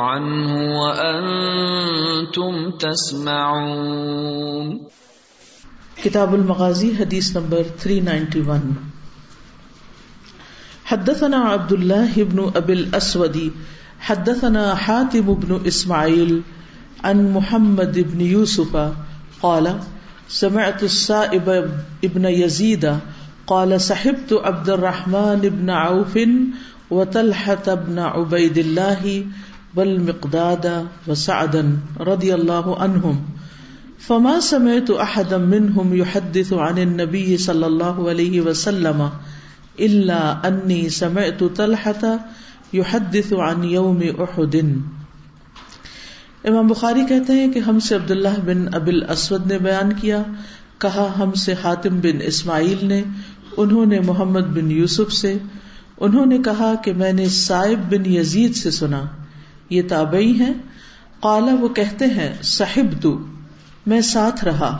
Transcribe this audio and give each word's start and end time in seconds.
عنه 0.00 0.80
وأنتم 0.80 2.70
تسمعون. 2.70 4.78
کتاب 6.02 6.34
المغازی، 6.34 6.92
حدیث 6.98 7.36
نمبر 7.36 7.62
391 7.78 8.76
حدثنا 10.84 11.36
عبد 11.36 11.72
الله 11.72 12.24
بن 12.24 12.50
ابي 12.56 12.72
الاسود، 12.72 13.52
حدثنا 14.00 14.74
حاتم 14.74 15.34
بن 15.34 15.60
اسماعيل 15.66 16.42
عن 17.04 17.32
محمد 17.32 17.98
بن 17.98 18.20
يوسف 18.20 18.92
قال 19.42 19.80
سمعت 20.28 20.82
السائب 20.82 21.48
ابن 22.04 22.24
يزيد 22.24 22.98
قال 23.46 23.80
صحبت 23.80 24.32
عبد 24.32 24.70
الرحمن 24.70 25.40
بن 25.40 25.70
عوف 25.70 26.18
وطلحة 26.90 27.74
بن 27.74 27.98
عبيد 27.98 28.58
الله 28.58 29.24
والمقداد 29.76 30.66
وسعدا 31.08 31.62
رضي 32.00 32.34
الله 32.34 32.74
عنهم 32.78 33.24
فما 34.06 34.40
سمعت 34.40 34.90
احدا 35.00 35.36
منهم 35.36 35.94
يحدث 35.94 36.52
عن 36.52 36.78
النبي 36.78 37.36
صلى 37.36 37.66
الله 37.66 38.10
عليه 38.10 38.40
وسلم 38.40 39.02
الا 39.78 40.40
اني 40.44 40.88
سمعت 40.88 41.42
طلحة 41.56 42.16
يحدث 42.74 43.32
عن 43.32 43.64
يوم 43.64 44.00
احد۔ 44.18 44.56
امام 46.44 46.66
بخاری 46.66 47.00
کہتے 47.08 47.32
ہیں 47.32 47.52
کہ 47.52 47.58
ہم 47.58 47.80
سے 47.80 47.94
عبداللہ 47.94 48.40
بن 48.44 48.74
ابل 48.74 49.10
اسود 49.10 49.46
نے 49.46 49.58
بیان 49.58 49.92
کیا، 49.92 50.22
کہا 50.78 51.12
ہم 51.18 51.32
سے 51.32 51.54
حاتم 51.64 52.00
بن 52.00 52.18
اسماعیل 52.22 52.78
نے، 52.82 53.02
انہوں 53.56 53.86
نے 53.86 54.00
محمد 54.00 54.40
بن 54.40 54.70
یوسف 54.70 55.12
سے، 55.12 55.38
انہوں 56.00 56.26
نے 56.26 56.38
کہا 56.38 56.74
کہ 56.84 56.92
میں 56.92 57.12
نے 57.12 57.28
صاحب 57.28 57.92
بن 57.92 58.06
یزید 58.06 58.56
سے 58.56 58.70
سنا۔ 58.70 59.04
یہ 59.70 59.82
تابعی 59.88 60.32
ہیں۔ 60.32 60.54
قالا 61.20 61.54
وہ 61.60 61.68
کہتے 61.68 62.04
ہیں 62.04 62.42
صاحب 62.42 63.02
تو 63.02 63.18
میں 63.86 64.00
ساتھ 64.00 64.44
رہا۔ 64.44 64.78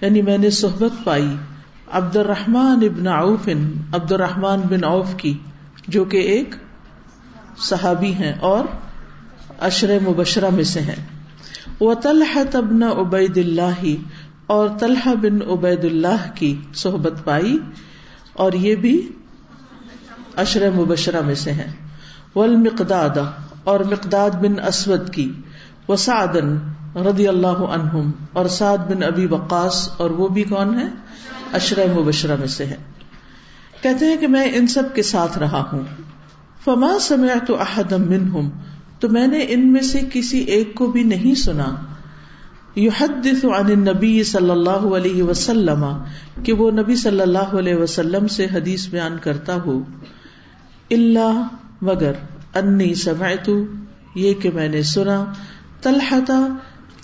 یعنی 0.00 0.22
میں 0.22 0.38
نے 0.38 0.50
صحبت 0.50 1.04
پائی۔ 1.04 1.36
عبد 1.92 2.16
الرحمان 2.16 2.80
ابن 2.82 3.06
عوف 3.06 3.48
عبد 3.92 4.12
الرحمان 4.12 4.60
بن 4.60 4.84
عوف 4.84 5.14
کی، 5.16 5.38
جو 5.88 6.04
کہ 6.04 6.16
ایک 6.16 6.54
صحابی 7.56 8.14
ہیں 8.14 8.32
اور 8.40 8.64
اشر 9.58 9.98
مبشرہ 10.08 10.50
میں 10.50 10.64
سے 10.64 10.80
ہیں۔ 10.80 11.06
وہ 11.80 11.94
طلحہ 11.94 12.42
تبن 12.50 12.82
عبید 12.82 13.36
اللہ 13.36 13.84
اور 14.46 14.68
طلحہ 14.80 15.14
بن 15.14 15.50
عبید 15.50 15.84
اللہ 15.84 16.30
کی 16.34 16.56
صحبت 16.74 17.24
پائی۔ 17.24 17.58
اور 18.32 18.52
یہ 18.52 18.74
بھی 18.74 19.08
اشر 20.36 20.70
مبشرہ 20.70 21.20
میں 21.20 21.34
سے 21.34 21.52
ہیں۔ 21.52 21.72
والمقداد 22.36 23.18
اور 23.70 23.80
مقداد 23.90 24.36
بن 24.40 24.58
اسود 24.66 25.10
کی 25.10 25.30
وہ 25.88 25.96
سعدن 25.96 26.56
رضی 26.96 27.26
اللہ 27.28 27.60
عنہم، 27.68 28.10
اور 28.32 28.46
سعد 28.48 28.78
بن 28.88 29.02
ابی 29.02 29.26
وقاص، 29.26 29.88
اور 29.96 30.10
وہ 30.10 30.28
بھی 30.28 30.42
کون 30.44 30.78
ہے 30.78 30.86
اشر 31.52 31.78
مبشرہ 31.94 32.36
میں 32.36 32.46
سے 32.46 32.64
ہے 32.66 32.76
کہتے 33.82 34.06
ہیں 34.06 34.16
کہ 34.16 34.28
میں 34.28 34.44
ان 34.54 34.66
سب 34.66 34.94
کے 34.94 35.02
ساتھ 35.02 35.38
رہا 35.38 35.62
ہوں۔ 35.72 35.82
فما 36.64 36.90
سمعت 37.00 37.50
احدا 37.58 37.96
منہم، 37.96 38.48
تو 39.00 39.08
میں 39.08 39.26
نے 39.26 39.44
ان 39.48 39.72
میں 39.72 39.82
سے 39.82 40.00
کسی 40.12 40.38
ایک 40.54 40.74
کو 40.74 40.86
بھی 40.86 41.02
نہیں 41.04 41.34
سنا۔ 41.34 41.68
یحدث 42.76 43.44
عن 43.44 43.70
النبی 43.70 44.22
صلی 44.24 44.50
اللہ 44.50 44.84
علیہ 44.96 45.22
وسلم، 45.22 45.84
کہ 46.44 46.52
وہ 46.52 46.70
نبی 46.70 46.96
صلی 46.96 47.20
اللہ 47.20 47.56
علیہ 47.58 47.74
وسلم 47.74 48.26
سے 48.28 48.46
حدیث 48.54 48.86
بیان 48.88 49.16
کرتا 49.18 49.56
ہو۔ 49.66 49.78
اللہ 50.90 51.42
مگر 51.82 52.12
انی 52.54 52.94
سمعت 52.94 53.50
یہ 54.14 54.34
کہ 54.34 54.50
میں 54.50 54.68
نے 54.68 54.82
سنا۔ 54.82 55.24
طلحہ 55.82 56.56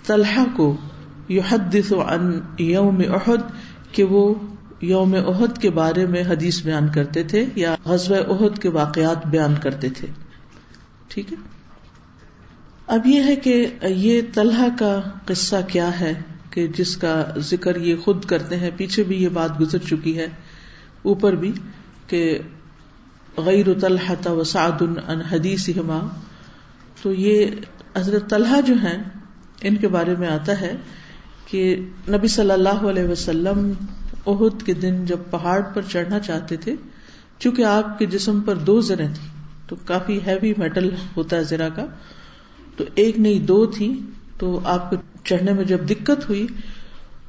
طلحہ 0.06 0.44
کو 0.56 0.76
یحدث 1.28 1.92
عن 1.92 2.40
یوم 2.58 3.02
احد، 3.08 3.42
کہ 3.92 4.04
وہ 4.04 4.34
یوم 4.80 5.14
احد 5.14 5.58
کے 5.58 5.70
بارے 5.70 6.06
میں 6.06 6.22
حدیث 6.22 6.62
بیان 6.62 6.88
کرتے 6.88 7.22
تھے 7.22 7.44
یا 7.54 7.76
غزوہ 7.84 8.16
احد 8.16 8.58
کے 8.58 8.68
واقعات 8.68 9.26
بیان 9.26 9.54
کرتے 9.62 9.88
تھے۔ 9.88 10.08
ٹھیک 11.08 11.32
ہے؟ 11.32 11.36
اب 12.86 13.06
یہ 13.06 13.22
ہے 13.22 13.36
کہ 13.36 13.66
یہ 13.82 14.20
طلحہ 14.34 14.68
کا 14.78 15.00
قصہ 15.24 15.56
کیا 15.68 16.00
ہے 16.00 16.12
کہ 16.50 16.66
جس 16.66 16.96
کا 16.96 17.24
ذکر 17.38 17.76
یہ 17.76 17.96
خود 17.96 18.24
کرتے 18.24 18.56
ہیں، 18.56 18.70
پیچھے 18.76 19.02
بھی 19.02 19.22
یہ 19.22 19.28
بات 19.28 19.60
گزر 19.60 19.78
چکی 19.78 20.18
ہے۔ 20.18 20.26
اوپر 21.02 21.34
بھی 21.34 21.52
کہ 22.06 22.38
غیر 23.36 23.66
طلحہ 23.80 24.28
و 24.28 24.44
سعد 24.44 24.82
ان 24.82 25.20
حدیث 25.20 25.68
تو 27.02 27.12
یہ 27.12 27.46
حضرت 27.96 28.30
طلحہ 28.30 28.60
جو 28.60 28.74
ہیں، 28.74 29.02
ان 29.62 29.76
کے 29.76 29.88
بارے 29.88 30.14
میں 30.18 30.28
آتا 30.28 30.60
ہے 30.60 30.76
کہ 31.46 31.80
نبی 32.08 32.28
صلی 32.28 32.50
اللہ 32.50 32.68
علیہ 32.68 33.04
وسلم 33.04 33.72
عہد 34.26 34.62
کے 34.62 34.74
دن 34.74 35.04
جب 35.04 35.18
پہاڑ 35.30 35.60
پر 35.60 35.82
چڑھنا 35.82 36.18
چاہتے 36.18 36.56
تھے، 36.56 36.74
چونکہ 37.38 37.62
آپ 37.62 37.98
کے 37.98 38.06
جسم 38.06 38.40
پر 38.40 38.54
دو 38.54 38.80
زریں 38.80 39.06
تھیں، 39.06 39.28
تو 39.68 39.76
کافی 39.84 40.18
ہیوی 40.26 40.52
میٹل 40.58 40.90
ہوتا 41.16 41.36
ہے 41.36 41.44
زرا 41.44 41.68
کا۔ 41.68 41.86
تو 42.76 42.84
ایک 42.94 43.18
نہیں، 43.18 43.38
دو 43.38 43.66
تھی 43.66 44.00
تو 44.38 44.60
آپ 44.64 44.90
کو 44.90 44.96
چڑھنے 45.24 45.52
میں 45.52 45.64
جب 45.64 45.78
دقت 45.90 46.28
ہوئی، 46.28 46.46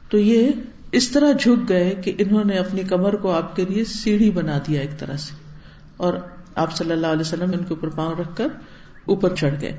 تو 0.10 0.18
یہ 0.18 0.52
اس 0.92 1.10
طرح 1.10 1.32
جھک 1.32 1.70
گئے 1.70 1.96
کہ 2.04 2.14
انہوں 2.18 2.44
نے 2.44 2.58
اپنی 2.58 2.84
کمر 2.84 3.16
کو 3.16 3.32
آپ 3.32 3.56
کے 3.56 3.66
لیے 3.70 3.84
سیڑھی 3.84 4.32
بنا 4.32 4.58
دیا 4.68 4.82
ایک 4.82 5.00
طرح 5.00 5.18
سے۔ 5.18 5.47
اور 5.98 6.14
آپ 6.56 6.76
صلی 6.76 6.92
اللہ 6.92 7.08
علیہ 7.08 7.22
وسلم 7.22 7.52
ان 7.54 7.60
کے 7.60 7.70
اوپر 7.70 7.90
پاؤں 7.90 8.16
رکھ 8.16 8.36
کر 8.36 8.48
اوپر 9.06 9.36
چڑھ 9.36 9.62
گئے۔ 9.62 9.78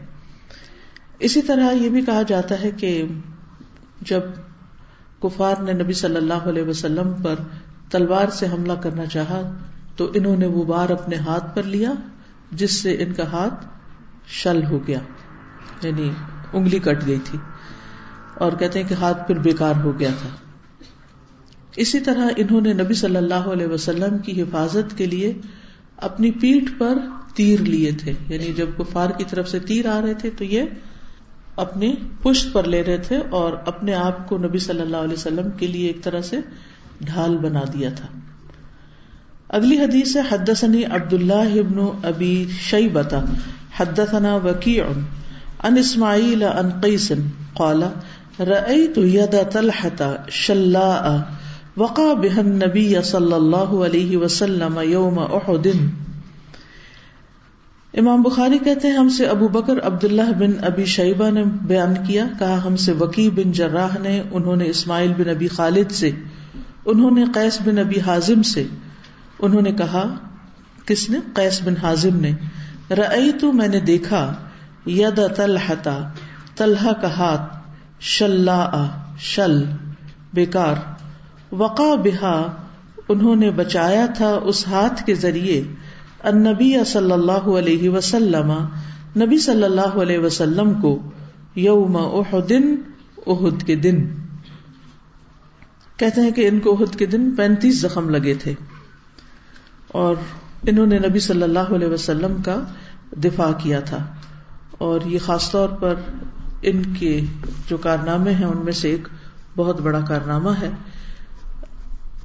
اسی 1.19 1.43
طرح 1.43 1.73
یہ 1.73 1.89
بھی 1.89 2.01
کہا 2.01 2.23
جاتا 2.23 2.63
ہے 2.63 2.71
کہ 2.71 3.05
جب 4.01 4.21
کفار 5.23 5.63
نے 5.63 5.73
نبی 5.73 5.93
صلی 5.93 6.17
اللہ 6.17 6.35
علیہ 6.35 6.63
وسلم 6.63 7.13
پر 7.23 7.35
تلوار 7.91 8.29
سے 8.29 8.47
حملہ 8.47 8.73
کرنا 8.73 9.07
چاہا 9.07 9.57
تو 9.97 10.11
انہوں 10.15 10.37
نے 10.37 10.47
وہ 10.47 10.65
بار 10.65 10.91
اپنے 10.91 11.17
ہاتھ 11.17 11.57
پر 11.57 11.63
لیا 11.63 11.93
جس 12.53 12.83
سے 12.83 12.97
ان 12.99 13.13
کا 13.13 13.33
ہاتھ 13.33 13.67
شل 14.27 14.65
ہو 14.65 14.87
گیا 14.87 14.99
یعنی 15.83 16.11
انگلی 16.53 16.79
کٹ 16.79 17.07
گئی 17.07 17.19
تھی 17.25 17.39
اور 18.35 18.53
کہتے 18.53 18.83
ہیں 18.83 18.89
کہ 18.89 18.95
ہاتھ 18.95 19.27
پھر 19.27 19.39
بیکار 19.39 19.75
ہو 19.85 19.99
گیا 19.99 20.11
تھا۔ 20.19 20.29
اسی 21.77 22.01
طرح 22.01 22.29
انہوں 22.37 22.61
نے 22.61 22.73
نبی 22.73 22.95
صلی 22.95 23.17
اللہ 23.17 23.35
علیہ 23.35 23.67
وسلم 23.67 24.19
کی 24.19 24.43
حفاظت 24.43 24.99
کے 24.99 25.07
لیے 25.07 25.35
اپنی 25.99 26.31
پیٹھ 26.31 26.73
پر 26.79 26.99
تیر 27.35 27.61
لیے 27.61 27.93
تھے۔ 27.93 28.13
یعنی 28.29 28.53
جب 28.53 28.67
کفار 28.79 29.11
کی 29.11 29.25
طرف 29.31 29.49
سے 29.49 29.59
تیر 29.59 29.87
آ 29.87 30.01
رہے 30.01 30.15
تھے 30.15 30.31
تو 30.31 30.45
یہ 30.45 30.63
اپنی 31.57 31.95
پشت 32.23 32.53
پر 32.53 32.65
لے 32.65 32.83
رہے 32.85 32.99
تھے 32.99 33.19
اور 33.31 33.53
اپنے 33.67 33.95
آپ 33.95 34.29
کو 34.29 34.39
نبی 34.39 34.59
صلی 34.59 34.81
اللہ 34.81 34.97
علیہ 34.97 35.13
وسلم 35.13 35.51
کے 35.51 35.67
لیے 35.67 35.87
ایک 35.87 36.03
طرح 36.03 36.21
سے 36.21 36.37
ڈھال 37.01 37.37
بنا 37.37 37.61
دیا 37.73 37.91
تھا۔ 37.91 38.07
اگلی 39.49 39.79
حدیث 39.79 40.17
ہے، 40.17 40.21
حدثنی 40.31 40.85
عبد 40.85 41.13
اللہ 41.13 41.59
ابن 41.59 42.07
ابی 42.07 42.47
شیبتا 42.61 43.25
حدثنا 43.77 44.35
وکیع 44.35 44.85
عن 45.63 45.79
اسماعیل 45.79 46.43
عن 46.43 46.81
قیس 46.81 47.13
قال 47.55 47.83
رأيت 48.41 48.99
يد 48.99 49.53
طلحة 49.53 50.13
شلاء 50.31 51.38
وقع 51.79 52.03
بها 52.03 52.39
النبي 52.39 53.03
صلی 53.03 53.33
اللہ 53.33 53.85
علیہ 53.87 54.17
وسلم 54.17 54.81
یوم 54.83 55.19
احد 55.19 55.67
امام 57.95 58.23
بخاری 58.23 58.59
کہتے 58.59 58.89
ہیں، 58.89 58.97
ہم 58.97 59.09
سے 59.09 59.27
ابو 59.27 59.49
بکر 59.49 59.87
عبداللہ 59.87 60.33
بن 60.39 60.65
ابی 60.65 60.85
شیبہ 60.85 61.31
نے 61.31 61.45
بیان 61.45 61.95
کیا، 62.07 62.25
کہا 62.39 62.65
ہم 62.65 62.77
سے 62.77 62.93
وکی 62.93 63.31
بن 63.31 63.53
جراح 63.53 63.99
نے، 64.01 64.23
انہوں 64.33 64.57
نے 64.57 64.65
اسماعیل 64.69 65.13
بن 65.13 65.29
ابی 65.29 65.49
خالد 65.49 65.93
سے، 65.93 66.11
انہوں 66.87 67.11
نے 67.11 67.25
قیس 67.35 67.59
بن 67.65 67.79
ابی 67.79 68.01
حازم 68.01 68.43
سے۔ 68.43 68.65
انہوں 69.39 69.63
نے 69.63 69.73
کہا، 69.73 70.15
کس 70.87 71.11
نے؟ 71.11 71.19
قیس 71.35 71.63
بن 71.63 71.75
حازم 71.83 72.17
نے۔ 72.17 72.33
رئی 72.91 73.33
تو 73.33 73.53
میں 73.53 73.69
نے 73.69 73.81
دیکھا، 73.81 74.35
ید 74.87 75.21
تلحتا 75.37 76.11
طلحہ 76.57 76.93
کا 76.93 77.09
ہاتھ 77.09 77.59
شلا 78.01 78.87
شل، 79.19 79.65
بیکار۔ 80.35 80.98
وقا 81.53 81.95
بہا، 81.95 82.57
انہوں 83.09 83.37
نے 83.37 83.51
بچایا 83.51 84.07
تھا 84.07 84.39
اس 84.45 84.69
ہاتھ 84.69 85.05
کے 85.05 85.15
ذریعے 85.15 85.63
النبی 86.19 86.85
صلی 86.87 87.13
اللہ 87.13 87.33
علیہ 87.33 87.91
وسلم، 87.91 88.53
نبی 89.17 89.39
صلی 89.39 89.65
اللہ 89.65 89.81
علیہ 89.81 90.19
وسلم 90.19 90.81
کو 90.81 91.03
یوم 91.55 91.97
احدن 91.97 92.75
احد 93.27 93.63
کے 93.67 93.77
دن۔ 93.77 94.09
کہتے 95.97 96.21
ہیں 96.21 96.31
کہ 96.31 96.49
ان 96.49 96.61
کو 96.61 96.73
عہد 96.73 96.99
کے 96.99 97.07
دن 97.07 97.35
پینتیس 97.37 97.81
زخم 97.81 98.09
لگے 98.09 98.35
تھے۔ 98.35 98.55
اور 99.89 100.17
انہوں 100.63 100.87
نے 100.87 100.99
نبی 100.99 101.21
صلی 101.21 101.43
اللہ 101.43 101.59
علیہ 101.59 101.89
وسلم 101.89 102.43
کا 102.43 102.65
دفاع 103.25 103.53
کیا 103.59 103.81
تھا۔ 103.81 104.07
اور 104.79 105.01
یہ 105.07 105.19
خاص 105.19 105.51
طور 105.51 105.69
پر 105.69 105.95
ان 106.63 106.83
کے 106.99 107.21
جو 107.69 107.77
کارنامے 107.77 108.33
ہیں، 108.33 108.47
ان 108.47 108.65
میں 108.65 108.73
سے 108.73 108.91
ایک 108.91 109.09
بہت 109.57 109.81
بڑا 109.81 110.01
کارنامہ 110.01 110.51
ہے۔ 110.63 110.71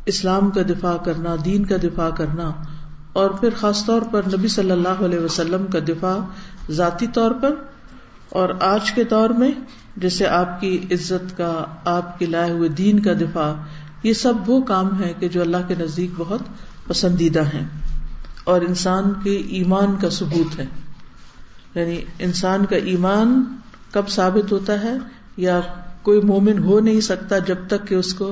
اسلام 0.05 0.49
کا 0.49 0.61
دفاع 0.69 0.95
کرنا، 0.97 1.35
دین 1.45 1.65
کا 1.65 1.75
دفاع 1.83 2.09
کرنا، 2.09 2.51
اور 3.13 3.29
پھر 3.29 3.49
خاص 3.59 3.85
طور 3.85 4.01
پر 4.01 4.21
نبی 4.27 4.47
صلی 4.47 4.71
اللہ 4.71 5.03
علیہ 5.05 5.19
وسلم 5.19 5.65
کا 5.67 5.79
دفاع 5.87 6.17
ذاتی 6.71 7.07
طور 7.13 7.31
پر، 7.31 7.55
اور 8.29 8.49
آج 8.59 8.91
کے 8.91 9.03
دور 9.03 9.29
میں 9.29 9.51
جیسے 9.97 10.27
آپ 10.27 10.59
کی 10.61 10.77
عزت 10.91 11.37
کا، 11.37 11.53
آپ 11.85 12.19
کے 12.19 12.25
لائے 12.25 12.51
ہوئے 12.51 12.69
دین 12.69 12.99
کا 12.99 13.13
دفاع، 13.13 13.51
یہ 14.03 14.13
سب 14.13 14.49
وہ 14.49 14.61
کام 14.61 14.89
ہے 15.03 15.13
کہ 15.19 15.27
جو 15.27 15.41
اللہ 15.41 15.67
کے 15.67 15.75
نزدیک 15.79 16.11
بہت 16.17 16.41
پسندیدہ 16.87 17.43
ہیں، 17.53 17.65
اور 18.43 18.61
انسان 18.61 19.13
کے 19.23 19.35
ایمان 19.57 19.95
کا 19.95 20.09
ثبوت 20.09 20.59
ہے۔ 20.59 20.65
یعنی 21.75 22.01
انسان 22.19 22.65
کا 22.65 22.75
ایمان 22.85 23.43
کب 23.91 24.09
ثابت 24.09 24.51
ہوتا 24.51 24.81
ہے 24.81 24.93
یا 25.37 25.59
کوئی 26.03 26.21
مومن 26.21 26.63
ہو 26.63 26.79
نہیں 26.79 27.01
سکتا 27.01 27.37
جب 27.37 27.67
تک 27.67 27.87
کہ 27.87 27.95
اس 27.95 28.13
کو 28.13 28.27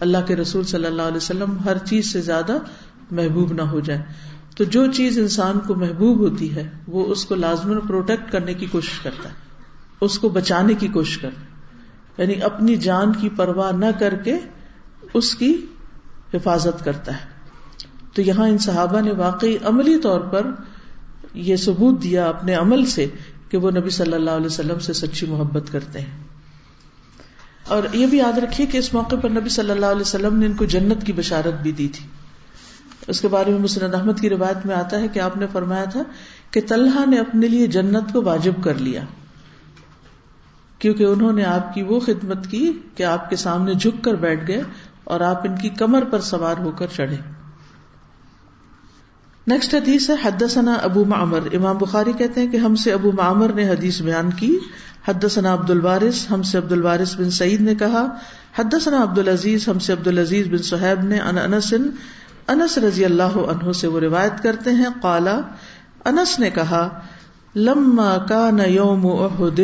اللہ 0.00 0.18
کے 0.26 0.36
رسول 0.36 0.64
صلی 0.64 0.86
اللہ 0.86 1.02
علیہ 1.02 1.16
وسلم 1.16 1.56
ہر 1.64 1.78
چیز 1.78 2.12
سے 2.12 2.20
زیادہ 2.20 2.58
محبوب 3.10 3.52
نہ 3.52 3.62
ہو 3.62 3.80
جائے 3.80 4.02
تو 4.56 4.64
جو 4.64 4.92
چیز 4.92 5.18
انسان 5.18 5.58
کو 5.66 5.74
محبوب 5.74 6.18
ہوتی 6.18 6.54
ہے، 6.54 6.70
وہ 6.88 7.06
اس 7.06 7.24
کو 7.24 7.34
لازمن 7.34 7.80
پروٹیکٹ 7.80 8.32
کرنے 8.32 8.54
کی 8.54 8.66
کوشش 8.66 8.98
کرتا 9.02 9.28
ہے۔ 9.28 9.34
اس 10.00 10.18
کو 10.18 10.28
بچانے 10.28 10.74
کی 10.74 10.88
کوشش 10.88 11.18
کرتا 11.18 11.40
ہے۔ 11.40 11.46
یعنی 12.18 12.42
اپنی 12.42 12.76
جان 12.76 13.12
کی 13.12 13.28
پرواہ 13.28 13.72
نہ 13.72 13.86
کر 13.98 14.14
کے 14.14 14.38
اس 15.14 15.34
کی 15.34 15.66
حفاظت 16.34 16.84
کرتا 16.84 17.12
ہے۔ 17.12 17.26
تو 18.12 18.22
یہاں 18.22 18.48
ان 18.48 18.58
صحابہ 18.58 19.00
نے 19.00 19.12
واقعی 19.12 19.56
عملی 19.64 19.98
طور 19.98 20.20
پر 20.20 20.46
یہ 21.34 21.56
ثبوت 21.56 22.02
دیا 22.02 22.28
اپنے 22.28 22.54
عمل 22.54 22.84
سے 22.84 23.06
کہ 23.48 23.58
وہ 23.58 23.70
نبی 23.70 23.90
صلی 23.90 24.12
اللہ 24.12 24.30
علیہ 24.30 24.46
وسلم 24.46 24.78
سے 24.78 24.92
سچی 24.92 25.26
محبت 25.26 25.72
کرتے 25.72 26.00
ہیں۔ 26.00 26.37
اور 27.68 27.82
یہ 27.92 28.06
بھی 28.06 28.18
یاد 28.18 28.38
رکھیے 28.38 28.66
کہ 28.66 28.78
اس 28.78 28.94
موقع 28.94 29.16
پر 29.16 29.28
نبی 29.28 29.48
صلی 29.48 29.70
اللہ 29.70 29.86
علیہ 29.86 30.00
وسلم 30.00 30.38
نے 30.38 30.46
ان 30.46 30.52
کو 30.52 30.64
جنت 30.64 31.06
کی 31.06 31.12
بشارت 31.12 31.54
بھی 31.62 31.72
دی 31.72 31.88
تھی۔ 31.88 32.06
اس 33.06 33.20
کے 33.20 33.28
بارے 33.28 33.50
میں 33.50 33.58
مسند 33.58 33.94
احمد 33.94 34.20
کی 34.20 34.30
روایت 34.30 34.66
میں 34.66 34.74
آتا 34.74 35.00
ہے 35.00 35.08
کہ 35.08 35.18
آپ 35.18 35.36
نے 35.36 35.46
فرمایا 35.52 35.84
تھا 35.84 36.02
کہ 36.50 36.60
طلحہ 36.68 37.08
نے 37.08 37.18
اپنے 37.18 37.48
لیے 37.48 37.66
جنت 37.66 38.12
کو 38.12 38.22
واجب 38.22 38.52
کر 38.62 38.74
لیا۔ 38.74 39.02
کیونکہ 40.78 41.04
انہوں 41.04 41.32
نے 41.32 41.44
آپ 41.44 41.74
کی 41.74 41.82
وہ 41.82 42.00
خدمت 42.00 42.46
کی 42.50 42.72
کہ 42.94 43.02
آپ 43.02 43.30
کے 43.30 43.36
سامنے 43.36 43.74
جھک 43.74 44.04
کر 44.04 44.14
بیٹھ 44.14 44.48
گئے 44.48 44.62
اور 45.04 45.20
آپ 45.20 45.46
ان 45.46 45.56
کی 45.56 45.68
کمر 45.68 46.04
پر 46.04 46.20
سوار 46.20 46.56
ہو 46.58 46.70
کر 46.70 46.86
چڑھے۔ 46.96 47.16
نیکسٹ 49.48 49.74
حدیث 49.74 50.10
ہے، 50.10 50.14
حدثنا 50.24 50.74
ابو 50.74 51.04
معمر۔ 51.04 51.38
امام 51.52 51.76
بخاری 51.78 52.12
کہتے 52.12 52.40
ہیں 52.40 52.48
کہ 52.48 52.56
ہم 52.56 52.74
سے 52.74 52.92
ابو 52.92 53.12
معمر 53.12 53.52
نے 53.52 53.68
حدیث 53.68 54.02
بیان 54.02 54.30
کی۔ 54.30 54.58
حدثنا 55.08 55.54
عبد 55.54 55.70
الوارث، 55.70 56.30
ہم 56.30 56.42
سے 56.42 56.58
عبد 56.58 56.72
الوارث 56.72 57.16
بن 57.16 57.30
سعید 57.30 57.60
نے 57.60 57.74
کہا۔ 57.74 58.06
حدثنا 58.58 59.02
عبد 59.02 59.18
العزیز، 59.18 59.68
ہم 59.68 59.78
سے 59.78 59.92
عبد 59.92 60.06
العزیز 60.06 60.48
بن 60.48 60.58
صہیب 60.58 61.04
نے 61.04 61.18
ان 61.18 61.38
انس 61.38 61.74
انس 62.46 62.78
رضی 62.78 63.04
اللہ 63.04 63.22
عنہ 63.22 63.72
سے 63.72 63.86
وہ 63.86 64.00
روایت 64.00 64.42
کرتے 64.42 64.70
ہیں۔ 64.70 64.88
قالا 65.02 65.40
انس 66.04 66.38
نے 66.38 66.50
کہا، 66.50 66.88
لما 67.56 68.16
کان 68.28 68.58
یوم 68.66 69.06
احد، 69.06 69.60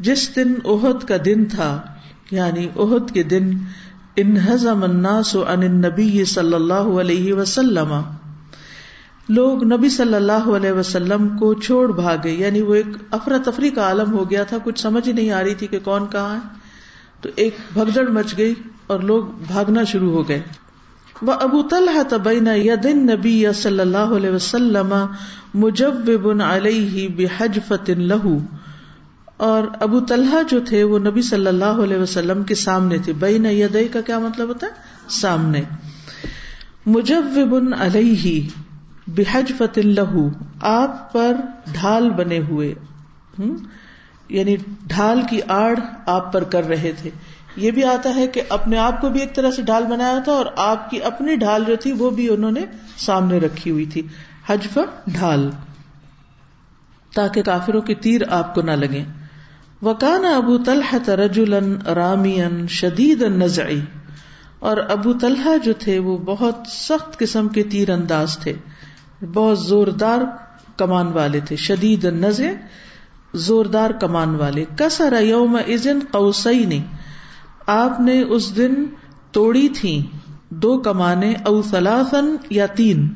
جس 0.00 0.36
دن 0.36 0.54
احد 0.64 1.04
کا 1.04 1.16
دن 1.24 1.44
تھا 1.44 1.80
یعنی 2.30 2.68
احد 2.76 3.10
کے 3.10 3.22
دن، 3.22 3.50
انہزم 4.16 4.82
الناس 4.82 5.36
عن 5.36 5.62
النبی 5.62 6.24
صلی 6.24 6.54
اللہ 6.54 6.98
علیہ 7.00 7.34
وسلم۔ 7.34 8.00
لوگ 9.28 9.64
نبی 9.64 9.88
صلی 9.88 10.14
اللہ 10.14 10.32
علیہ 10.32 10.72
وسلم 10.72 11.38
کو 11.38 11.54
چھوڑ 11.54 11.92
بھاگے 11.92 12.30
یعنی 12.30 12.62
وہ 12.62 12.74
ایک 12.74 12.86
افراتفری 13.10 13.70
کا 13.70 13.82
عالم 13.82 14.12
ہو 14.12 14.30
گیا 14.30 14.44
تھا، 14.44 14.56
کچھ 14.64 14.80
سمجھ 14.80 15.08
ہی 15.08 15.12
نہیں 15.12 15.30
آ 15.30 15.42
رہی 15.42 15.54
تھی 15.54 15.66
کہ 15.66 15.78
کون 15.78 16.06
کہاں 16.12 16.34
ہے۔ 16.34 16.40
تو 17.20 17.28
ایک 17.36 17.56
بھگدڑ 17.72 18.08
مچ 18.08 18.38
گئی 18.38 18.54
اور 18.86 19.00
لوگ 19.00 19.24
بھاگنا 19.46 19.84
شروع 19.84 20.12
ہو 20.12 20.28
گئے۔ 20.28 20.42
وہ 21.22 21.32
ابو 21.32 21.62
طلحہ 21.62 22.02
تبین 22.08 22.46
یدن 22.46 23.06
نبی 23.06 23.44
صلی 23.54 23.80
اللہ 23.80 23.98
علیہ 23.98 24.30
وسلم 24.30 24.94
مجب 25.54 26.42
علیہ 26.42 27.08
بحج 27.08 27.58
فتن 27.68 28.00
لہو۔ 28.00 28.38
اور 29.36 29.62
ابو 29.80 30.00
طلحہ 30.00 30.38
جو 30.48 30.60
تھے، 30.60 30.82
وہ 30.82 30.98
نبی 30.98 31.22
صلی 31.22 31.46
اللہ 31.46 31.64
علیہ 31.64 31.96
وسلم 31.96 32.42
کے 32.42 32.54
سامنے 32.54 32.98
تھے۔ 32.98 33.12
بین 33.12 33.46
یدئی 33.46 33.88
کا 33.88 34.00
کیا 34.00 34.18
مطلب 34.18 34.48
ہوتا 34.48 34.66
ہے؟ 34.66 34.72
سامنے۔ 35.08 35.62
مجب 36.86 37.24
علیہ۔ 37.78 38.63
بحج 39.06 39.52
فتح 39.58 39.80
لہو 39.80 40.28
آپ 40.60 41.12
پر 41.12 41.32
ڈھال 41.72 42.10
بنے 42.10 42.38
ہوئے 42.38 42.74
یعنی 44.28 44.56
ڈھال 44.86 45.20
کی 45.30 45.40
آڑ 45.48 45.78
آپ 46.06 46.32
پر 46.32 46.44
کر 46.44 46.66
رہے 46.66 46.92
تھے۔ 46.98 47.10
یہ 47.56 47.70
بھی 47.70 47.84
آتا 47.84 48.14
ہے 48.14 48.26
کہ 48.26 48.42
اپنے 48.48 48.78
آپ 48.78 49.00
کو 49.00 49.08
بھی 49.08 49.20
ایک 49.20 49.34
طرح 49.34 49.50
سے 49.50 49.62
ڈھال 49.62 49.84
بنایا 49.84 50.18
تھا 50.18 50.32
اور 50.32 50.46
آپ 50.56 50.90
کی 50.90 51.02
اپنی 51.02 51.36
ڈھال 51.36 51.64
جو 51.66 51.76
تھی 51.76 51.92
وہ 51.92 52.10
بھی 52.10 52.28
انہوں 52.28 52.50
نے 52.50 52.60
سامنے 52.96 53.38
رکھی 53.38 53.70
ہوئی 53.70 53.86
تھی۔ 53.86 54.02
حجف 54.46 54.78
ڈھال، 55.06 55.50
تاکہ 57.14 57.42
کافروں 57.42 57.80
کے 57.80 57.94
تیر 57.94 58.20
آپ 58.30 58.54
کو 58.54 58.62
نہ 58.62 58.70
لگے۔ 58.70 59.04
وکان 59.82 60.24
ابو 60.24 60.58
طلحہ 60.58 61.10
رجولن 61.10 61.76
رامین 61.76 62.66
شدید 62.68 63.22
نزعی 63.22 63.80
اور 64.58 64.76
ابو 64.88 65.12
طلحہ 65.12 65.56
جو 65.64 65.72
تھے 65.72 65.98
وہ 65.98 66.18
بہت 66.18 66.56
سخت 66.68 67.18
قسم 67.18 67.48
کے 67.48 67.62
تیر 67.62 67.90
انداز 67.90 68.38
تھے۔ 68.38 68.52
بہت 69.34 69.58
زوردار 69.58 70.20
کمان 70.76 71.06
والے 71.06 71.40
تھے، 71.40 71.56
شدید 71.56 72.04
نظر 72.04 72.52
زوردار 73.34 73.90
کمان 73.90 74.34
والے۔ 74.34 74.64
کسر 74.76 75.22
یوم 75.22 75.56
ازن 75.68 75.98
قوسئی 76.10 76.66
نے 76.66 76.78
آپ 77.66 78.00
نے 78.00 78.22
اس 78.22 78.56
دن 78.56 78.74
توڑی 79.32 79.68
تھی، 79.68 80.06
دو 80.50 80.78
کمانے، 80.78 81.34
او 81.44 81.62
سلاسن 81.62 82.36
یا 82.50 82.66
تین۔ 82.66 83.08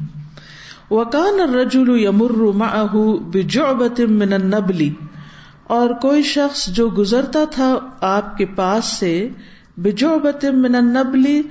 وکان 0.91 1.55
رجول 1.55 2.01
یمر 2.03 2.33
معه 2.33 3.09
بجعبت 3.21 4.01
من 4.01 4.33
النبلی 4.33 4.95
اور 5.65 5.91
کوئی 5.91 6.23
شخص 6.23 6.67
جو 6.67 6.89
گزرتا 6.89 7.45
تھا 7.51 7.79
آپ 8.01 8.37
کے 8.37 8.47
پاس 8.47 8.85
سے 8.85 9.29
بجعبت 9.77 10.45
من 10.45 10.75
النبلی 10.75 11.43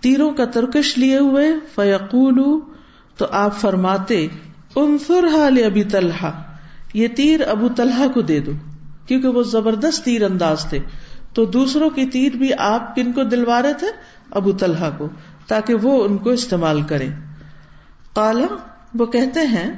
تیروں 0.00 0.30
کا 0.30 0.44
ترکش 0.44 0.98
لیے 0.98 1.18
ہوئے 1.18 1.46
فیقول 1.74 2.60
تو 3.16 3.26
آپ 3.30 3.60
فرماتے 3.60 4.26
انفر 4.76 5.24
حال 5.26 5.64
ابھی 5.64 5.84
طلحہ، 5.84 6.42
یہ 6.94 7.08
تیر 7.08 7.48
ابو 7.48 7.68
طلحہ 7.76 8.08
کو 8.14 8.20
دے 8.20 8.40
دو، 8.40 8.52
کیونکہ 9.06 9.28
وہ 9.28 9.42
زبردست 9.42 10.04
تیر 10.04 10.22
انداز 10.24 10.64
تھے۔ 10.64 10.78
تو 11.34 11.44
دوسروں 11.44 11.90
کی 11.90 12.06
تیر 12.06 12.36
بھی 12.36 12.50
آپ 12.58 12.96
کن 12.96 13.12
کو 13.12 13.22
دلوا 13.22 13.62
رہے 13.62 13.74
تھے؟ 13.74 13.86
ابو 14.30 14.52
طلحہ 14.52 14.90
کو، 14.98 15.08
تاکہ 15.46 15.74
وہ 15.74 16.04
ان 16.04 16.18
کو 16.18 16.30
استعمال 16.30 16.82
کرے۔ 16.82 17.08
کالا 18.14 18.46
وہ 18.94 19.06
کہتے 19.06 19.40
ہیں، 19.40 19.72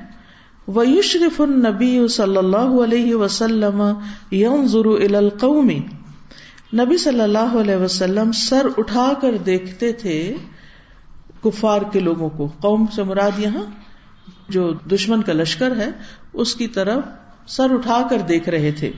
ویشرف 0.68 1.40
النبی 1.40 2.08
صلی 2.08 2.36
اللہ 2.36 2.82
علیہ 2.84 3.14
وسلم 3.14 3.82
یوم 4.30 4.66
ضرو 4.66 4.94
القومی 4.94 5.80
نبی 6.74 6.96
صلی 6.96 7.20
اللہ 7.20 7.56
علیہ 7.60 7.76
وسلم 7.76 8.32
سر 8.32 8.66
اٹھا 8.78 9.12
کر 9.20 9.36
دیکھتے 9.36 9.92
تھے 9.92 10.34
کفار 11.44 11.82
کے 11.92 12.00
لوگوں 12.00 12.30
کو، 12.30 12.48
قوم 12.60 12.86
سے 12.86 13.02
مراد 13.02 13.38
یہاں 13.38 13.62
جو 14.48 14.72
دشمن 14.72 15.22
کا 15.22 15.32
لشکر 15.32 15.76
ہے، 15.76 15.90
اس 16.32 16.54
کی 16.54 16.68
طرف 16.68 17.02
سر 17.46 17.74
اٹھا 17.74 18.06
کر 18.10 18.18
دیکھ 18.18 18.48
رہے 18.48 18.72
تھے۔ 18.72 18.92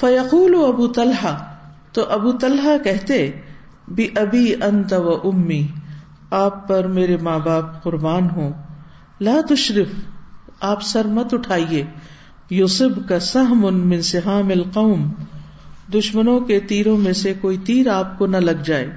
فیقول 0.00 0.54
ابو 0.54 0.86
طلحہ، 0.86 1.56
تو 1.92 2.04
ابو 2.10 2.32
طلحہ 2.32 2.78
کہتے 2.84 3.30
بھی 3.88 4.08
ابھی 4.16 4.54
انت 4.54 4.92
و 4.92 5.20
امی، 5.24 5.66
آپ 6.30 6.68
پر 6.68 6.86
میرے 6.86 7.16
ماں 7.16 7.38
باپ 7.38 7.82
قربان 7.82 8.30
ہوں۔ 8.36 8.52
لا 9.20 9.40
تشرف، 9.48 9.88
آپ 10.60 10.82
سر 10.82 11.06
مت 11.06 11.34
اٹھائیے۔ 11.34 11.84
یوسف 12.50 13.08
کا 13.08 13.20
سہم 13.20 13.88
من 13.88 14.02
سہام 14.02 14.48
القوم، 14.48 15.12
دشمنوں 15.94 16.40
کے 16.40 16.60
تیروں 16.60 16.96
میں 16.96 17.12
سے 17.12 17.34
کوئی 17.40 17.56
تیر 17.56 17.88
آپ 17.88 18.18
کو 18.18 18.26
نہ 18.26 18.36
لگ 18.36 18.62
جائے۔ 18.64 18.96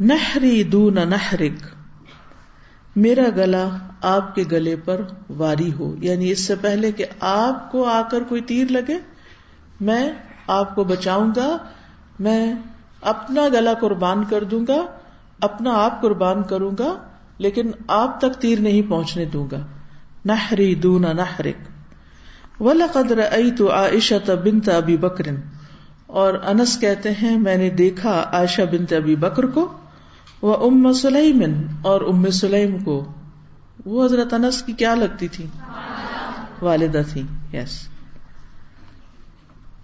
نہری 0.00 0.64
دون 0.64 0.94
نہرک۔ 0.94 1.66
میرا 2.96 3.28
گلا 3.36 3.68
آپ 4.02 4.34
کے 4.34 4.44
گلے 4.52 4.76
پر 4.76 5.00
واری 5.30 5.72
ہو۔ 5.72 5.94
یعنی 5.98 6.30
اس 6.30 6.44
سے 6.44 6.54
پہلے 6.54 6.92
کہ 6.92 7.04
آپ 7.20 7.72
کو 7.72 7.84
آ 7.84 8.02
کر 8.10 8.22
کوئی 8.28 8.40
تیر 8.40 8.66
لگے، 8.70 8.98
میں 9.80 10.12
آپ 10.46 10.74
کو 10.74 10.84
بچاؤں 10.84 11.32
گا، 11.36 11.56
میں 12.20 12.54
اپنا 13.00 13.48
گلا 13.48 13.74
قربان 13.74 14.24
کر 14.24 14.44
دوں 14.44 14.64
گا، 14.68 14.86
اپنا 15.40 15.70
آپ 15.74 16.02
قربان 16.02 16.42
کروں 16.42 16.70
گا، 16.78 16.98
لیکن 17.38 17.70
آپ 17.88 18.20
تک 18.20 18.40
تیر 18.40 18.60
نہیں 18.60 18.90
پہنچنے 18.90 19.24
دوں 19.24 19.46
گا۔ 19.52 19.66
نہری 20.24 20.74
دون 20.74 21.02
نہرک۔ 21.02 21.68
و 22.62 22.72
قدر 22.92 23.18
ائی 23.30 23.50
تو 23.50 23.72
عائشہ 23.72 24.34
بنت 24.44 24.68
ابی 24.68 24.96
بکرن 24.96 25.36
اور 26.06 26.34
انس 26.34 26.80
کہتے 26.80 27.10
ہیں، 27.10 27.38
میں 27.38 27.56
نے 27.56 27.70
دیکھا 27.70 28.24
عائشہ 28.32 28.62
بنت 28.70 28.92
ابی 28.92 29.16
بکر 29.16 29.46
کو۔ 29.46 29.72
وہ 30.42 30.70
ام 30.70 30.92
سلیم 30.92 31.42
اور 31.82 32.00
ام 32.00 32.30
سلیم 32.30 32.78
کو۔ 32.78 33.04
وہ 33.86 34.04
حضرت 34.04 34.34
انس 34.34 34.62
کی 34.62 34.72
کیا 34.72 34.94
لگتی 34.94 35.28
تھی؟ 35.28 35.46
والدہ 36.62 37.02
تھی۔ 37.12 37.22
یس 37.52 37.88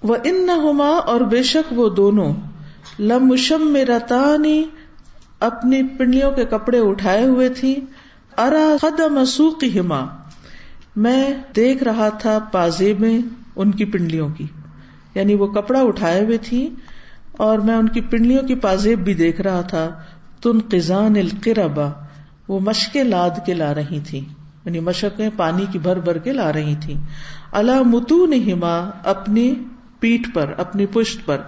وہ 0.03 0.17
ان 0.25 0.47
نہ 0.47 0.83
اور 1.07 1.21
بے 1.21 1.43
شک 1.43 1.73
وہ 1.73 1.89
دونوں 1.89 2.35
لمشم 2.99 3.73
میں 3.73 3.85
رتانی 3.85 4.65
اپنی 5.41 5.83
پنڈلیوں 5.83 6.33
کے 6.33 6.45
کپڑے 6.45 6.79
اٹھائے 6.79 7.25
ہوئے 7.25 7.49
تھی۔ 7.49 7.77
ارا 8.39 8.77
قدم 8.81 9.15
مسوخی 9.15 9.81
ہما 9.81 10.07
میں 10.97 11.31
دیکھ 11.57 11.83
رہا 11.83 12.09
تھا 12.09 12.39
پازے 12.39 12.95
میں 12.99 13.19
ان 13.57 13.71
کی 13.71 13.85
پنڈلیوں 13.85 14.29
کی۔ 14.29 14.47
یعنی 15.15 15.35
وہ 15.35 15.47
کپڑا 15.47 15.81
اٹھائے 15.81 16.25
ہوئے 16.25 16.39
تھی 16.39 16.75
اور 17.33 17.59
میں 17.59 17.75
ان 17.75 17.89
کی 17.89 18.01
پنڈلیوں 18.01 18.43
کی 18.43 18.55
پازیب 18.55 18.99
بھی 18.99 19.15
دیکھ 19.15 19.41
رہا 19.41 19.61
تھا۔ 19.61 19.91
تن 20.45 20.59
قزان 20.71 21.17
القربا 21.17 21.91
وہ 22.49 22.61
مشقیں 22.61 23.05
لاد 23.05 23.31
کے 23.47 23.55
لا 23.55 23.75
رہی 23.75 24.01
تھی 24.01 24.19
یعنی 24.65 24.81
مشقیں 24.81 25.29
پانی 25.37 25.65
کی 25.73 25.79
بھر 25.79 26.01
بھر 26.01 26.19
کے 26.19 26.33
لا 26.33 26.53
رہی 26.53 26.75
تھی 26.81 26.95
اللہ 27.53 27.83
متو 27.83 28.27
نما 28.27 28.91
اپنی 29.05 29.55
پیٹ 30.01 30.35
پر، 30.35 30.55
اپنی 30.59 30.87
پشت 30.87 31.27
پر۔ 31.27 31.41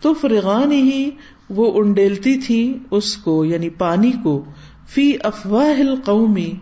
تو 0.00 0.14
فرغان 0.14 0.72
ہی 0.72 1.10
وہ 1.50 1.80
انڈیلتی 1.80 2.40
تھی 2.40 2.78
اس 2.90 3.16
کو 3.16 3.44
یعنی 3.44 3.68
پانی 3.68 4.12
کو۔ 4.22 4.44
فی 4.86 5.12
افواہ 5.22 5.80
القومی 5.80 6.54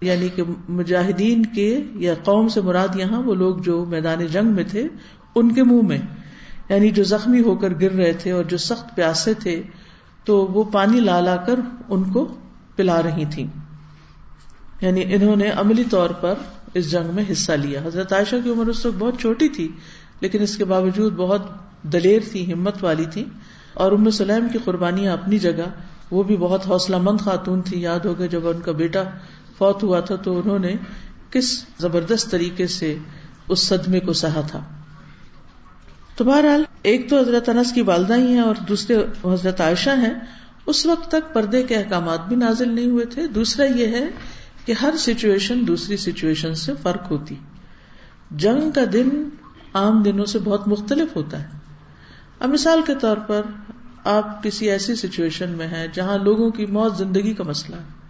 یعنی 0.00 0.28
کہ 0.28 0.42
مجاہدین 0.68 1.46
کے 1.46 1.80
یا 1.94 2.14
قوم 2.24 2.48
سے 2.48 2.60
مراد 2.60 2.96
یہاں 2.96 3.22
وہ 3.22 3.34
لوگ 3.34 3.56
جو 3.56 3.84
میدان 3.84 4.26
جنگ 4.26 4.46
میں 4.46 4.64
تھے، 4.64 4.88
ان 5.34 5.54
کے 5.54 5.62
منہ 5.62 5.82
میں۔ 5.82 5.98
یعنی 6.68 6.90
جو 6.90 7.04
زخمی 7.04 7.40
ہو 7.40 7.54
کر 7.54 7.72
گر 7.80 7.92
رہے 7.92 8.12
تھے 8.12 8.30
اور 8.30 8.44
جو 8.44 8.56
سخت 8.56 8.96
پیاسے 8.96 9.34
تھے 9.34 9.62
تو 10.24 10.46
وہ 10.46 10.64
پانی 10.64 11.00
لا 11.00 11.20
لا 11.20 11.36
کر 11.36 11.60
ان 11.88 12.12
کو 12.12 12.34
پلا 12.76 13.02
رہی 13.02 13.24
تھی 13.24 13.46
یعنی 14.80 15.14
انہوں 15.14 15.36
نے 15.36 15.50
عملی 15.50 15.84
طور 15.84 16.10
پر 16.10 16.34
اس 16.74 16.90
جنگ 16.90 17.14
میں 17.14 17.24
حصہ 17.32 17.52
لیا۔ 17.52 17.80
حضرت 17.84 18.12
عائشہ 18.12 18.36
کی 18.44 18.50
عمر 18.50 18.66
اس 18.66 18.86
وقت 18.86 18.96
بہت 18.98 19.20
چھوٹی 19.20 19.48
تھی، 19.48 19.68
لیکن 20.20 20.42
اس 20.42 20.56
کے 20.56 20.64
باوجود 20.64 21.14
بہت 21.16 21.42
دلیر 21.82 22.22
تھی، 22.32 22.52
ہمت 22.52 22.84
والی 22.84 23.04
تھی۔ 23.04 23.24
اور 23.74 23.92
ام 23.92 24.10
سلیم 24.10 24.46
کی 24.52 24.58
قربانیاں 24.64 25.12
اپنی 25.12 25.38
جگہ، 25.38 25.68
وہ 26.10 26.22
بھی 26.22 26.36
بہت 26.36 26.66
حوصلہ 26.66 26.96
مند 26.98 27.20
خاتون 27.20 27.62
تھی۔ 27.62 27.80
یاد 27.80 28.00
ہو 28.00 28.26
جب 28.26 28.48
ان 28.48 28.60
کا 28.60 28.72
بیٹا 28.72 29.02
فوت 29.58 29.82
ہوا 29.82 30.00
تھا 30.00 30.16
تو 30.16 30.38
انہوں 30.38 30.58
نے 30.58 30.74
کس 31.30 31.64
زبردست 31.78 32.30
طریقے 32.30 32.66
سے 32.66 32.96
اس 33.48 33.68
صدمے 33.68 34.00
کو 34.00 34.12
سہا 34.12 34.40
تھا۔ 34.40 34.60
تو 36.16 36.24
بہرحال، 36.24 36.64
ایک 36.82 37.10
تو 37.10 37.18
حضرت 37.18 37.48
انس 37.48 37.72
کی 37.72 37.82
والدہ 37.82 38.16
ہی 38.16 38.26
ہیں 38.26 38.40
اور 38.40 38.54
دوسرے 38.68 38.96
حضرت 39.24 39.60
عائشہ 39.60 39.90
ہیں۔ 39.90 40.14
اس 40.66 40.86
وقت 40.86 41.08
تک 41.08 41.34
پردے 41.34 41.62
کے 41.62 41.76
احکامات 41.76 42.28
بھی 42.28 42.36
نازل 42.36 42.68
نہیں 42.68 42.86
ہوئے 42.86 43.04
تھے۔ 43.04 43.26
دوسرا 43.26 43.64
یہ 43.64 43.86
ہے 43.86 44.08
کہ 44.64 44.72
ہر 44.72 44.94
سچویشن 44.98 45.66
دوسری 45.66 45.96
سچویشن 45.96 46.54
سے 46.54 46.72
فرق 46.82 47.10
ہوتی۔ 47.10 47.34
جنگ 48.30 48.70
کا 48.70 48.80
دن 48.92 49.08
عام 49.74 50.02
دنوں 50.02 50.24
سے 50.24 50.38
بہت 50.38 50.68
مختلف 50.68 51.16
ہوتا 51.16 51.42
ہے۔ 51.42 51.48
اب 52.40 52.48
مثال 52.48 52.80
کے 52.86 52.94
طور 53.00 53.16
پر، 53.16 53.42
آپ 54.04 54.42
کسی 54.42 54.70
ایسی 54.70 54.94
سچویشن 54.94 55.50
میں 55.50 55.66
ہیں 55.66 55.86
جہاں 55.92 56.18
لوگوں 56.18 56.50
کی 56.50 56.66
موت 56.66 56.96
زندگی 56.96 57.34
کا 57.34 57.44
مسئلہ 57.44 57.76
ہے۔ 57.76 58.04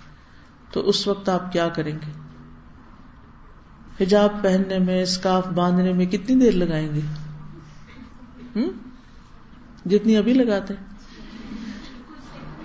تو 0.73 0.89
اس 0.89 1.09
وقت 1.09 1.29
آپ 1.29 1.53
کیا 1.53 1.69
کریں 1.69 1.99
گے؟ 2.07 2.21
حجاب 4.05 4.43
پہننے 4.43 4.79
میں، 4.79 5.03
اسکارف 5.03 5.47
باندھنے 5.47 5.93
میں 5.93 6.07
کتنی 6.07 6.37
دیر 6.37 6.53
لگائیں 6.53 6.95
گے؟ 6.95 7.01
جتنی 9.85 10.17
ابھی 10.17 10.33
لگاتے 10.33 10.75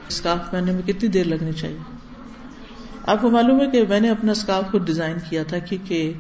اسکارف 0.08 0.52
پہننے 0.52 0.72
میں 0.72 0.82
کتنی 0.82 1.10
دیر 1.10 1.26
لگنی 1.26 1.54
چاہیے۔ 1.54 1.78
آپ 3.06 3.22
کو 3.22 3.30
معلوم 3.30 3.62
ہے 3.62 3.68
کہ 3.68 3.84
میں 3.90 4.00
نے 4.00 4.10
اپنا 4.10 4.32
اسکارف 4.32 4.72
خود 4.72 4.86
ڈیزائن 4.86 5.18
کیا 5.30 5.44
تھا 5.44 5.60
کیونکہ 5.60 6.14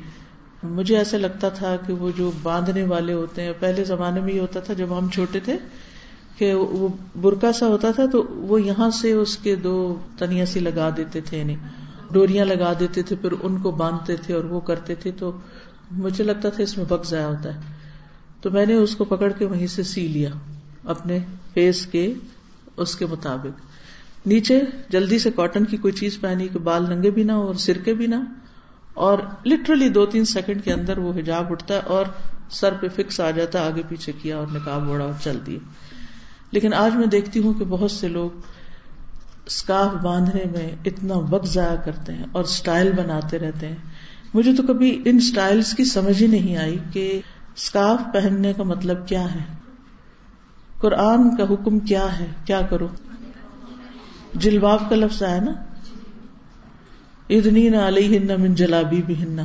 مجھے 0.63 0.97
ایسا 0.97 1.17
لگتا 1.17 1.49
تھا 1.49 1.75
کہ 1.87 1.93
وہ 1.93 2.11
جو 2.17 2.31
باندھنے 2.43 2.83
والے 2.83 3.13
ہوتے 3.13 3.43
ہیں، 3.43 3.53
پہلے 3.59 3.83
زمانے 3.83 4.21
میں 4.21 4.33
یہ 4.33 4.39
ہوتا 4.39 4.59
تھا 4.59 4.73
جب 4.73 4.97
ہم 4.97 5.09
چھوٹے 5.09 5.39
تھے 5.39 5.57
کہ 6.37 6.53
وہ 6.53 6.87
برقا 7.15 7.51
سا 7.53 7.67
ہوتا 7.67 7.91
تھا 7.91 8.05
تو 8.05 8.23
وہ 8.29 8.61
یہاں 8.61 8.89
سے 8.89 9.11
اس 9.11 9.37
کے 9.37 9.55
دو 9.55 9.97
تنیا 10.17 10.45
سی 10.45 10.59
لگا 10.59 10.89
دیتے 10.97 11.21
تھے 11.21 11.37
یعنی 11.37 11.55
ڈوریاں 12.11 12.45
لگا 12.45 12.73
دیتے 12.79 13.01
تھے، 13.01 13.15
پھر 13.15 13.31
ان 13.41 13.61
کو 13.61 13.71
باندھتے 13.71 14.15
تھے 14.15 14.33
اور 14.33 14.43
وہ 14.43 14.59
کرتے 14.59 14.95
تھے 14.95 15.11
تو 15.11 15.31
مجھے 15.91 16.23
لگتا 16.23 16.49
تھا 16.49 16.63
اس 16.63 16.77
میں 16.77 16.85
وقت 16.89 17.07
ضائع 17.07 17.25
ہوتا 17.25 17.55
ہے۔ 17.55 17.78
تو 18.41 18.51
میں 18.51 18.65
نے 18.65 18.73
اس 18.73 18.95
کو 18.95 19.05
پکڑ 19.05 19.31
کے 19.31 19.45
وہیں 19.45 19.67
سے 19.67 19.83
سی 19.83 20.07
لیا، 20.07 20.29
اپنے 20.83 21.19
فیس 21.53 21.85
کے 21.85 22.13
اس 22.77 22.95
کے 22.95 23.05
مطابق۔ 23.05 23.61
نیچے 24.27 24.61
جلدی 24.89 25.19
سے 25.19 25.31
کاٹن 25.35 25.65
کی 25.65 25.77
کوئی 25.77 25.93
چیز 25.93 26.19
پہنی 26.19 26.47
کہ 26.47 26.59
بال 26.59 26.83
ننگے 26.89 27.11
بھی 27.11 27.23
نہ 27.23 27.31
ہو 27.31 27.47
اور 27.47 27.55
سرکے 27.55 27.93
بھی 27.93 28.07
نہ۔ 28.07 28.15
اور 28.93 29.19
لٹرلی 29.45 29.89
دو 29.89 30.05
تین 30.05 30.25
سیکنڈ 30.25 30.63
کے 30.63 30.73
اندر 30.73 30.97
وہ 30.97 31.13
حجاب 31.13 31.51
اٹھتا 31.51 31.73
ہے 31.73 31.79
اور 31.79 32.05
سر 32.49 32.73
پہ 32.73 32.87
فکس 32.95 33.19
آ 33.19 33.31
جاتا 33.31 33.59
ہے، 33.59 33.65
آگے 33.65 33.81
پیچھے 33.89 34.11
کیا 34.21 34.37
اور 34.37 34.47
نکاب 34.47 34.89
اوڑا 34.89 35.05
اور 35.05 35.13
چل 35.23 35.37
دیے 35.45 35.59
لیکن 36.51 36.73
آج 36.73 36.95
میں 36.95 37.07
دیکھتی 37.07 37.39
ہوں 37.39 37.53
کہ 37.53 37.65
بہت 37.65 37.91
سے 37.91 38.07
لوگ 38.07 38.29
اسکارف 39.45 40.01
باندھنے 40.03 40.43
میں 40.51 40.75
اتنا 40.85 41.15
وقت 41.29 41.47
ضائع 41.47 41.75
کرتے 41.85 42.13
ہیں 42.13 42.25
اور 42.31 42.43
اسٹائل 42.43 42.91
بناتے 42.91 43.39
رہتے 43.39 43.67
ہیں۔ 43.67 43.75
مجھے 44.33 44.55
تو 44.55 44.63
کبھی 44.63 45.01
ان 45.05 45.15
اسٹائلس 45.15 45.73
کی 45.73 45.85
سمجھ 45.85 46.21
ہی 46.21 46.27
نہیں 46.27 46.57
آئی 46.57 46.77
کہ 46.91 47.21
اسکارف 47.59 48.13
پہننے 48.13 48.53
کا 48.53 48.63
مطلب 48.63 49.07
کیا 49.07 49.35
ہے؟ 49.35 49.43
قرآن 50.79 51.35
کا 51.35 51.43
حکم 51.43 51.79
کیا 51.79 52.19
ہے؟ 52.19 52.25
کیا 52.45 52.61
کرو؟ 52.61 52.87
جلباب 54.33 54.89
کا 54.89 54.95
لفظ 54.95 55.23
آیا 55.23 55.41
نا؟ 55.41 55.51
ادنی 57.29 57.69
نہ 57.69 57.77
علیہ 57.77 58.19
من 58.37 58.55
جلابی 58.55 59.01
بھی 59.01 59.23
ہننا 59.23 59.43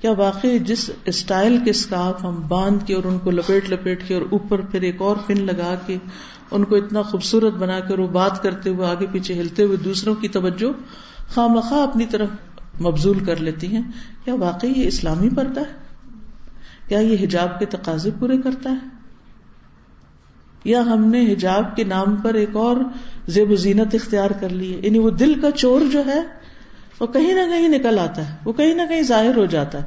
کیا 0.00 0.12
واقعی 0.12 0.58
جس 0.58 0.90
اسٹائل 1.04 1.58
کے 1.64 1.70
اسکارف 1.70 2.24
ہم 2.24 2.42
باندھ 2.48 2.86
کے 2.86 2.94
اور 2.94 3.04
ان 3.04 3.18
کو 3.18 3.30
لپیٹ 3.30 3.70
لپیٹ 3.70 4.08
کے 4.08 4.14
اور 4.14 4.22
اوپر 4.30 4.60
پھر 4.60 4.82
ایک 4.82 4.96
اور 4.98 5.16
پن 5.26 5.40
لگا 5.40 5.74
کے 5.86 5.98
ان 6.50 6.64
کو 6.64 6.76
اتنا 6.76 7.02
خوبصورت 7.02 7.54
بنا 7.54 7.80
کر 7.80 7.98
وہ 7.98 8.08
بات 8.08 8.42
کرتے 8.42 8.70
ہوئے 8.70 8.86
آگے 8.86 9.06
پیچھے 9.12 9.40
ہلتے 9.40 9.62
ہوئے 9.62 9.76
دوسروں 9.76 10.14
کی 10.14 10.28
توجہ 10.28 10.72
خواہ 11.34 11.46
مخواہ 11.46 11.82
اپنی 11.82 12.06
طرف 12.06 12.28
مبزول 12.80 13.24
کر 13.24 13.36
لیتی 13.36 13.66
ہیں۔ 13.66 13.82
کیا 14.24 14.34
واقعی 14.34 14.72
یہ 14.76 14.88
اسلامی 14.88 15.28
پردہ 15.30 15.60
ہے؟ 15.60 15.83
کیا 16.88 16.98
یہ 16.98 17.16
حجاب 17.22 17.58
کے 17.58 17.66
تقاضے 17.66 18.10
پورے 18.18 18.38
کرتا 18.38 18.70
ہے؟ 18.70 18.88
یا 20.64 20.80
ہم 20.80 21.04
نے 21.04 21.32
حجاب 21.32 21.76
کے 21.76 21.84
نام 21.84 22.16
پر 22.16 22.34
ایک 22.34 22.56
اور 22.56 22.76
زیب 23.28 23.50
و 23.50 23.56
زینت 23.56 23.94
اختیار 23.94 24.30
کر 24.30 24.48
لی 24.48 24.74
ہے؟ 24.74 24.80
یعنی 24.82 24.98
وہ 24.98 25.10
دل 25.10 25.40
کا 25.40 25.50
چور 25.50 25.80
جو 25.92 26.06
ہے، 26.06 26.22
وہ 27.00 27.06
کہیں 27.06 27.34
نہ 27.34 27.50
کہیں 27.50 27.68
نکل 27.68 27.98
آتا 27.98 28.30
ہے، 28.30 28.36
وہ 28.44 28.52
کہیں 28.52 28.74
نہ 28.74 28.82
کہیں 28.88 29.02
ظاہر 29.02 29.36
ہو 29.36 29.44
جاتا 29.44 29.78
ہے۔ 29.78 29.86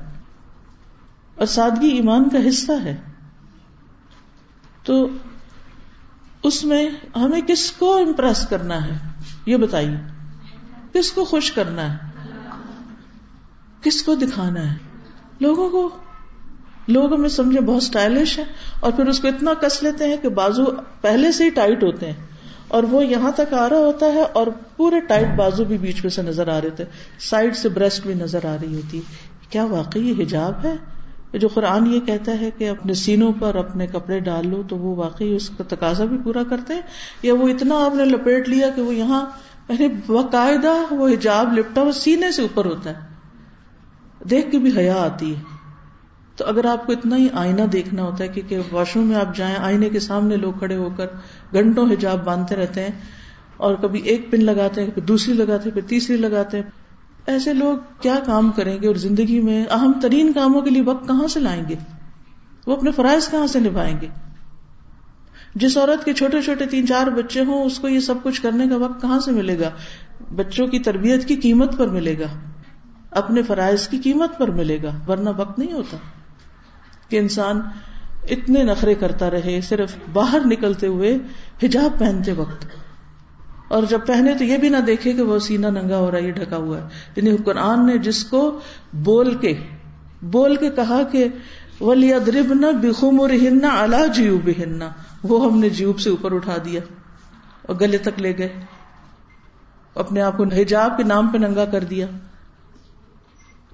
اور 1.35 1.45
سادگی 1.45 1.87
ایمان 1.87 2.29
کا 2.29 2.49
حصہ 2.49 2.71
ہے۔ 2.83 2.97
تو 4.83 5.07
اس 6.43 6.63
میں 6.63 6.89
ہمیں 7.15 7.41
کس 7.41 7.71
کو 7.71 7.97
امپریس 7.97 8.47
کرنا 8.47 8.85
ہے؟ 8.85 8.97
یہ 9.45 9.57
بتائیے۔ 9.57 9.97
کس 10.93 11.11
کو 11.11 11.25
خوش 11.25 11.51
کرنا 11.51 11.93
ہے؟ 11.93 11.97
کس 13.81 14.01
کو 14.01 14.15
دکھانا 14.15 14.71
ہے؟ 14.71 14.77
لوگوں 15.39 15.69
کو۔ 15.69 15.89
لوگ 16.87 17.13
ہمیں 17.13 17.29
سمجھے 17.29 17.61
بہت 17.61 17.81
اسٹائلش 17.81 18.39
ہے 18.39 18.43
اور 18.79 18.91
پھر 18.91 19.05
اس 19.05 19.19
کو 19.19 19.27
اتنا 19.27 19.53
کس 19.53 19.83
لیتے 19.83 20.07
ہیں 20.07 20.17
کہ 20.21 20.29
بازو 20.29 20.65
پہلے 21.01 21.31
سے 21.31 21.43
ہی 21.43 21.49
ٹائٹ 21.49 21.83
ہوتے 21.83 22.05
ہیں 22.05 22.25
اور 22.67 22.83
وہ 22.83 23.05
یہاں 23.05 23.31
تک 23.35 23.53
آ 23.53 23.69
رہا 23.69 23.77
ہوتا 23.77 24.05
ہے 24.05 24.21
اور 24.33 24.47
پورے 24.77 24.99
ٹائٹ 24.99 25.27
بازو 25.35 25.63
بھی 25.63 25.77
بیچ 25.77 25.95
میں 26.03 26.09
سے 26.09 26.21
نظر 26.21 26.47
آ 26.47 26.61
رہے 26.61 26.69
تھے۔ 26.69 26.85
سائڈ 27.19 27.55
سے 27.55 27.69
بریسٹ 27.69 28.05
بھی 28.05 28.13
نظر 28.13 28.45
آ 28.45 28.55
رہی 28.61 28.75
ہوتی۔ 28.75 29.01
کیا 29.49 29.63
واقعی 29.63 30.09
یہ 30.09 30.23
حجاب 30.23 30.53
ہے؟ 30.63 30.75
جو 31.37 31.47
قرآن 31.47 31.87
یہ 31.87 31.99
کہتا 31.99 32.31
ہے 32.41 32.49
کہ 32.57 32.69
اپنے 32.69 32.93
سینوں 32.93 33.33
پر 33.39 33.55
اپنے 33.55 33.87
کپڑے 33.87 34.19
ڈال 34.19 34.49
لو 34.49 34.63
تو 34.69 34.77
وہ 34.77 34.95
واقعی 34.95 35.35
اس 35.35 35.49
کا 35.49 35.63
تقاضا 35.67 36.05
بھی 36.05 36.17
پورا 36.23 36.43
کرتے 36.49 36.73
ہیں؟ 36.73 36.81
یا 37.21 37.33
وہ 37.33 37.47
اتنا 37.47 37.85
آپ 37.85 37.95
نے 37.95 38.05
لپیٹ 38.05 38.49
لیا 38.49 38.69
کہ 38.69 38.81
وہ 38.81 38.95
یہاں 38.95 39.25
یعنی 39.69 39.87
باقاعدہ 39.87 40.93
وہ 40.93 41.09
حجاب 41.09 41.57
لپٹا 41.57 41.81
وہ 41.81 41.91
سینے 41.91 42.31
سے 42.31 42.41
اوپر 42.41 42.65
ہوتا 42.65 42.89
ہے۔ 42.89 42.99
دیکھ 44.29 44.51
کے 44.51 44.57
بھی 44.57 44.77
حیا 44.77 44.95
آتی 44.95 45.35
ہے۔ 45.35 45.56
تو 46.37 46.45
اگر 46.45 46.65
آپ 46.65 46.85
کو 46.85 46.91
اتنا 46.91 47.15
ہی 47.15 47.27
آئینہ 47.33 47.61
دیکھنا 47.61 48.03
ہوتا 48.03 48.23
ہے 48.23 48.27
کہ 48.27 48.57
واش 48.71 48.95
روم 48.95 49.07
میں 49.07 49.15
آپ 49.15 49.35
جائیں، 49.35 49.55
آئینے 49.55 49.89
کے 49.89 49.99
سامنے 49.99 50.35
لوگ 50.35 50.53
کھڑے 50.53 50.75
ہو 50.75 50.89
کر 50.97 51.05
گھنٹوں 51.53 51.91
حجاب 51.91 52.25
باندھتے 52.25 52.55
رہتے 52.55 52.81
ہیں 52.81 52.91
اور 53.57 53.75
کبھی 53.75 53.99
ایک 53.99 54.31
پن 54.31 54.43
لگاتے 54.43 54.83
ہیں، 54.83 54.91
پھر 54.91 55.01
دوسری 55.01 55.33
لگاتے 55.33 55.69
ہیں، 55.69 55.71
پھر 55.71 55.81
تیسری 55.87 56.17
لگاتے 56.17 56.57
ہیں۔ 56.57 56.69
ایسے 57.25 57.53
لوگ 57.53 57.77
کیا 58.01 58.15
کام 58.25 58.51
کریں 58.51 58.77
گے 58.81 58.87
اور 58.87 58.95
زندگی 58.95 59.39
میں 59.39 59.65
اہم 59.65 59.91
ترین 60.01 60.33
کاموں 60.33 60.61
کے 60.61 60.69
لیے 60.69 60.81
وقت 60.81 61.07
کہاں 61.07 61.27
سے 61.27 61.39
لائیں 61.39 61.63
گے؟ 61.69 61.75
وہ 62.67 62.75
اپنے 62.75 62.91
فرائض 62.91 63.29
کہاں 63.29 63.47
سے 63.47 63.59
نبھائیں 63.59 63.97
گے؟ 64.01 64.07
جس 65.55 65.77
عورت 65.77 66.05
کے 66.05 66.13
چھوٹے 66.13 66.41
چھوٹے 66.41 66.65
تین 66.65 66.87
چار 66.87 67.07
بچے 67.07 67.43
ہوں، 67.43 67.63
اس 67.63 67.79
کو 67.79 67.87
یہ 67.87 67.99
سب 67.99 68.15
کچھ 68.23 68.41
کرنے 68.41 68.67
کا 68.67 68.77
وقت 68.77 69.01
کہاں 69.01 69.19
سے 69.19 69.31
ملے 69.31 69.59
گا؟ 69.59 69.69
بچوں 70.35 70.67
کی 70.67 70.79
تربیت 70.79 71.27
کی 71.27 71.35
قیمت 71.35 71.77
پر 71.77 71.87
ملے 71.87 72.19
گا، 72.19 72.27
اپنے 73.11 73.41
فرائض 73.41 73.87
کی 73.87 73.97
قیمت 73.97 74.37
پر 74.37 74.51
ملے 74.51 74.77
گا، 74.83 74.91
ورنہ 75.07 75.29
وقت 75.37 75.59
نہیں 75.59 75.73
ہوتا۔ 75.73 75.97
کہ 77.09 77.17
انسان 77.17 77.61
اتنے 78.29 78.63
نخرے 78.63 78.95
کرتا 78.95 79.31
رہے، 79.31 79.61
صرف 79.61 79.95
باہر 80.13 80.39
نکلتے 80.45 80.87
ہوئے 80.87 81.17
حجاب 81.63 81.99
پہنتے 81.99 82.31
وقت۔ 82.31 82.65
اور 83.67 83.83
جب 83.83 83.99
پہنے 84.07 84.33
تو 84.33 84.43
یہ 84.43 84.57
بھی 84.57 84.69
نہ 84.69 84.77
دیکھے 84.77 85.13
کہ 85.13 85.21
وہ 85.21 85.39
سینا 85.39 85.69
ننگا 85.69 85.97
ہو 85.97 86.11
رہا 86.11 86.17
ہے 86.17 86.31
ڈھکا 86.31 86.57
ہوا 86.57 86.77
ہے۔ 86.77 86.87
یعنی 87.15 87.37
قرآن 87.45 87.85
نے 87.85 87.97
جس 87.97 88.23
کو 88.23 88.59
بول 88.93 89.35
کے 89.35 89.53
بول 90.21 90.55
کے 90.55 90.69
کہا 90.69 91.03
کہ 91.03 91.27
ولی 91.81 92.13
ادرب 92.13 92.53
نہ 92.53 92.65
بخم 92.65 93.19
اور 93.19 93.29
ہننا 93.29 93.81
اللہ 93.81 94.07
جیو 94.15 94.37
بہننا 94.45 94.89
وہ 95.23 95.51
ہم 95.51 95.59
نے 95.59 95.69
جیوب 95.69 95.99
سے 95.99 96.09
اوپر 96.09 96.31
اٹھا 96.31 96.55
دیا 96.65 96.81
اور 97.61 97.75
گلے 97.81 97.97
تک 97.97 98.19
لے 98.19 98.37
گئے۔ 98.37 98.49
اپنے 99.95 100.21
آپ 100.21 100.37
کو 100.37 100.43
حجاب 100.43 100.97
کے 100.97 101.03
نام 101.03 101.27
پہ 101.27 101.37
ننگا 101.37 101.65
کر 101.65 101.83
دیا۔ 101.83 102.05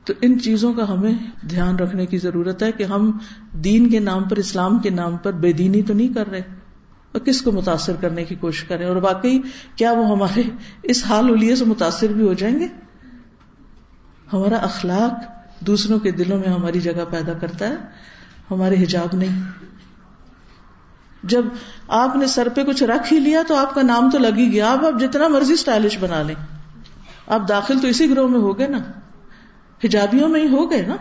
تو 0.05 0.13
ان 0.21 0.39
چیزوں 0.39 0.73
کا 0.73 0.93
ہمیں 0.93 1.13
دھیان 1.49 1.75
رکھنے 1.75 2.05
کی 2.05 2.17
ضرورت 2.17 2.63
ہے 2.63 2.71
کہ 2.71 2.83
ہم 2.83 3.17
دین 3.51 3.89
کے 3.89 3.99
نام 3.99 4.23
پر، 4.23 4.37
اسلام 4.37 4.79
کے 4.79 4.89
نام 4.89 5.17
پر 5.17 5.31
بے 5.31 5.53
دینی 5.53 5.81
تو 5.81 5.93
نہیں 5.93 6.13
کر 6.13 6.29
رہے 6.29 6.41
اور 7.11 7.19
کس 7.19 7.41
کو 7.41 7.51
متاثر 7.51 7.93
کرنے 8.01 8.23
کی 8.23 8.35
کوشش 8.35 8.63
کریں 8.63 8.87
اور 8.87 8.95
واقعی 8.95 9.39
کیا 9.75 9.91
وہ 9.91 10.09
ہمارے 10.09 10.41
اس 10.83 11.03
حال 11.05 11.25
الیے 11.25 11.55
سے 11.55 11.65
متاثر 11.65 12.07
بھی 12.07 12.27
ہو 12.27 12.33
جائیں 12.33 12.59
گے؟ 12.59 12.67
ہمارا 14.33 14.55
اخلاق 14.55 15.11
دوسروں 15.67 15.99
کے 15.99 16.11
دلوں 16.11 16.37
میں 16.37 16.47
ہماری 16.47 16.79
جگہ 16.79 17.05
پیدا 17.09 17.33
کرتا 17.33 17.69
ہے، 17.69 17.75
ہمارے 18.51 18.83
حجاب 18.83 19.15
نہیں۔ 19.15 19.43
جب 21.23 21.45
آپ 21.87 22.15
نے 22.15 22.27
سر 22.27 22.47
پہ 22.55 22.63
کچھ 22.63 22.83
رکھ 22.83 23.13
ہی 23.13 23.19
لیا 23.19 23.41
تو 23.47 23.55
آپ 23.55 23.75
کا 23.75 23.81
نام 23.81 24.09
تو 24.09 24.17
لگ 24.17 24.37
ہی 24.37 24.51
گیا، 24.51 24.71
آپ 24.71 24.85
اب 24.85 25.01
جتنا 25.01 25.27
مرضی 25.27 25.53
اسٹائلش 25.53 25.97
بنا 25.99 26.21
لیں۔ 26.21 26.35
آپ 27.27 27.49
داخل 27.49 27.79
تو 27.79 27.87
اسی 27.87 28.09
گروہ 28.09 28.29
میں 28.29 28.39
ہو 28.39 28.57
گئے 28.57 28.67
نا۔ 28.67 28.77
ہجابیوں 29.85 30.29
میں 30.29 30.41
ہی 30.41 30.47
ہو 30.47 30.71
گئے 30.71 30.81
نا۔ 30.81 30.95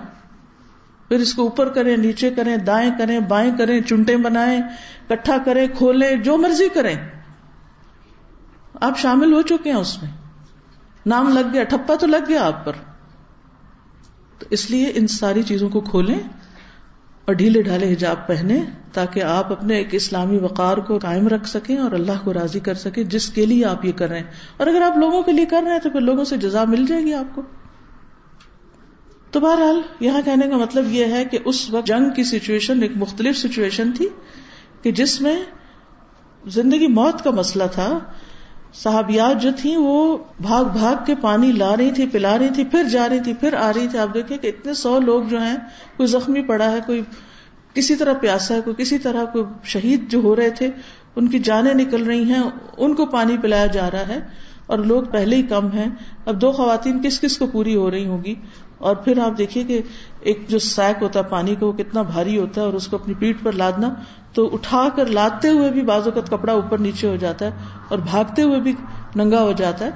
پھر 1.09 1.21
اس 1.21 1.35
کو 1.35 1.43
اوپر 1.43 1.69
کریں، 1.69 1.97
نیچے 1.97 2.31
کریں، 2.31 2.57
دائیں 2.57 2.91
کریں، 2.99 3.21
بائیں 3.21 3.51
کریں 3.59 3.81
چنٹے 3.81 4.17
بنائیں 4.17 4.61
کٹھا 5.09 5.37
کریں، 5.45 5.67
کھولیں، 5.79 6.17
جو 6.17 6.37
مرضی 6.37 6.69
کریں۔ 6.69 6.95
آپ 8.81 8.99
شامل 8.99 9.33
ہو 9.33 9.43
چکے 9.43 9.71
ہیں 9.71 9.79
اس 9.79 10.03
میں۔ 10.03 10.11
نام 11.07 11.29
لگ 11.29 11.53
گیا، 11.53 11.65
ٹھپا 11.65 11.95
تو 11.95 12.07
لگ 12.07 12.17
گیا 12.29 12.47
آپ 12.47 12.65
پر۔ 12.65 12.73
تو 14.39 14.47
اس 14.51 14.71
لیے 14.71 14.93
ان 14.95 15.07
ساری 15.07 15.43
چیزوں 15.43 15.69
کو 15.69 15.81
کھولیں 15.81 16.19
اور 17.25 17.35
ڈھیلے 17.35 17.63
ڈھالے 17.63 17.93
حجاب 17.93 18.27
پہنے 18.27 18.63
تاکہ 18.93 19.23
آپ 19.23 19.53
اپنے 19.53 19.75
ایک 19.77 19.89
اسلامی 19.93 20.39
وقار 20.39 20.77
کو 20.77 20.99
قائم 20.99 21.29
رکھ 21.29 21.49
سکیں 21.49 21.77
اور 21.77 21.93
اللہ 21.93 22.25
کو 22.25 22.35
راضی 22.35 22.61
کر 22.61 22.75
سکیں، 22.75 23.05
جس 23.05 23.29
کے 23.29 23.47
لیے 23.47 23.65
آپ 23.65 23.85
یہ 23.85 23.93
کر 23.93 24.09
رہے 24.09 24.19
ہیں۔ 24.19 24.27
اور 24.57 24.67
اگر 24.67 24.83
آپ 24.83 24.97
لوگوں 24.97 25.23
کے 25.23 25.33
لیے 25.33 25.45
کر 25.45 25.63
رہے 25.65 25.73
ہیں 25.73 25.79
تو 25.79 25.91
پھر 25.91 26.01
لوگوں 26.01 26.25
سے 26.25 26.37
جزا 26.37 26.65
مل 26.65 26.87
جائے 26.87 27.05
گی 27.05 27.15
آپ 27.15 27.35
کو۔ 27.35 27.43
تو 29.33 29.41
بہرحال 29.41 29.81
یہاں 30.01 30.21
کہنے 30.25 30.49
کا 30.49 30.57
مطلب 30.57 30.93
یہ 30.93 31.05
ہے 31.05 31.25
کہ 31.25 31.39
اس 31.45 31.71
وقت 31.71 31.87
جنگ 31.87 32.11
کی 32.11 32.25
سچویشن 32.25 32.83
ایک 32.83 32.93
مختلف 32.97 33.37
سچویشن 33.37 33.93
تھی 33.93 34.09
کہ 34.83 34.93
جس 34.93 35.21
میں 35.21 35.43
زندگی 36.47 36.87
موت 36.87 37.25
کا 37.25 37.31
مسئلہ 37.31 37.65
تھا۔ 37.73 37.99
صحابیات 38.75 39.43
جو 39.43 39.51
تھی 39.57 39.77
وہ 39.77 40.19
بھاگ 40.41 40.65
بھاگ 40.65 41.05
کے 41.07 41.15
پانی 41.15 41.53
لا 41.53 41.77
رہی 41.77 41.91
تھی، 41.91 42.07
پلا 42.07 42.39
رہی 42.39 42.49
تھی، 42.55 42.65
پھر 42.65 42.83
جا 42.83 43.09
رہی 43.09 43.21
تھی، 43.21 43.35
پھر 43.35 43.55
آ 43.55 43.73
رہی 43.73 43.89
تھی۔ 43.89 43.99
آپ 43.99 44.15
دیکھیں 44.15 44.39
کہ 44.39 44.47
اتنے 44.47 44.75
سو 44.75 44.99
لوگ 44.99 45.23
جو 45.23 45.43
ہیں، 45.43 45.57
کوئی 45.97 46.07
زخمی 46.07 46.43
پڑا 46.43 46.71
ہے، 46.71 46.79
کوئی 46.87 47.03
کسی 47.75 47.97
طرح 47.97 48.13
پیاسا 48.13 48.55
ہے، 48.55 48.61
کوئی 48.61 48.77
کسی 48.77 48.99
طرح 48.99 49.25
کوئی 49.25 49.45
شہید 49.65 50.11
جو 50.11 50.21
ہو 50.21 50.37
رہے 50.37 50.51
تھے، 50.51 50.69
ان 51.17 51.29
کی 51.29 51.39
جانیں 51.39 51.75
نکل 51.75 52.03
رہی 52.03 52.25
ہیں، 52.25 52.43
ان 52.77 52.95
کو 52.95 53.07
پانی 53.07 53.37
پلایا 53.43 53.67
جا 53.67 53.91
رہا 53.91 54.09
ہے۔ 54.09 54.53
اور 54.63 54.79
لوگ 54.79 55.03
پہلے 55.03 55.37
ہی 55.37 55.43
کم 55.43 55.73
ہیں۔ 55.73 55.87
اب 56.27 56.41
دو 56.41 56.53
خواتین 56.53 57.03
کس 57.03 57.21
کس 57.21 57.37
کو 57.39 57.47
پوری 57.47 57.77
ہو 57.77 57.91
رہی 57.91 58.07
ہوگی 58.07 58.35
اور 58.83 58.97
پھر 58.97 59.19
آپ 59.19 59.39
دیکھیے 59.39 59.65
کہ 59.65 59.83
ایک 60.21 60.49
جو 60.49 60.59
سیک 60.59 61.03
ہوتا 61.03 61.19
ہے 61.19 61.25
پانی 61.25 61.55
کا، 61.55 61.67
وہ 61.67 61.73
کتنا 61.73 62.03
بھاری 62.03 62.39
ہوتا 62.39 62.61
ہے 62.61 62.67
اور 62.67 62.75
اس 62.75 62.89
کو 62.89 62.97
اپنی 62.97 63.15
پیٹ 63.15 63.37
پر 63.43 63.53
لادنا، 63.53 63.95
تو 64.35 64.55
اٹھا 64.55 64.89
کر 64.97 65.07
لاتے 65.07 65.49
ہوئے 65.49 65.71
بھی 65.71 65.83
بازو 65.83 66.11
کا 66.11 66.21
کپڑا 66.21 66.53
اوپر 66.53 66.79
نیچے 66.79 67.09
ہو 67.09 67.17
جاتا 67.17 67.47
ہے 67.47 67.51
اور 67.89 67.99
بھاگتے 67.99 68.43
ہوئے 68.43 68.61
بھی 68.61 68.73
ننگا 69.17 69.43
ہو 69.43 69.53
جاتا 69.53 69.85
ہے۔ 69.85 69.91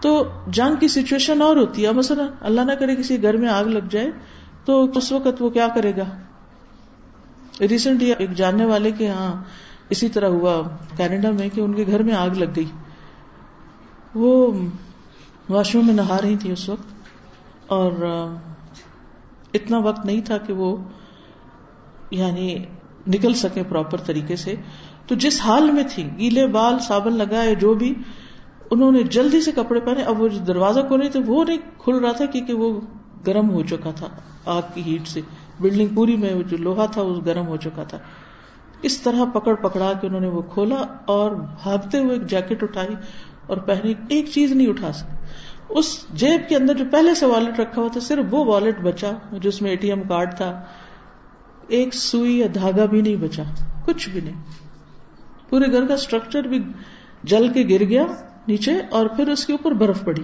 تو 0.00 0.24
جنگ 0.46 0.76
کی 0.76 0.88
سچویشن 0.88 1.42
اور 1.42 1.56
ہوتی 1.56 1.86
ہے۔ 1.86 1.92
مثلا 1.92 2.22
اللہ 2.40 2.60
نہ 2.60 2.72
کرے 2.72 2.96
کسی 2.96 3.22
گھر 3.22 3.36
میں 3.36 3.48
آگ 3.48 3.64
لگ 3.64 3.86
جائے، 3.90 4.10
تو 4.64 4.86
اس 4.94 5.12
وقت 5.12 5.42
وہ 5.42 5.50
کیا 5.50 5.68
کرے 5.74 5.92
گا؟ 5.96 6.04
ریسنٹلی 7.60 8.12
ایک 8.18 8.30
جاننے 8.30 8.64
والے 8.64 8.90
کے 8.90 9.04
یہاں 9.04 9.42
اسی 9.90 10.08
طرح 10.08 10.28
ہوا، 10.28 10.68
کینیڈا 10.96 11.30
میں، 11.30 11.48
کہ 11.48 11.60
ان 11.60 11.72
کے 11.72 11.84
گھر 11.86 12.02
میں 12.02 12.14
آگ 12.14 12.30
لگ 12.30 12.44
گئی۔ 12.56 12.64
وہ 14.14 14.52
واش 15.48 15.74
روم 15.74 15.86
میں 15.86 15.94
نہا 15.94 16.20
رہی 16.22 16.36
تھی 16.36 16.52
اس 16.52 16.68
وقت۔ 16.68 16.99
اور 17.70 17.92
اتنا 19.54 19.78
وقت 19.78 20.06
نہیں 20.06 20.20
تھا 20.20 20.38
کہ 20.38 20.52
وہ 20.52 20.76
یعنی 22.10 22.58
نکل 23.06 23.34
سکے 23.34 23.62
پراپر 23.62 23.98
طریقے 23.98 24.36
سے۔ 24.36 24.54
تو 25.06 25.14
جس 25.14 25.40
حال 25.40 25.70
میں 25.70 25.84
تھی، 25.90 26.08
گیلے، 26.18 26.46
بال، 26.46 26.78
صابن 26.78 27.12
لگائے، 27.12 27.54
جو 27.54 27.74
بھی، 27.74 27.94
انہوں 28.70 28.92
نے 28.92 29.02
جلدی 29.02 29.40
سے 29.40 29.52
کپڑے 29.52 29.80
پہنے۔ 29.80 30.02
اب 30.02 30.20
وہ 30.20 30.28
جو 30.28 30.38
دروازہ 30.38 30.80
کھولے 30.80 31.08
تھے 31.08 31.20
وہ 31.26 31.44
نہیں 31.44 31.58
کھل 31.78 31.94
رہا 31.94 32.12
تھا 32.12 32.26
کیونکہ 32.26 32.52
وہ 32.52 32.80
گرم 33.26 33.50
ہو 33.50 33.62
چکا 33.62 33.90
تھا 33.90 34.06
آگ 34.44 34.62
کی 34.74 34.82
ہیٹ 34.82 35.08
سے۔ 35.08 35.20
بلڈنگ 35.60 35.94
پوری 35.94 36.16
میں 36.16 36.42
جو 36.42 36.56
لوہا 36.56 36.86
تھا 36.86 37.02
وہ 37.02 37.20
گرم 37.26 37.46
ہو 37.46 37.56
چکا 37.56 37.82
تھا۔ 37.82 37.98
اس 38.82 39.00
طرح 39.00 39.24
پکڑ 39.24 39.54
پکڑا 39.54 39.92
کے 40.00 40.06
انہوں 40.06 40.20
نے 40.20 40.28
وہ 40.28 40.42
کھولا 40.42 40.84
اور 41.04 41.30
بھاگتے 41.30 41.98
ہوئے 41.98 42.12
ایک 42.12 42.26
جیکٹ 42.26 42.62
اٹھائی 42.62 42.94
اور 43.46 43.56
پہنی 43.56 43.94
ایک 44.08 44.26
چیز 44.34 44.52
نہیں 44.52 44.68
اٹھا 44.68 44.92
سکتی 44.92 45.16
اس 45.70 46.06
جیب 46.14 46.48
کے 46.48 46.56
اندر 46.56 46.74
جو 46.74 46.84
پہلے 46.90 47.14
سے 47.14 47.26
والٹ 47.26 47.60
رکھا 47.60 47.80
ہوا 47.80 47.88
تھا، 47.92 48.00
صرف 48.00 48.24
وہ 48.30 48.44
والٹ 48.44 48.80
بچا 48.80 49.10
جس 49.32 49.62
میں 49.62 49.70
اے 49.70 49.76
ٹی 49.76 49.88
ایم 49.88 50.02
کارڈ 50.02 50.34
تھا۔ 50.36 50.62
ایک 51.68 51.94
سوئی 51.94 52.38
یا 52.38 52.46
دھاگا 52.54 52.84
بھی 52.84 53.00
نہیں 53.00 53.16
بچا، 53.16 53.42
کچھ 53.84 54.08
بھی 54.08 54.20
نہیں۔ 54.20 54.42
پورے 55.50 55.72
گھر 55.72 55.86
کا 55.86 55.94
اسٹرکچر 55.94 56.42
بھی 56.42 56.62
جل 57.24 57.48
کے 57.48 57.64
گر 57.70 57.84
گیا 57.84 58.04
نیچے 58.48 58.72
اور 58.90 59.06
پھر 59.06 59.28
اس 59.28 59.46
کے 59.46 59.52
اوپر 59.52 59.72
برف 59.72 60.04
پڑی۔ 60.04 60.22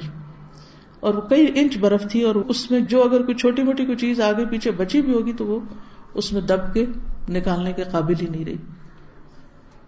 اور 1.00 1.14
وہ 1.14 1.20
کئی 1.20 1.46
انچ 1.54 1.78
برف 1.78 2.10
تھی 2.10 2.22
اور 2.22 2.34
اس 2.34 2.70
میں 2.70 2.80
جو 2.80 3.02
اگر 3.02 3.22
کوئی 3.22 3.34
چھوٹی 3.34 3.62
موٹی 3.62 3.84
کوئی 3.84 3.96
چیز 3.96 4.20
آگے 4.20 4.44
پیچھے 4.44 4.70
بچی 4.70 5.02
بھی 5.02 5.14
ہوگی 5.14 5.32
تو 5.32 5.46
وہ 5.46 5.60
اس 6.14 6.32
میں 6.32 6.40
دب 6.40 6.74
کے 6.74 6.86
نکالنے 7.28 7.72
کے 7.72 7.84
قابل 7.84 8.14
ہی 8.22 8.26
نہیں 8.26 8.44
رہی۔ 8.44 8.56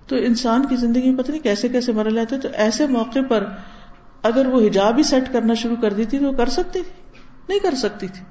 تو 0.06 0.16
انسان 0.16 0.66
کی 0.66 0.76
زندگی 0.76 1.10
میں 1.10 1.18
پتہ 1.18 1.30
نہیں 1.30 1.42
کیسے 1.42 1.68
کیسے 1.68 1.92
مر 1.92 2.10
لیتے 2.10 2.38
تو 2.38 2.48
ایسے 2.52 2.86
موقع 2.86 3.18
پر 3.28 3.44
اگر 4.22 4.46
وہ 4.46 4.66
حجاب 4.66 4.98
ہی 4.98 5.02
سیٹ 5.02 5.32
کرنا 5.32 5.54
شروع 5.54 5.76
کر 5.82 5.92
دیتی 5.92 6.18
تو 6.18 6.24
وہ 6.24 6.32
کر 6.32 6.48
سکتی 6.48 6.82
تھی۔ 6.82 7.20
نہیں 7.48 7.58
کر 7.58 7.74
سکتی 7.74 8.06
تھی۔ 8.06 8.24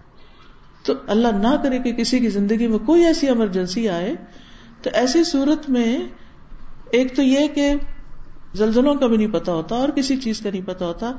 تو 0.86 0.93
اللہ 1.08 1.28
نہ 1.28 1.56
کرے 1.63 1.80
کہ 1.80 1.93
کسی 1.93 2.19
کی 2.19 2.30
زندگی 2.30 2.67
میں 2.67 2.80
کوئی 2.80 3.06
ایسی 3.06 3.28
ایمرجنسی 3.28 3.89
آئے۔ 3.89 4.15
تو 4.82 4.89
ایسی 4.93 5.23
صورت 5.23 5.69
میں 5.69 6.00
ایک 6.91 7.15
تو 7.15 7.21
یہ 7.21 7.47
کہ 7.47 7.76
زلزلوں 8.54 8.95
کا 8.95 9.08
بھی 9.08 9.17
نہیں 9.17 9.34
پتا 9.34 9.54
ہوتا 9.54 9.76
اور 9.76 9.89
کسی 9.89 10.17
چیز 10.17 10.39
کا 10.39 10.50
نہیں 10.50 10.67
پتا 10.67 10.86
ہوتا۔ 10.86 11.12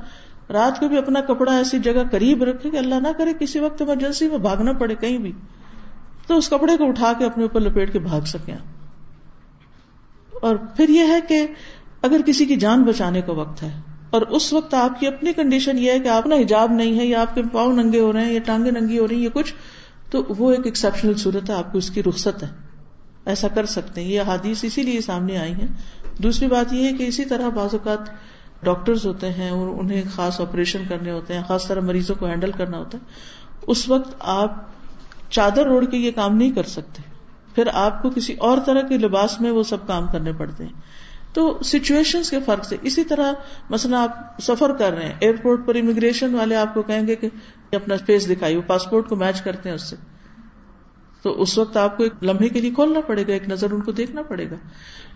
رات 0.49 0.79
کو 0.79 0.87
بھی 0.87 0.97
اپنا 0.97 1.21
کپڑا 1.21 1.57
ایسی 1.57 1.79
جگہ 1.79 2.03
قریب 2.11 2.43
رکھے 2.43 2.69
کہ 2.69 2.77
اللہ 2.77 2.95
نہ 2.95 3.07
کرے 3.17 3.33
کسی 3.39 3.59
وقت 3.59 3.81
ایمرجنسی 3.81 4.29
میں 4.29 4.37
بھاگنا 4.37 4.73
پڑے 4.73 4.95
کہیں 4.95 5.17
بھی۔ 5.17 5.31
تو 6.27 6.37
اس 6.37 6.49
کپڑے 6.49 6.77
کو 6.77 6.87
اٹھا 6.87 7.13
کے 7.17 7.25
اپنے 7.25 7.43
اوپر 7.43 7.59
لپیٹ 7.59 7.93
کے 7.93 7.99
بھاگ 7.99 8.21
سکیں 8.21 8.57
اور 10.41 10.55
پھر 10.55 10.89
یہ 10.89 11.03
ہے 11.07 11.19
کہ 11.27 11.47
اگر 12.01 12.21
کسی 12.25 12.45
کی 12.45 12.55
جان 12.55 12.83
بچانے 12.83 13.21
کا 13.21 13.31
وقت 13.31 13.63
ہے 13.63 13.81
اور 14.09 14.21
اس 14.21 14.53
وقت 14.53 14.73
آپ 14.73 14.99
کی 14.99 15.07
اپنی 15.07 15.33
کنڈیشن 15.33 15.77
یہ 15.77 15.91
ہے 15.91 15.99
کہ 15.99 16.07
آپ 16.07 16.27
نا 16.27 16.35
حجاب 16.35 16.71
نہیں 16.71 16.99
ہے 16.99 17.05
یا 17.05 17.21
آپ 17.21 17.35
کے 17.35 17.41
پاؤں 17.51 17.73
ننگے 17.73 17.99
ہو 17.99 18.13
رہے 18.13 18.25
ہیں 18.25 18.33
یا 18.33 18.39
ٹانگیں 18.45 18.71
ننگی 18.71 18.99
ہو 18.99 19.07
رہی 19.07 19.15
ہیں 19.15 19.23
یا 19.23 19.29
کچھ، 19.33 19.53
تو 20.11 20.23
وہ 20.37 20.51
ایک 20.51 20.65
ایکسپشنل 20.65 21.13
صورت 21.13 21.49
ہے، 21.49 21.55
آپ 21.55 21.71
کو 21.71 21.77
اس 21.77 21.89
کی 21.89 22.03
رخصت 22.03 22.43
ہے۔ 22.43 22.47
ایسا 23.25 23.47
کر 23.47 23.65
سکتے 23.65 24.01
ہیں۔ 24.01 24.09
یہ 24.09 24.21
حادیث 24.21 24.63
اسی 24.63 24.83
لیے 24.83 25.01
سامنے 25.01 25.37
آئی 25.37 25.53
ہیں۔ 25.53 25.67
دوسری 26.23 26.47
بات 26.47 26.73
یہ 26.73 26.85
ہے 26.85 26.93
کہ 26.93 27.03
اسی 27.03 27.25
طرح 27.25 27.49
بعض 27.49 27.69
اوقات 27.71 27.97
ڈاکٹرز 28.63 29.05
ہوتے 29.05 29.29
ہیں 29.29 29.49
اور 29.49 29.67
انہیں 29.67 30.01
خاص 30.15 30.41
آپریشن 30.41 30.83
کرنے 30.89 31.11
ہوتے 31.11 31.33
ہیں، 31.33 31.43
خاص 31.47 31.67
طرح 31.67 31.79
مریضوں 31.79 32.15
کو 32.15 32.25
ہینڈل 32.25 32.51
کرنا 32.51 32.77
ہوتا 32.77 32.97
ہے۔ 32.97 33.11
اس 33.67 33.89
وقت 33.89 34.15
آپ 34.19 34.55
چادر 35.29 35.67
اوڑھ 35.67 35.85
کے 35.85 35.97
یہ 35.97 36.11
کام 36.11 36.37
نہیں 36.37 36.51
کر 36.51 36.63
سکتے۔ 36.63 37.01
پھر 37.55 37.67
آپ 37.73 38.01
کو 38.01 38.09
کسی 38.09 38.33
اور 38.33 38.57
طرح 38.65 38.81
کے 38.81 38.97
لباس 38.97 39.41
میں 39.41 39.51
وہ 39.51 39.63
سب 39.63 39.87
کام 39.87 40.07
کرنے 40.11 40.33
پڑتے 40.33 40.63
ہیں۔ 40.63 40.73
تو 41.33 41.59
سچویشن 41.63 42.21
کے 42.29 42.39
فرق 42.45 42.65
سے۔ 42.65 42.75
اسی 42.81 43.03
طرح 43.03 43.33
مثلا 43.69 44.03
آپ 44.03 44.41
سفر 44.41 44.73
کر 44.73 44.93
رہے 44.93 45.05
ہیں 45.05 45.13
ایئرپورٹ 45.19 45.65
پر 45.65 45.75
امیگریشن 45.75 46.35
والے 46.35 46.55
آپ 46.55 46.73
کو 46.73 46.81
کہیں 46.81 47.07
گے 47.07 47.15
کہ 47.15 47.29
اپنا 47.71 47.95
فیس 48.05 48.29
دکھائیے 48.29 48.61
پاسپورٹ 48.61 49.09
کو 49.09 49.15
میچ 49.15 49.41
کرتے 49.41 49.69
ہیں 49.69 49.75
اس 49.75 49.89
سے۔ 49.89 49.95
تو 51.21 51.41
اس 51.41 51.57
وقت 51.57 51.77
آپ 51.77 51.97
کو 51.97 52.03
ایک 52.03 52.13
لمحے 52.21 52.49
کے 52.49 52.61
لیے 52.61 52.71
کھولنا 52.71 52.99
پڑے 52.99 53.23
گا، 53.27 53.33
ایک 53.33 53.49
نظر 53.49 53.71
ان 53.71 53.81
کو 53.81 53.91
دیکھنا 53.91 54.21
پڑے 54.21 54.49
گا۔ 54.51 54.55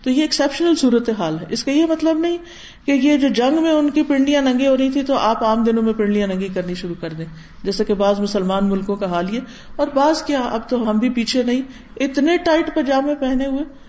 تو 0.02 0.10
یہ 0.10 0.22
ایکسپشنل 0.22 0.74
صورت 0.74 1.10
حال 1.18 1.38
ہے۔ 1.38 1.44
اس 1.48 1.64
کا 1.64 1.70
یہ 1.70 1.86
مطلب 1.86 2.18
نہیں 2.18 2.38
کہ 2.86 2.92
یہ 2.92 3.16
جو 3.16 3.28
جنگ 3.28 3.62
میں 3.62 3.72
ان 3.72 3.90
کی 3.90 4.02
پنڈیاں 4.02 4.42
ننگی 4.42 4.66
ہو 4.66 4.76
رہی 4.76 4.90
تھی 4.90 5.02
تو 5.02 5.14
آپ 5.14 5.44
عام 5.44 5.64
دنوں 5.64 5.82
میں 5.82 5.92
پنڈلیاں 5.92 6.26
ننگی 6.26 6.48
کرنی 6.48 6.74
شروع 6.74 6.94
کر 7.00 7.10
دیں۔ 7.10 7.26
جیسے 7.62 7.84
کہ 7.84 7.94
بعض 7.94 8.20
مسلمان 8.20 8.68
ملکوں 8.68 8.96
کا 8.96 9.06
حال 9.06 9.34
یہ 9.34 9.40
اور 9.76 9.88
بعض 9.94 10.22
کیا، 10.22 10.40
اب 10.40 10.68
تو 10.68 10.90
ہم 10.90 10.98
بھی 10.98 11.10
پیچھے 11.10 11.42
نہیں، 11.42 11.62
اتنے 11.96 12.36
ٹائٹ 12.36 12.74
پاجامے 12.74 13.14
پہنے 13.14 13.46
ہوئے 13.46 13.83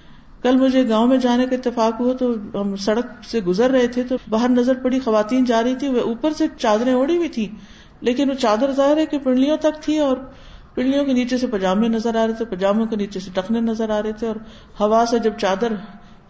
کل 0.46 0.58
مجھے 0.58 0.90
گاؤں 0.90 1.08
میں 1.08 1.18
جانے 1.18 1.46
کا 1.46 1.56
اتفاق 1.56 2.00
ہوا 2.00 2.14
تو 2.14 2.34
ہم 2.62 2.76
سڑک 2.76 3.06
سے 3.24 3.42
گزر 3.42 3.70
رہے 3.70 3.88
تھے 3.88 4.04
تو 4.04 4.16
باہر 4.30 4.50
نظر 4.50 4.74
پڑی، 4.84 5.00
خواتین 5.00 5.46
جا 5.46 5.64
رہی 5.64 5.76
تھی 5.76 5.88
وہ 5.88 6.00
اوپر 6.00 6.34
سے 6.34 6.48
چادریں 6.58 6.94
اوڑی 6.94 7.18
ہوئی 7.18 7.30
تھی 7.30 7.52
لیکن 8.02 8.30
وہ 8.30 8.36
چادر 8.36 8.72
ظاہر 8.72 8.98
ہے 8.98 9.06
کہ 9.06 9.20
پنڈلیوں 9.20 9.58
تک 9.58 9.82
تھی 9.82 9.98
اور 9.98 10.18
پنڈلیوں 10.76 11.06
کے 11.06 11.14
نیچے 11.14 11.38
سے 11.38 11.48
پاجامے 11.48 11.88
نظر 11.88 12.16
آ 12.16 12.28
رہے 12.28 12.34
تھے 12.34 12.46
پاجاموں 12.46 12.86
کے 12.86 12.96
نیچے 12.96 13.20
سے 13.20 13.32
ٹکنے 13.34 13.60
نظر 13.62 13.90
آ 13.90 14.02
رہے 14.02 14.12
تھے 14.12 14.28
اور 14.28 14.36
ہوا 14.80 15.04
سے 15.10 15.20
جب 15.20 15.34
چادر 15.38 15.74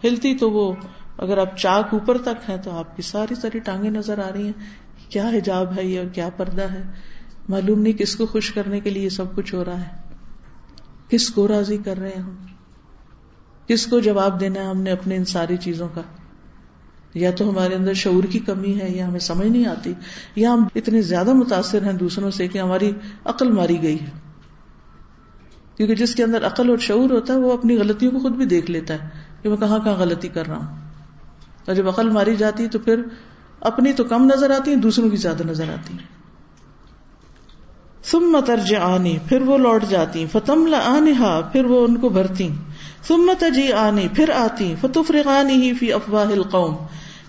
ہلتی 0.04 0.34
تو 0.34 0.50
وہ 0.50 0.72
اگر 1.18 1.38
آپ 1.38 1.56
چاک 1.58 1.94
اوپر 1.94 2.18
تک 2.18 2.50
ہے 2.50 2.56
تو 2.64 2.70
آپ 2.70 2.96
کی 2.96 3.02
ساری 3.02 3.34
ساری 3.34 3.58
ٹانگیں 3.58 3.90
نظر 3.90 4.18
آ 4.18 4.30
رہی 4.34 4.46
ہیں 4.46 4.52
کیا 5.08 5.28
حجاب 5.28 5.76
ہے 5.76 5.84
یہ 5.84 5.98
اور 5.98 6.06
کیا 6.06 6.28
پردہ 6.36 6.62
ہے۔ 6.62 6.82
معلوم 7.48 7.80
نہیں 7.80 7.92
کس 7.92 8.16
کو 8.16 8.26
خوش 8.26 8.52
کرنے 8.52 8.80
کے 8.80 8.90
لیے 8.90 9.08
سب 9.08 9.34
کچھ 9.34 9.54
ہو 9.54 9.64
رہا 9.64 9.80
ہے۔ 9.80 9.96
کس 11.08 11.30
کو 11.30 11.48
راضی 11.48 11.76
کر 11.76 11.98
رہے 11.98 12.08
ہیں 12.08 12.22
ہم 12.22 12.36
کس 13.68 13.86
کو 13.86 14.00
جواب 14.00 14.40
دینا 14.40 14.60
ہے 14.60 14.66
ہم 14.66 14.82
نے 14.82 14.90
اپنے 14.90 15.16
ان 15.16 15.24
ساری 15.24 15.56
چیزوں 15.56 15.88
کا؟ 15.94 16.00
یا 17.14 17.30
تو 17.30 17.50
ہمارے 17.50 17.74
اندر 17.74 17.94
شعور 17.94 18.24
کی 18.24 18.38
کمی 18.38 18.80
ہے 18.80 18.90
یا 18.90 19.08
ہمیں 19.08 19.18
سمجھ 19.18 19.46
نہیں 19.46 19.66
آتی، 19.66 19.92
یا 20.36 20.52
ہم 20.52 20.64
اتنے 20.74 21.02
زیادہ 21.02 21.32
متاثر 21.32 21.82
ہیں 21.82 21.92
دوسروں 21.92 22.30
سے 22.30 22.48
کہ 22.48 22.58
ہماری 22.58 22.92
عقل 23.24 23.52
ماری 23.52 23.82
گئی 23.82 24.00
ہے۔ 24.00 24.10
کیونکہ 25.76 25.94
جس 25.94 26.14
کے 26.14 26.24
اندر 26.24 26.46
عقل 26.46 26.70
اور 26.70 26.78
شعور 26.78 27.10
ہوتا 27.10 27.32
ہے، 27.32 27.38
وہ 27.38 27.52
اپنی 27.52 27.78
غلطیوں 27.78 28.12
کو 28.12 28.18
خود 28.18 28.32
بھی 28.32 28.44
دیکھ 28.44 28.70
لیتا 28.70 28.94
ہے 28.94 29.08
کہ 29.42 29.48
میں 29.48 29.56
کہاں 29.56 29.78
کہاں 29.78 29.94
غلطی 29.94 30.28
کر 30.28 30.46
رہا 30.46 30.56
ہوں۔ 30.56 30.76
اور 31.66 31.74
جب 31.74 31.88
عقل 31.88 32.10
ماری 32.10 32.36
جاتی 32.36 32.62
ہے 32.62 32.68
تو 32.68 32.78
پھر 32.78 33.02
اپنی 33.60 33.92
تو 33.92 34.04
کم 34.04 34.30
نظر 34.34 34.50
آتی 34.50 34.70
ہے 34.70 34.76
دوسروں 34.76 35.10
کی 35.10 35.16
زیادہ 35.16 35.42
نظر 35.46 35.64
آتی۔ 35.64 35.94
ہے 35.94 36.16
ثم 38.04 38.20
مترج 38.20 38.74
آنی 38.74 39.18
پھر 39.28 39.40
وہ 39.40 39.58
لوٹ 39.58 39.84
جاتی۔ 39.88 40.26
فتم 40.32 40.66
لنہا 40.66 41.40
پھر 41.52 41.64
وہ 41.64 41.86
ان 41.86 41.96
کو 41.96 42.08
بھرتی 42.08 42.48
ثم 43.08 43.32
تجی 43.38 43.72
آنی 43.72 44.08
پھر 44.16 44.30
آتی، 44.30 44.74
فتفرغانی 44.80 45.54
ہی 45.54 45.74
فی 45.74 45.92
افواہ 45.92 46.26
القوم۔ 46.26 46.76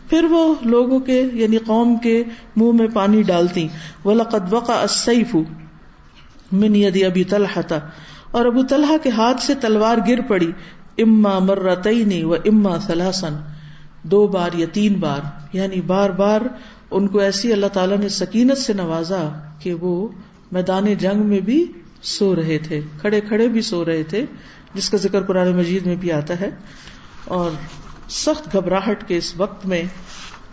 پھر 0.10 0.24
وہ 0.24 0.56
لوگوں 0.62 1.00
کے 1.00 1.28
یعنی 1.34 1.58
قوم 1.58 1.96
کے 1.96 2.24
منہ 2.56 2.72
میں 2.72 2.88
پانی 2.94 3.22
ڈالتی۔ 3.22 3.68
وَلَقَدْ 4.06 4.54
وَقَعَ 4.54 4.76
السَّيْفُ 4.76 5.38
من 6.52 6.76
يَدِ 6.76 7.04
ابی 7.04 7.24
طلحہ 7.24 7.80
اور 8.32 8.46
ابو 8.46 8.64
طلحہ 8.64 8.98
کے 9.04 9.10
ہاتھ 9.10 9.42
سے 9.42 9.54
تلوار 9.56 9.98
گر 10.08 10.22
پڑی۔ 10.22 10.52
اما 10.98 11.40
مرتعینی 11.40 12.24
و 12.24 12.34
اما 12.34 12.80
سلاسن 12.80 13.36
دو 14.04 14.28
بار 14.28 14.50
یا 14.54 14.66
تین 14.74 14.94
بار۔ 14.94 15.20
یعنی 15.54 15.82
بار 15.82 16.10
بار 16.10 16.42
ان 16.92 17.08
کو 17.08 17.20
ایسی 17.20 17.54
اللہ 17.54 17.66
تعالیٰ 17.66 17.98
نے 17.98 18.10
سکینت 18.10 18.58
سے 18.58 18.74
نوازا 18.74 19.30
کہ 19.60 19.74
وہ 19.74 20.08
میدان 20.52 20.94
جنگ 20.94 21.26
میں 21.26 21.40
بھی 21.40 21.66
سو 22.04 22.36
رہے 22.36 22.58
تھے، 22.58 22.82
کھڑے 23.02 23.22
کھڑے 23.22 23.48
بھی 23.48 23.62
سو 23.62 23.86
رہے 23.86 24.04
تھے۔ 24.04 24.26
جس 24.78 24.90
کا 24.90 24.98
ذکر 24.98 25.24
قرآن 25.24 25.58
مجید 25.58 25.86
میں 25.86 25.96
بھی 25.96 26.12
آتا 26.12 26.40
ہے 26.40 26.50
اور 27.26 27.52
سخت 28.10 28.54
گھبراہٹ 28.54 29.08
کے 29.08 29.18
اس 29.18 29.34
وقت 29.38 29.66
میں 29.66 29.84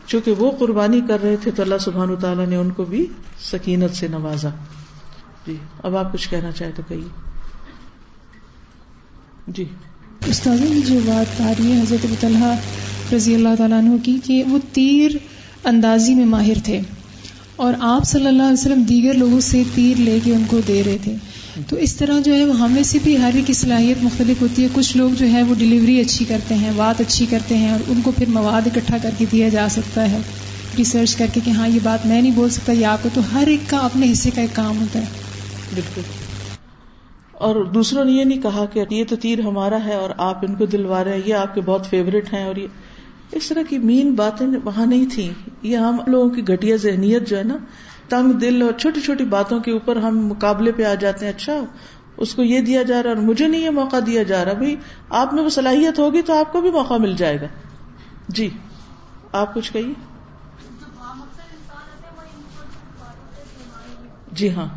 چونکہ 0.06 0.30
وہ 0.30 0.50
قربانی 0.58 1.00
کر 1.08 1.22
رہے 1.22 1.36
تھے 1.36 1.50
تو 1.50 1.62
اللہ 1.62 1.74
سبحان 1.80 2.16
تعالیٰ 2.16 2.46
نے 2.46 2.56
ان 2.56 2.70
کو 2.70 2.84
بھی 2.84 3.06
سکینت 3.40 3.96
سے 3.96 4.08
نوازا۔ 4.08 4.48
جی 5.46 5.56
اب 5.82 5.96
آپ 5.96 6.12
کچھ 6.12 6.30
کہنا 6.30 6.52
چاہے 6.52 6.70
تو 6.74 6.82
کہیے۔ 6.88 7.08
جی۔ 9.48 9.64
استاد 10.26 10.86
جو 10.86 10.98
بات 11.06 11.40
آ 11.40 11.52
رہی 11.58 11.72
ہے 11.72 11.80
حضرت 11.80 12.20
طلحہ 12.20 12.56
رضی 13.14 13.34
اللہ 13.34 13.54
تعالیٰ 13.58 13.78
عنہ 13.78 13.96
کی 14.02 14.18
کہ 14.24 14.42
وہ 14.48 14.58
تیر 14.72 15.10
اندازی 15.64 16.14
میں 16.14 16.26
ماہر 16.26 16.56
تھے 16.64 16.80
اور 17.56 17.74
آپ 17.80 18.04
صلی 18.04 18.26
اللہ 18.26 18.42
علیہ 18.42 18.60
وسلم 18.60 18.82
دیگر 18.82 19.14
لوگوں 19.14 19.40
سے 19.40 19.62
تیر 19.74 19.96
لے 19.96 20.18
کے 20.24 20.34
ان 20.34 20.44
کو 20.48 20.60
دے 20.68 20.82
رہے 20.86 20.96
تھے۔ 21.02 21.14
تو 21.68 21.76
اس 21.76 21.96
طرح 21.96 22.20
جو 22.20 22.34
ہے 22.34 22.44
وہ 22.44 22.58
ہمیں 22.58 22.82
سے 22.82 22.98
بھی 23.02 23.18
ہر 23.18 23.30
ایک 23.34 23.46
کی 23.46 23.52
صلاحیت 23.52 24.04
مختلف 24.04 24.42
ہوتی 24.42 24.62
ہے۔ 24.62 24.68
کچھ 24.72 24.96
لوگ 24.96 25.10
جو 25.10 25.26
ہے 25.28 25.42
وہ 25.42 25.54
ڈلیوری 25.58 26.00
اچھی 26.00 26.24
کرتے 26.24 26.54
ہیں، 26.54 26.72
بات 26.76 27.00
اچھی 27.00 27.26
کرتے 27.30 27.56
ہیں 27.56 27.70
اور 27.70 27.80
ان 27.88 28.00
کو 28.02 28.10
پھر 28.10 28.24
مواد 28.28 28.66
اکٹھا 28.66 28.96
کر 29.02 29.10
کے 29.18 29.24
دیا 29.32 29.48
جا 29.48 29.68
سکتا 29.70 30.10
ہے۔ 30.10 30.18
ریسرچ 30.78 31.16
کر 31.16 31.26
کے 31.34 31.40
کہ 31.44 31.50
ہاں 31.50 31.68
یہ 31.68 31.78
بات 31.82 32.06
میں 32.06 32.22
نہیں 32.22 32.32
بول 32.34 32.50
سکتا، 32.50 32.72
یا 32.76 32.92
آپ 32.92 33.02
کو 33.02 33.08
تو 33.14 33.20
ہر 33.32 33.46
ایک 33.46 33.70
کا 33.70 33.78
اپنے 33.78 34.12
حصے 34.12 34.30
کا 34.30 34.40
ایک 34.40 34.56
کام 34.56 34.80
ہوتا 34.80 34.98
ہے۔ 34.98 35.04
بالکل۔ 35.74 36.00
اور 37.32 37.64
دوسروں 37.64 38.04
نے 38.04 38.12
یہ 38.12 38.24
نہیں 38.24 38.42
کہا 38.42 38.64
کہ 38.72 38.84
یہ 38.90 39.04
تو 39.08 39.16
تیر 39.16 39.40
ہمارا 39.40 39.78
ہے 39.84 39.94
اور 39.94 40.10
آپ 40.18 40.44
ان 40.44 40.54
کو 40.54 40.66
دلوا 40.66 41.04
رہے 41.04 41.12
ہیں، 41.12 41.20
یہ 41.26 41.34
آپ 41.34 41.54
کے 41.54 41.60
بہت 41.60 41.90
فیوریٹ 41.90 42.32
ہیں 42.32 42.44
اور 42.44 42.56
یہ۔ 42.56 42.66
اس 43.32 43.48
طرح 43.48 43.62
کی 43.68 43.78
مین 43.78 44.14
باتیں 44.14 44.46
وہاں 44.64 44.86
نہیں 44.86 45.04
تھی 45.12 45.30
یہ 45.62 45.76
ہم 45.76 45.96
لوگوں 46.06 46.30
کی 46.30 46.42
گٹیا 46.42 46.76
ذہنیت 46.76 47.28
جو 47.28 47.38
ہے 47.38 47.42
نا 47.42 47.56
تنگ 48.08 48.32
دل 48.32 48.62
اور 48.62 48.72
چھوٹی 48.72 49.00
چھوٹی 49.00 49.24
باتوں 49.24 49.60
کے 49.60 49.70
اوپر 49.70 49.96
ہم 49.96 50.26
مقابلے 50.26 50.72
پہ 50.72 50.84
آ 50.84 50.94
جاتے 50.94 51.26
ہیں 51.26 51.32
اچھا 51.32 51.52
اس 52.16 52.34
کو 52.34 52.42
یہ 52.42 52.60
دیا 52.60 52.82
جا 52.82 53.02
رہا 53.02 53.10
اور 53.10 53.18
مجھے 53.18 53.48
نہیں 53.48 53.60
یہ 53.60 53.70
موقع 53.70 53.96
دیا 54.06 54.22
جا 54.22 54.44
رہا، 54.44 54.52
بھائی، 54.52 54.76
آپ 55.10 55.34
میں 55.34 55.42
وہ 55.42 55.48
صلاحیت 55.48 55.98
ہوگی 55.98 56.22
تو 56.22 56.38
آپ 56.38 56.52
کو 56.52 56.60
بھی 56.60 56.70
موقع 56.70 56.94
مل 56.94 57.14
جائے 57.16 57.40
گا۔ 57.40 57.46
جی 58.28 58.50
آپ 59.32 59.54
کچھ 59.54 59.72
کہیے؟ 59.72 59.92
جی 64.32 64.54
ہاں 64.54 64.68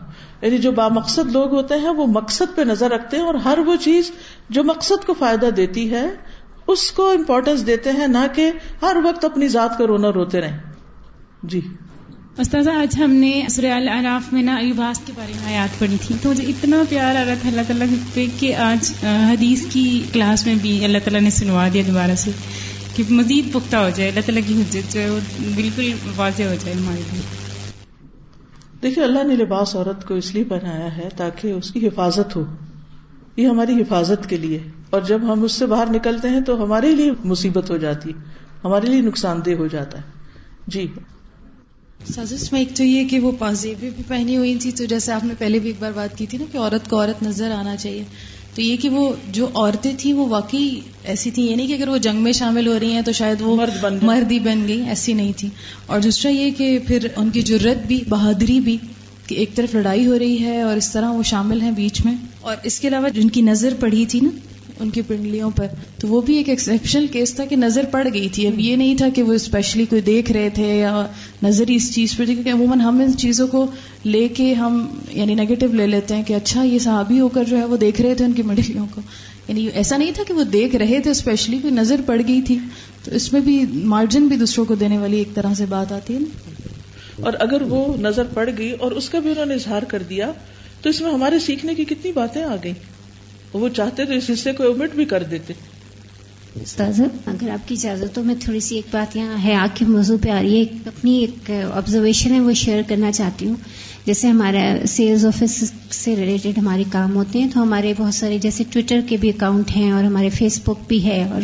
یعنی 0.42 0.58
جو 0.58 0.72
بامقصد 0.72 1.32
لوگ 1.32 1.54
ہوتے 1.54 1.76
ہیں 1.76 1.90
وہ 1.90 2.08
مقصد 2.08 2.56
پہ 2.56 2.62
نظر 2.62 2.92
رکھتے 2.92 3.18
ہیں 3.18 3.24
اور 3.24 3.36
ہر 3.36 3.60
وہ 3.66 3.76
چیز 3.76 4.12
جو 4.50 4.64
مقصد 4.64 5.06
کو 5.06 5.14
فائدہ 5.14 5.46
دیتی 5.46 5.92
ہے، 5.92 6.08
اس 6.68 6.92
کو 6.92 7.10
امپورٹینس 7.10 7.68
دیتے 7.68 7.92
ہیں، 7.92 8.08
نہ 8.08 8.26
کہ 8.36 8.52
ہر 8.82 8.98
وقت 9.04 9.26
اپنی 9.26 9.48
ذات 9.48 9.78
کا 9.78 9.88
رونا 9.88 10.12
روتے 10.12 10.42
رہیں۔ 10.42 10.58
جی۔ 11.44 11.62
استاذہ، 12.38 12.70
آج 12.70 13.00
ہم 13.00 13.12
نے 13.12 13.46
العراف 13.58 14.34
میں 14.34 14.42
نا 14.42 14.56
ایوباس 14.56 15.02
کے 15.06 15.14
بارے 15.16 15.34
میں 15.46 15.54
یاد 15.54 15.80
پڑی 15.80 15.96
تھی۔ 16.02 16.16
تو 16.22 16.30
مجھے 16.30 16.44
اتنا 16.44 16.84
پیار 16.90 17.16
آ 17.16 17.26
رہا 17.26 17.34
تھا 17.42 17.50
اللہ 17.50 17.62
تعالیٰ 17.68 17.88
پہ 18.14 18.26
کہ 18.40 18.56
آج 18.56 18.94
حدیث 19.04 19.66
کی 19.70 20.02
کلاس 20.14 20.46
میں 20.46 20.56
بھی 20.62 20.86
اللہ 20.86 20.98
تعالیٰ 20.98 21.22
نے 21.22 21.30
سنوا 21.30 21.68
دیا 21.74 21.84
دوبارہ 21.88 22.16
سے 22.18 22.32
کہ 22.96 23.04
مزید 23.10 23.54
پختہ 23.54 23.76
ہو 23.76 23.90
جائے، 23.96 24.10
اللہ 24.10 24.22
تعالیٰ 24.26 24.44
کی 24.48 24.62
حجت 24.62 24.94
جو 24.94 25.02
ہے 25.02 25.10
وہ 25.10 25.20
بالکل 25.56 25.92
واضح 26.16 26.44
ہو 26.44 26.56
جائے 26.64 26.76
ہمارے 26.76 27.02
لیے۔ 27.12 27.22
دیکھیے، 28.84 29.06
اللہ 29.06 29.24
نے 29.24 29.36
لباس 29.36 29.76
عورت 29.76 30.08
کو 30.08 30.14
اس 30.14 30.34
لیے 30.34 30.44
بنایا 30.44 30.98
ہے 30.98 31.10
تاکہ 31.18 31.52
اس 31.52 31.72
کی 31.72 31.88
حفاظت 31.88 32.36
ہو۔ 32.36 32.46
یہ 33.36 33.48
ہماری 33.48 33.74
حفاظت 33.74 34.30
کے 34.30 34.38
لیے۔ 34.38 34.60
اور 34.90 35.02
جب 35.02 35.34
ہم 35.34 35.44
اس 35.44 35.52
سے 35.52 35.66
باہر 35.66 35.86
نکلتے 35.92 36.30
ہیں 36.30 36.42
تو 36.42 36.64
ہمارے 36.64 36.96
لیے 36.96 37.12
مصیبت 37.24 37.70
ہو 37.70 37.78
جاتی، 37.78 38.12
ہمارے 38.64 38.88
لیے 38.88 39.02
نقصان 39.02 39.42
دہ 39.46 39.52
ہو 39.52 39.68
جاتا 39.68 39.98
ہے۔ 39.98 40.04
جی۔ 40.68 40.88
سازش 42.06 42.52
میں 42.52 42.62
ایک 42.62 42.76
تو 42.78 42.84
یہ 42.84 43.08
کہ 43.08 43.20
وہ 43.20 43.32
پازیبیں 43.40 43.90
بھی 43.90 44.04
پہنی 44.08 44.38
ہوئی 44.38 44.56
تھی 44.56 44.72
تو 44.72 44.86
جیسے 44.86 45.12
آپ 45.12 45.24
نے 45.24 45.34
پہلے 45.38 45.60
بھی 45.60 45.70
ایک 45.70 45.76
بار 45.80 45.92
بات 45.92 46.18
کی 46.18 46.26
تھی 46.26 46.38
نا 46.38 46.46
کہ 46.52 46.58
عورت 46.58 46.90
کو 46.90 47.02
عورت 47.02 47.24
نظر 47.24 47.52
آنا 47.52 47.76
چاہیے۔ 47.76 48.04
تو 48.56 48.62
یہ 48.62 48.78
کہ 48.78 48.90
وہ 48.90 49.14
جو 49.32 49.48
عورتیں 49.54 49.94
تھیں 49.98 50.14
وہ 50.14 50.28
واقعی 50.28 50.80
ایسی 51.04 51.32
تھیں۔ 51.32 51.44
یہ 51.44 51.56
نہیں 51.56 51.68
کہ 51.68 51.74
اگر 51.74 51.88
وہ 51.88 51.98
جنگ 51.98 52.24
میں 52.24 52.32
شامل 52.32 52.68
ہو 52.68 52.80
رہی 52.80 52.92
ہیں 52.92 53.02
تو 53.02 53.12
شاید 53.12 53.42
وہ 53.42 53.56
مرد 53.56 53.82
بن 53.82 53.98
مرد 54.04 54.32
ہی 54.32 54.40
بن 54.40 54.68
گئی 54.68 54.82
ایسی 54.82 55.14
نہیں 55.14 55.32
تھی 55.38 55.50
اور 55.86 56.00
دوسرا 56.00 56.32
یہ 56.32 56.52
کہ 56.52 56.80
پھر 56.88 57.08
ان 57.16 57.30
کی 57.30 57.42
جرت 57.42 57.88
بھی 57.88 58.04
بہادری 58.10 58.60
بھی 58.60 58.78
کہ 59.28 59.36
ایک 59.36 59.56
طرف 59.56 59.76
لڑائی 59.76 60.08
ہو 60.08 60.20
رہی 60.20 60.40
ہے 60.44 60.62
اور 60.62 60.78
اس 60.78 60.92
طرح 60.92 61.12
وہ 61.12 61.24
شامل 61.24 61.62
ہیں 61.62 61.72
بیچ 61.72 62.06
میں۔ 62.06 62.16
اور 62.42 62.56
اس 62.64 62.80
کے 62.80 62.88
علاوہ 62.88 63.10
جن 63.10 63.30
کی 63.30 63.42
نظر 63.42 63.74
پڑی 63.80 64.06
تھی 64.06 64.20
نا 64.20 64.30
ان 64.80 64.90
کی 64.90 65.02
پنڈلیوں 65.02 65.50
پر، 65.56 65.68
تو 66.00 66.08
وہ 66.08 66.22
بھی 66.22 66.36
ایک 66.38 66.50
ایکسپشنل 66.50 67.08
کیس 67.08 67.34
تھا 67.34 67.46
کہ 67.46 67.56
نظر 67.56 67.86
پڑ 67.92 68.08
گئی 68.14 68.30
تھی۔ 68.30 68.48
اب 68.48 68.60
یہ 68.60 68.76
نہیں 68.76 68.98
تھا 68.98 69.10
کہ 69.10 69.24
وہ 69.24 69.34
اسپیشلی 69.34 69.86
کوئی 69.86 70.02
دیکھ 70.02 70.32
رہے 70.32 70.50
تھے 70.50 70.80
یا 70.80 71.06
نظر 71.44 71.70
ہی 71.70 71.76
اس 71.76 71.96
چیز 71.96 72.18
پہ 72.18 72.26
کیونکہ 72.26 72.50
عموماً 72.50 72.80
ہم 72.80 73.00
ان 73.00 73.18
چیزوں 73.18 73.48
کو 73.48 73.68
لے 74.06 74.28
کے 74.28 74.54
ہم 74.54 74.88
یعنی 75.12 75.36
نیگیٹو 75.36 75.68
لے 75.68 75.88
لیتے 75.88 76.16
ہیں 76.16 76.24
کہ 76.24 76.34
اچھا 76.34 76.64
یہ 76.64 76.80
صحابی 76.80 77.20
ہو 77.20 77.28
کر 77.28 77.44
جو 77.44 77.58
ہے 77.58 77.66
وہ 77.66 77.78
دیکھ 77.78 78.02
رہے 78.02 78.16
تھے 78.16 78.26
ان 78.26 78.34
کی 78.34 78.42
منڈلیوں 78.42 78.86
کو۔ 78.96 79.02
یعنی 79.48 79.68
ایسا 79.74 79.98
نہیں 79.98 80.12
تھا 80.16 80.24
کہ 80.28 80.34
وہ 80.34 80.44
دیکھ 80.44 80.76
رہے 80.76 81.00
تھے 81.00 81.12
اسپیشلی 81.12 81.58
کوئی 81.62 81.74
نظر 81.74 82.02
پڑ 82.06 82.22
گئی 82.28 82.42
تھی۔ 82.42 82.58
تو 83.04 83.12
اس 83.12 83.34
میں 83.34 83.42
بھی 83.42 83.66
مارجن 83.74 84.28
بھی 84.28 84.38
دوسروں 84.38 84.66
کو 84.66 84.76
دینے 84.76 84.98
والی 84.98 85.18
ایک 85.18 85.34
طرح 85.34 85.54
سے 85.54 85.66
بات 85.70 85.92
آتی 85.92 86.14
ہے 86.14 86.20
نا۔ 86.20 86.26
اور 87.22 87.34
اگر 87.40 87.62
وہ 87.62 87.98
نظر 88.02 88.24
پڑ 88.24 88.50
گئی 88.58 88.72
اور 88.72 88.92
اس 88.92 89.10
کا 89.10 89.20
بھی 89.20 89.30
انہوں 89.32 89.46
نے 89.46 89.54
اظہار 89.54 89.82
کر 89.82 90.04
دیا، 90.10 90.32
تو 90.82 90.90
اس 90.90 91.02
میں 91.02 91.12
ہمارے 91.12 91.40
سیکھنے 91.40 91.76
کی 91.76 91.86
کتنی 91.86 92.12
باتیں 92.12 92.44
آ 92.44 92.56
گئی 92.64 92.74
وہ 93.58 93.70
چاہتے 93.70 94.06
تو 94.06 94.14
اس 94.14 94.30
حصے 94.34 94.52
کو 94.54 94.64
امٹ 94.64 94.96
بھی 94.96 95.06
کر 95.06 95.24
دیتے۔ 95.24 95.54
استاذ 96.62 97.02
اگر 97.26 97.50
آپ 97.50 97.68
کی 97.68 97.76
اجازت 97.76 98.16
تو 98.16 98.24
میں 98.24 98.36
تھوڑی 98.40 98.60
سی 98.60 98.76
ایک 98.76 98.86
بات 98.92 99.16
یہاں 99.16 99.44
ہے 99.44 99.56
آگ 99.56 99.68
کے 99.74 99.86
موضوع 99.86 100.18
پہ 100.22 100.30
آ 100.30 100.42
رہی 100.42 100.60
ہے۔ 100.60 100.66
اپنی 100.86 101.18
ایک 101.18 101.52
آبزرویشن 101.74 102.34
ہے، 102.34 102.40
وہ 102.40 102.54
شیئر 102.54 102.82
کرنا 102.88 103.12
چاہتی 103.12 103.48
ہوں۔ 103.48 103.56
جیسے 104.06 104.28
ہمارا 104.28 104.76
سیلز 104.88 105.26
آفس 105.26 105.64
سے 105.92 106.16
ریلیٹڈ 106.16 106.58
ہمارے 106.58 106.84
کام 106.92 107.16
ہوتے 107.16 107.40
ہیں، 107.40 107.48
تو 107.54 107.62
ہمارے 107.64 107.94
بہت 107.98 108.14
سارے 108.14 108.38
جیسے 108.38 108.64
ٹویٹر 108.70 109.00
کے 109.10 109.18
بھی 109.18 109.30
اکاؤنٹ 109.30 109.72
ہیں 109.76 109.92
اور 109.92 110.04
ہمارے 110.04 110.30
فیس 110.30 110.60
بک 110.64 110.88
بھی 110.88 111.04
ہے۔ 111.04 111.30
اور 111.34 111.42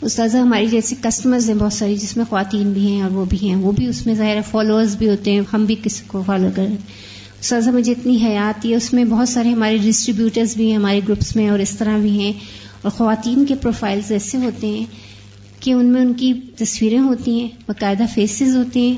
استاذہ، 0.00 0.38
ہماری 0.38 0.66
جیسے 0.66 0.94
کسٹمرز 1.02 1.48
ہیں 1.48 1.56
بہت 1.56 1.72
ساری 1.72 1.96
جس 1.96 2.16
میں 2.16 2.24
خواتین 2.28 2.72
بھی 2.72 2.86
ہیں 2.86 3.02
اور 3.02 3.10
وہ 3.10 3.24
بھی 3.24 3.48
ہیں۔ 3.48 3.56
وہ 3.56 3.72
بھی 3.72 3.86
اس 3.86 4.06
میں 4.06 4.14
ظاہر 4.14 4.38
فالوورز 4.50 4.96
بھی 4.96 5.08
ہوتے 5.08 5.32
ہیں۔ 5.32 5.40
ہم 5.52 5.64
بھی 5.64 5.74
کسی 5.82 6.04
کو 6.06 6.22
فالو 6.26 6.48
کر 6.56 6.66
رہے 7.42 7.68
مجھے 7.68 7.92
اتنی 7.92 8.18
حیات 8.24 8.66
ہے 8.66 8.74
اس 8.74 8.92
میں 8.92 9.04
بہت 9.04 9.28
سارے 9.28 9.48
ہمارے 9.48 9.76
ڈسٹریبیوٹرز 9.76 10.56
بھی 10.56 10.70
ہیں، 10.70 10.76
ہمارے 10.76 11.00
گروپس 11.04 11.36
میں 11.36 11.48
اور 11.48 11.58
اس 11.58 11.70
طرح 11.70 11.98
بھی 11.98 12.10
ہیں۔ 12.10 12.32
اور 12.82 12.90
خواتین 12.90 13.46
کے 13.46 13.54
پروفائلز 13.54 14.12
ایسے 14.12 14.38
ہوتے 14.38 14.66
ہیں 14.66 14.84
کہ 15.60 15.72
ان 15.72 15.86
میں 15.86 16.00
ان 16.00 16.14
کی 16.14 16.32
تصویریں 16.56 16.98
ہوتی 16.98 17.40
ہیں، 17.40 17.48
باقاعدہ 17.66 18.02
فیسز 18.14 18.56
ہوتے 18.56 18.80
ہیں، 18.80 18.96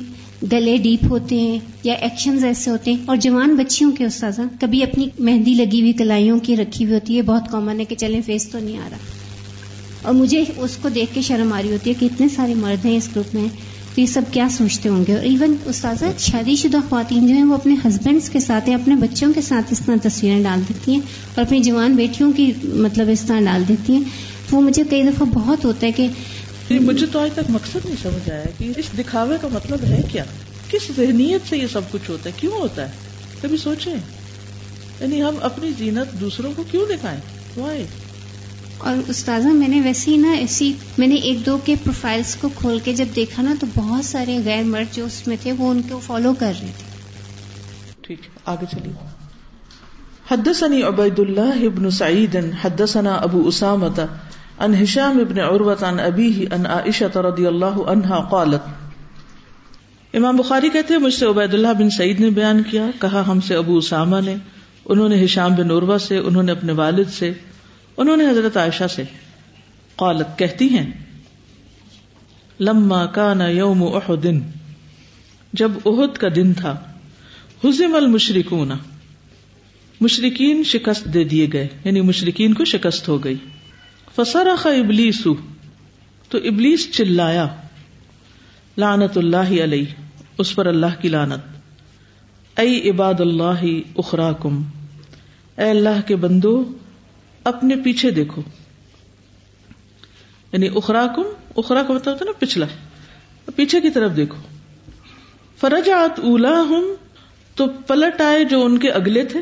گلے 0.52 0.76
ڈیپ 0.76 1.06
ہوتے 1.10 1.40
ہیں 1.40 1.58
یا 1.84 1.92
ایکشنز 1.92 2.44
ایسے 2.44 2.70
ہوتے 2.70 2.90
ہیں۔ 2.90 2.98
اور 3.06 3.16
جوان 3.16 3.56
بچیوں 3.56 3.92
کے 3.92 4.04
استاذہ، 4.04 4.42
کبھی 4.60 4.82
اپنی 4.82 5.08
مہندی 5.18 5.54
لگی 5.54 5.80
ہوئی، 5.80 5.92
کلائیوں 5.92 6.38
کی 6.38 6.56
رکھی 6.56 6.84
ہوئی 6.84 6.94
ہوتی 6.94 7.16
ہے۔ 7.16 7.22
بہت 7.22 7.42
کامن 7.50 7.80
ہے 7.80 7.84
کہ 7.84 7.96
چلیں 7.96 8.20
فیس 8.26 8.48
تو 8.48 8.58
نہیں 8.58 8.78
آ 8.78 8.88
رہا۔ 8.90 8.96
اور 10.02 10.14
مجھے 10.14 10.44
اس 10.56 10.76
کو 10.82 10.88
دیکھ 10.88 11.14
کے 11.14 11.20
شرم 11.20 11.52
آ 11.52 11.62
رہی 11.62 11.72
ہوتی 11.72 11.90
ہے 11.90 11.94
کہ 12.00 12.04
اتنے 12.04 12.26
سارے 12.28 12.54
مرد 12.54 12.86
ہیں 12.86 12.96
اس 12.96 13.08
گروپ 13.16 13.34
میں۔ 13.34 13.71
تو 13.94 14.00
یہ 14.00 14.06
سب 14.06 14.22
کیا 14.30 14.48
سوچتے 14.50 14.88
ہوں 14.88 15.04
گے؟ 15.08 15.14
اور 15.14 15.22
ایون 15.22 15.56
استاذہ 15.64 16.04
شادی 16.18 16.56
شدہ 16.56 16.76
خواتین 16.88 17.26
جو 17.26 17.34
ہیں 17.34 17.44
وہ 17.44 17.54
اپنے 17.54 17.74
ہسبینڈس 17.84 18.30
کے 18.30 18.40
ساتھ 18.40 18.68
یا 18.68 18.76
اپنے 18.76 18.94
بچوں 18.94 19.32
کے 19.32 19.40
ساتھ 19.40 19.66
اس 19.70 19.80
طرح 19.86 19.96
تصویریں 20.02 20.42
ڈال 20.42 20.60
دیتی 20.68 20.92
ہیں 20.92 21.00
اور 21.34 21.44
اپنی 21.44 21.60
جوان 21.60 21.94
بیٹیوں 21.94 22.32
کی 22.32 22.52
مطلب 22.64 23.08
اس 23.10 23.20
طرح 23.20 23.40
ڈال 23.40 23.64
دیتی 23.68 23.92
ہیں۔ 23.92 24.00
وہ 24.50 24.60
مجھے 24.60 24.82
کئی 24.90 25.02
دفعہ 25.02 25.26
بہت 25.26 25.64
ہوتا 25.64 25.86
ہے 25.86 25.92
کہ 25.92 26.08
جی، 26.68 26.78
مجھے 26.78 27.06
تو 27.12 27.18
آج 27.18 27.30
تک 27.32 27.50
مقصد 27.50 27.78
نہیں 27.84 27.96
سمجھ 28.02 28.30
آیا 28.30 28.44
کہ 28.58 28.72
اس 28.76 28.98
دکھاوے 28.98 29.36
کا 29.40 29.48
مطلب 29.52 29.78
ہے 29.84 30.02
کیا؟ 30.12 30.24
کس 30.70 30.96
ذہنیت 30.96 31.48
سے 31.48 31.58
یہ 31.58 31.66
سب 31.72 31.80
کچھ 31.90 32.10
ہوتا 32.10 32.30
ہے؟ 32.30 32.34
کیوں 32.40 32.52
ہوتا 32.52 32.86
ہے؟ 32.86 32.92
کبھی 33.42 33.56
سوچیں؟ 33.56 33.94
یعنی 35.00 35.22
ہم 35.22 35.34
اپنی 35.40 35.70
زینت 35.78 36.20
دوسروں 36.20 36.52
کو 36.56 36.64
کیوں 36.70 36.86
دکھائیں؟ 36.86 37.20
وائی 37.56 37.84
اور 38.82 38.96
استاذہ، 39.08 39.48
میں 39.48 39.68
نے 39.68 39.80
ویسے 39.80 40.10
ہی 40.10 40.16
نا 40.16 40.32
ایسی، 40.32 40.72
میں 40.98 41.06
نے 41.06 41.14
ایک 41.14 41.46
دو 41.46 41.58
کے 41.64 41.74
پروفائلس 41.84 42.36
کو 42.36 42.48
کھول 42.54 42.78
کے 42.84 42.92
جب 42.92 43.04
دیکھا 43.16 43.42
نا 43.42 43.54
تو 43.60 43.66
بہت 43.74 44.04
سارے 44.04 44.40
غیر 44.44 44.62
مرد 44.62 44.94
جو 44.94 45.04
اس 45.04 45.26
میں 45.26 45.36
تھے 45.40 45.52
وہ 45.52 45.70
ان 45.70 45.82
کو 45.88 46.00
فالو 46.06 46.34
کر 46.38 46.52
رہے 46.62 46.70
تھے۔ 46.78 46.92
ٹھیک 48.00 48.18
آگے 48.44 48.64
چلیے۔ 48.72 48.92
حدثني 50.30 50.82
عبید 50.82 51.18
اللہ 51.18 51.66
ابن 51.66 51.90
سعید، 51.90 52.36
حدثنا 52.64 53.14
ابو 53.14 53.48
اسامت 53.48 54.00
ان 54.58 54.74
ہشام 54.82 55.18
ابن 55.18 55.40
عروت 55.40 55.84
عن 55.84 56.00
ابیہ 56.00 56.54
ان 56.54 56.66
عائشہ 56.66 57.18
رضی 57.18 57.46
اللہ 57.46 57.66
عنہا 57.66 58.20
قالت۔ 58.30 58.68
امام 60.14 60.36
بخاری 60.36 60.68
کہتے 60.68 60.94
ہیں، 60.94 61.00
مجھ 61.00 61.14
سے 61.14 61.26
عبید 61.26 61.54
اللہ 61.54 61.72
بن 61.78 61.90
سعید 61.90 62.20
نے 62.20 62.30
بیان 62.30 62.62
کیا، 62.62 62.86
کہا 63.00 63.24
ہم 63.28 63.40
سے 63.40 63.54
ابو 63.54 63.76
اسامہ 63.76 64.16
نے، 64.24 64.34
انہوں 64.84 65.08
نے 65.08 65.24
ہشام 65.24 65.54
بن 65.54 65.70
عروہ 65.70 65.98
سے، 65.98 66.16
انہوں 66.18 66.42
نے 66.42 66.52
اپنے 66.52 66.72
والد 66.72 67.10
سے۔ 67.18 67.32
انہوں 67.98 68.16
نے 68.16 68.28
حضرت 68.30 68.56
عائشہ 68.56 68.86
سے 68.94 69.02
قالت، 69.96 70.38
کہتی 70.38 70.68
ہیں، 70.68 70.90
لما 72.60 73.06
کان 73.06 73.40
یوم 73.40 73.82
احد، 73.82 74.26
جب 75.52 75.70
احد 75.86 76.16
کا 76.18 76.28
دن 76.36 76.52
تھا، 76.54 76.76
حزم 77.64 77.94
المشرکون 77.94 78.72
مشرقین 80.00 80.62
شکست 80.64 81.04
دے 81.14 81.24
دیے 81.24 81.46
گئے 81.52 81.68
یعنی 81.84 82.00
مشرقین 82.00 82.54
کو 82.54 82.64
شکست 82.64 83.08
ہو 83.08 83.24
گئی۔ 83.24 83.36
فسرخ 84.16 84.66
ابلیس، 84.66 85.22
تو 86.28 86.38
ابلیس 86.38 86.90
چلایا، 86.92 87.46
لعنت 88.78 89.18
اللہ 89.18 89.52
علیہ، 89.62 89.84
اس 90.38 90.54
پر 90.54 90.66
اللہ 90.66 91.00
کی 91.00 91.08
لانت 91.08 91.50
ائی 92.56 92.90
عباد 92.90 93.20
اللہ 93.20 93.64
اخراکم، 93.96 94.62
اے 95.58 95.70
اللہ 95.70 96.00
کے 96.06 96.16
بندو 96.16 96.72
اپنے 97.44 97.76
پیچھے 97.76 98.10
دیکھو۔ 98.10 98.42
یعنی 100.52 100.68
اخرا 100.74 101.06
کم 101.16 101.22
اخرا 101.56 101.82
کا 101.82 101.94
مطلب 101.94 102.16
نا 102.20 102.32
پچھلا۔ 102.38 102.66
پیچھے 103.56 103.80
کی 103.80 103.90
طرف 103.90 104.16
دیکھو۔ 104.16 104.36
فرج 105.60 105.90
آت 105.90 106.20
اولا 106.20 106.60
ہوں 106.60 106.96
تو 107.54 107.66
پلٹ 107.86 108.20
آئے 108.20 108.44
جو 108.44 108.64
ان 108.64 108.78
کے 108.78 108.90
اگلے 108.90 109.24
تھے۔ 109.24 109.40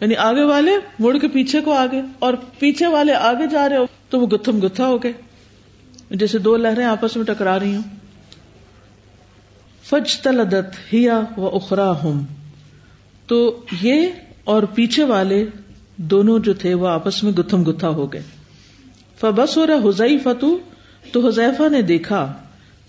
یعنی 0.00 0.16
آگے 0.16 0.44
والے 0.44 0.72
مڑ 0.98 1.18
کے 1.18 1.28
پیچھے 1.28 1.60
کو 1.60 1.72
آگے، 1.72 2.00
اور 2.18 2.34
پیچھے 2.58 2.86
والے 2.86 3.12
آگے 3.12 3.46
جا 3.46 3.68
رہے 3.68 3.76
ہو 3.76 3.86
تو 4.08 4.20
وہ 4.20 4.26
گتھم 4.26 4.58
گتھا 4.66 4.86
ہو 4.86 5.02
گئے۔ 5.02 5.12
جیسے 6.10 6.38
دو 6.38 6.56
لہریں 6.56 6.84
آپس 6.84 7.16
میں 7.16 7.24
ٹکرا 7.24 7.58
رہی 7.60 7.76
ہوں۔ 7.76 7.82
فج 9.82 10.20
تلدت 10.20 10.94
ہیا 10.94 11.20
و 11.36 11.56
اخرا 11.56 11.90
ہوں 11.90 12.24
تو 13.26 13.64
یہ 13.82 14.06
اور 14.44 14.62
پیچھے 14.62 15.04
والے 15.04 15.46
دونوں 15.96 16.38
جو 16.38 16.54
تھے 16.54 16.74
وہ 16.74 16.88
آپس 16.88 17.24
میں 17.24 17.32
گتھم 17.32 17.62
گتھا 17.62 17.88
ہو 17.88 18.12
گئے۔ 18.12 18.22
فبس 19.20 19.56
ہو 19.56 19.66
رہا 19.66 19.88
حزئی 19.88 20.18
فتو 20.18 20.58
تو 21.12 21.28
حذیفہ 21.28 21.68
نے 21.68 21.82
دیکھا 21.82 22.32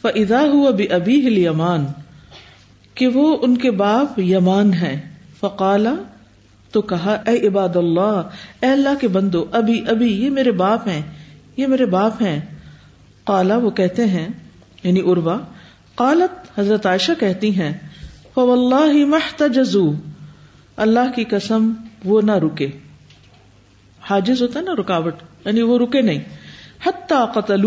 فضا 0.01 0.41
ہوا 0.41 0.69
بھی 0.69 0.89
ابھی 0.89 1.27
ہل 1.27 1.37
یمان 1.37 1.85
کہ 2.95 3.07
وہ 3.07 3.37
ان 3.41 3.57
کے 3.57 3.71
باپ 3.71 4.19
یمان 4.19 4.73
ہے 4.73 5.01
فقالا 5.39 5.95
تو 6.71 6.81
کہا، 6.81 7.13
اے 7.13 7.47
عباد 7.47 7.75
اللہ، 7.75 8.21
اے 8.61 8.65
اللہ 8.65 8.89
کے 9.01 9.07
بندو، 9.07 9.45
ابھی 9.51 9.81
ابھی، 9.87 10.25
یہ 10.25 10.29
میرے 10.29 10.51
باپ 10.51 10.87
ہیں، 10.87 11.01
یہ 11.57 11.67
میرے 11.67 11.85
باپ 11.85 12.21
ہیں۔ 12.21 12.39
کالا 13.23 13.57
وہ 13.57 13.69
کہتے 13.69 14.05
ہیں 14.05 14.27
یعنی 14.83 15.01
اروا 15.05 15.37
قالت، 15.95 16.59
حضرت 16.59 16.85
عائشہ 16.85 17.11
کہتی 17.19 17.55
ہیں 17.59 17.73
فو 18.33 18.51
اللہ 18.51 19.05
محتجزو 19.05 19.91
اللہ 20.77 21.11
کی 21.15 21.23
قسم، 21.23 21.73
وہ 22.05 22.21
نہ 22.21 22.31
رکے۔ 22.31 22.67
حاجز 24.09 24.41
ہوتا 24.41 24.59
ہے 24.59 24.65
نا 24.65 24.71
رکاوٹ 24.79 25.15
یعنی 25.45 25.61
وہ 25.61 25.79
رکے 25.79 26.01
نہیں۔ 26.01 26.19
حتیٰ 26.85 27.33
قتل 27.33 27.61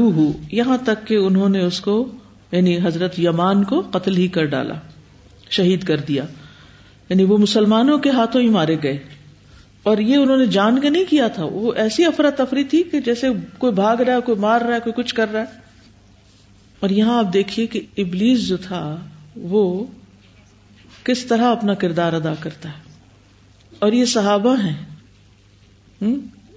یہاں 0.52 0.78
تک 0.84 1.06
کہ 1.06 1.14
انہوں 1.14 1.48
نے 1.48 1.60
اس 1.60 1.80
کو 1.80 2.12
یعنی 2.52 2.78
حضرت 2.82 3.18
یمان 3.18 3.64
کو 3.64 3.82
قتل 3.90 4.16
ہی 4.16 4.28
کر 4.28 4.44
ڈالا، 4.44 4.74
شہید 5.50 5.84
کر 5.84 5.96
دیا۔ 5.96 6.24
یعنی 7.08 7.24
وہ 7.24 7.38
مسلمانوں 7.38 7.98
کے 7.98 8.10
ہاتھوں 8.10 8.40
ہی 8.40 8.48
مارے 8.48 8.76
گئے۔ 8.82 8.98
اور 9.82 9.98
یہ 9.98 10.16
انہوں 10.16 10.36
نے 10.36 10.46
جان 10.46 10.80
کے 10.80 10.90
نہیں 10.90 11.04
کیا 11.10 11.28
تھا۔ 11.28 11.44
وہ 11.44 11.72
ایسی 11.72 12.04
افراتفری 12.04 12.64
تھی 12.64 12.82
کہ 12.82 13.00
جیسے 13.00 13.28
کوئی 13.58 13.72
بھاگ 13.72 13.96
رہا 13.96 14.16
ہے، 14.16 14.20
کوئی 14.20 14.38
مار 14.38 14.60
رہا 14.60 14.74
ہے، 14.74 14.80
کوئی 14.80 15.02
کچھ 15.02 15.14
کر 15.14 15.32
رہا 15.32 15.40
ہے۔ 15.40 15.60
اور 16.80 16.90
یہاں 16.90 17.18
آپ 17.18 17.34
دیکھیے 17.34 17.66
کہ 17.66 17.80
ابلیس 17.96 18.48
جو 18.48 18.56
تھا، 18.56 18.96
وہ 19.36 19.84
کس 21.04 21.24
طرح 21.24 21.44
اپنا 21.44 21.74
کردار 21.74 22.12
ادا 22.12 22.34
کرتا 22.40 22.68
ہے۔ 22.68 22.92
اور 23.78 23.92
یہ 23.92 24.04
صحابہ 24.04 24.56
ہیں۔ 24.62 24.95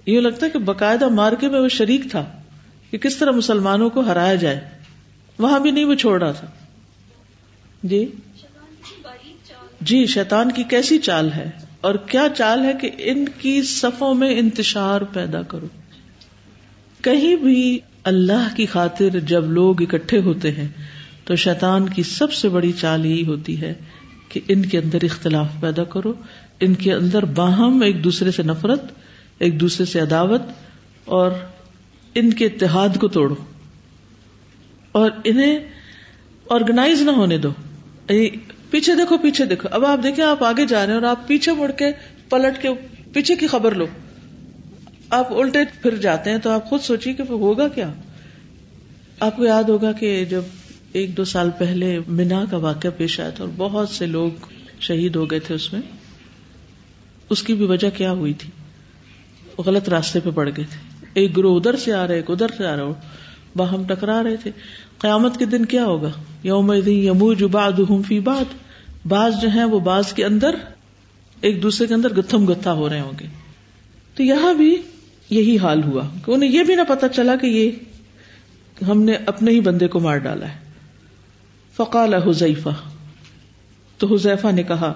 یہ 0.06 0.20
لگتا 0.20 0.46
ہے 0.46 0.50
کہ 0.50 0.58
باقاعدہ 0.58 1.08
مارکے 1.08 1.48
میں 1.48 1.60
وہ 1.60 1.68
شریک 1.68 2.00
تھا 2.10 2.24
کہ 2.90 2.98
کس 2.98 3.16
طرح 3.16 3.30
مسلمانوں 3.30 3.90
کو 3.90 4.00
ہرایا 4.00 4.34
جائے۔ 4.34 4.60
وہاں 5.38 5.60
بھی 5.60 5.70
نہیں 5.70 5.84
وہ 5.84 5.94
چھوڑ 5.94 6.22
رہا 6.22 6.32
تھا۔ 6.32 6.46
جی؟ 7.82 8.06
جی 9.80 10.06
شیطان 10.06 10.50
کی 10.50 10.62
کیسی 10.62 10.98
چال 10.98 11.32
ہے؟ 11.32 11.50
اور 11.80 11.94
کیا 11.94 12.26
چال 12.36 12.64
ہے 12.64 12.72
کہ 12.80 12.90
ان 12.98 13.24
کی 13.40 13.62
صفوں 13.62 14.14
میں 14.14 14.38
انتشار 14.38 15.00
پیدا 15.00 15.42
کرو۔ 15.42 15.66
کہیں 17.02 17.36
بھی 17.36 17.78
اللہ 18.04 18.48
کی 18.56 18.66
خاطر 18.66 19.18
جب 19.18 19.46
لوگ 19.50 19.82
اکٹھے 19.82 20.20
ہوتے 20.20 20.50
ہیں، 20.50 20.68
تو 21.24 21.36
شیطان 21.36 21.88
کی 21.88 22.02
سب 22.02 22.32
سے 22.32 22.48
بڑی 22.48 22.72
چال 22.72 23.06
یہی 23.06 23.26
ہوتی 23.26 23.60
ہے 23.60 23.74
کہ 24.28 24.40
ان 24.48 24.66
کے 24.66 24.78
اندر 24.78 24.98
اختلاف 25.02 25.48
پیدا 25.60 25.84
کرو، 25.84 26.12
ان 26.60 26.74
کے 26.74 26.92
اندر 26.92 27.24
باہم 27.24 27.82
ایک 27.82 28.04
دوسرے 28.04 28.30
سے 28.30 28.42
نفرت 28.42 28.82
ایک 29.40 29.60
دوسرے 29.60 29.86
سے 29.86 30.00
عداوت 30.00 30.42
اور 31.04 31.30
ان 32.14 32.32
کے 32.32 32.46
اتحاد 32.46 32.88
کو 33.00 33.08
توڑو 33.08 33.34
اور 34.92 35.10
انہیں 35.24 35.58
آرگنائز 36.50 37.02
نہ 37.02 37.10
ہونے 37.10 37.38
دو۔ 37.38 37.48
یعنی 38.10 38.28
پیچھے 38.70 38.94
دیکھو 38.94 39.18
پیچھے 39.18 39.44
دیکھو۔ 39.44 39.68
اب 39.72 39.84
آپ 39.84 39.98
دیکھیں، 40.02 40.24
آپ 40.24 40.44
آگے 40.44 40.66
جا 40.66 40.86
رہے 40.86 40.94
ہیں 40.94 41.00
اور 41.00 41.10
آپ 41.10 41.26
پیچھے 41.26 41.52
مڑ 41.52 41.70
کے 41.70 41.84
پلٹ 42.28 42.62
کے 42.62 42.68
پیچھے 43.12 43.36
کی 43.36 43.46
خبر 43.46 43.74
لو۔ 43.74 43.86
آپ 45.10 45.32
الٹے 45.32 45.58
پھر 45.82 45.96
جاتے 45.96 46.30
ہیں 46.30 46.38
تو 46.38 46.50
آپ 46.50 46.64
خود 46.64 46.80
سوچیے 46.80 47.14
کہ 47.14 47.22
ہوگا 47.30 47.68
کیا؟ 47.68 47.92
آپ 49.20 49.36
کو 49.36 49.44
یاد 49.44 49.64
ہوگا 49.64 49.92
کہ 49.92 50.24
جب 50.24 50.42
ایک 50.92 51.16
دو 51.16 51.24
سال 51.24 51.50
پہلے 51.58 51.98
مینا 52.08 52.44
کا 52.50 52.56
واقعہ 52.56 52.90
پیش 52.96 53.20
آیا 53.20 53.30
تھا 53.30 53.44
اور 53.44 53.52
بہت 53.56 53.88
سے 53.88 54.06
لوگ 54.06 54.30
شہید 54.80 55.16
ہو 55.16 55.30
گئے 55.30 55.38
تھے 55.38 55.54
اس 55.54 55.72
میں، 55.72 55.80
اس 57.30 57.42
کی 57.42 57.54
بھی 57.54 57.66
وجہ 57.66 57.90
کیا 57.96 58.12
ہوئی 58.12 58.32
تھی؟ 58.32 58.50
غلط 59.62 59.88
راستے 59.88 60.20
پہ 60.20 60.30
پڑ 60.34 60.48
گئے 60.48 60.64
تھے۔ 60.64 61.06
ایک 61.14 61.36
گروہ 61.36 61.56
ادھر 61.56 61.76
سے 61.76 61.92
آ 61.92 62.06
رہے 62.06 62.14
ایک 62.14 62.30
ادھر 62.30 62.46
سے 62.56 62.66
آ 62.66 62.76
رہا 62.76 62.92
باہم 63.56 63.84
ٹکرا 63.84 64.22
رہے 64.22 64.36
تھے۔ 64.36 64.50
قیامت 64.98 65.36
کے 65.36 65.44
دن 65.44 65.64
کیا 65.64 65.84
ہوگا؟ 65.84 66.10
یوم 66.42 66.72
یمو 66.86 67.34
جو 67.34 67.48
باد 67.48 67.72
فی 68.08 68.20
بات 68.20 68.54
باز 69.06 69.34
جو 69.42 69.48
ہے 69.54 69.64
وہ 69.64 69.80
باز 69.80 70.12
کے 70.12 70.24
اندر 70.24 70.54
ایک 71.40 71.62
دوسرے 71.62 71.86
کے 71.86 71.94
اندر 71.94 72.14
گتھم 72.14 72.50
گتھا 72.50 72.72
ہو 72.72 72.88
رہے 72.88 73.00
ہوں 73.00 73.12
گے۔ 73.20 73.26
تو 74.14 74.22
یہاں 74.22 74.54
بھی 74.54 74.76
یہی 75.30 75.58
حال 75.58 75.82
ہوا۔ 75.82 76.02
کہ 76.26 76.30
انہیں 76.30 76.50
یہ 76.50 76.62
بھی 76.62 76.74
نہ 76.74 76.82
پتا 76.88 77.08
چلا 77.08 77.36
کہ 77.36 77.46
یہ 77.46 77.70
ہم 78.88 79.02
نے 79.02 79.12
اپنے 79.26 79.50
ہی 79.50 79.60
بندے 79.60 79.88
کو 79.88 80.00
مار 80.00 80.16
ڈالا 80.16 80.48
ہے۔ 80.48 80.58
فقال 81.76 82.14
حزیفہ 82.14 82.68
تو 83.98 84.14
حذیفہ 84.14 84.46
نے 84.52 84.62
کہا، 84.62 84.92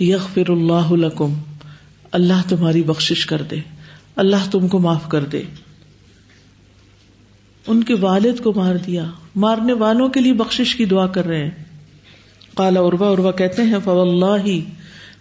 یغفر 0.00 0.50
اللہ 0.50 0.92
لکم۔ 0.92 1.34
اللہ 2.12 2.48
تمہاری 2.48 2.82
بخشش 2.82 3.26
کر 3.26 3.42
دے۔ 3.42 3.56
اللہ 4.18 4.50
تم 4.50 4.68
کو 4.68 4.78
معاف 4.78 5.08
کر 5.08 5.24
دے۔ 5.24 5.42
ان 7.66 7.84
کے 7.84 7.94
والد 7.94 8.40
کو 8.42 8.52
مار 8.56 8.74
دیا۔ 8.74 9.04
مارنے 9.36 9.72
والوں 9.72 10.08
کے 10.08 10.20
لیے 10.20 10.32
بخشش 10.32 10.74
کی 10.74 10.84
دعا 10.84 11.06
کر 11.06 11.26
رہے 11.26 11.42
ہیں۔ 11.44 11.64
کالا 12.54 12.80
اروا 12.80 13.10
اروا 13.10 13.32
کہتے 13.32 13.62
ہیں 13.62 13.78
فواللہ 13.84 14.58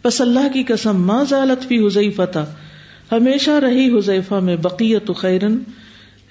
بس 0.04 0.22
اللہ 0.22 0.48
کی 0.54 0.64
قسم، 0.64 1.04
ما 1.04 1.24
زالت 1.30 1.68
فی 1.68 1.86
حذیفہ 1.86 2.46
ہمیشہ 3.12 3.52
رہی 3.52 3.98
حذیفہ 3.98 4.36
میں 4.36 4.56
بقیت 4.56 5.12
خیرن 5.18 5.58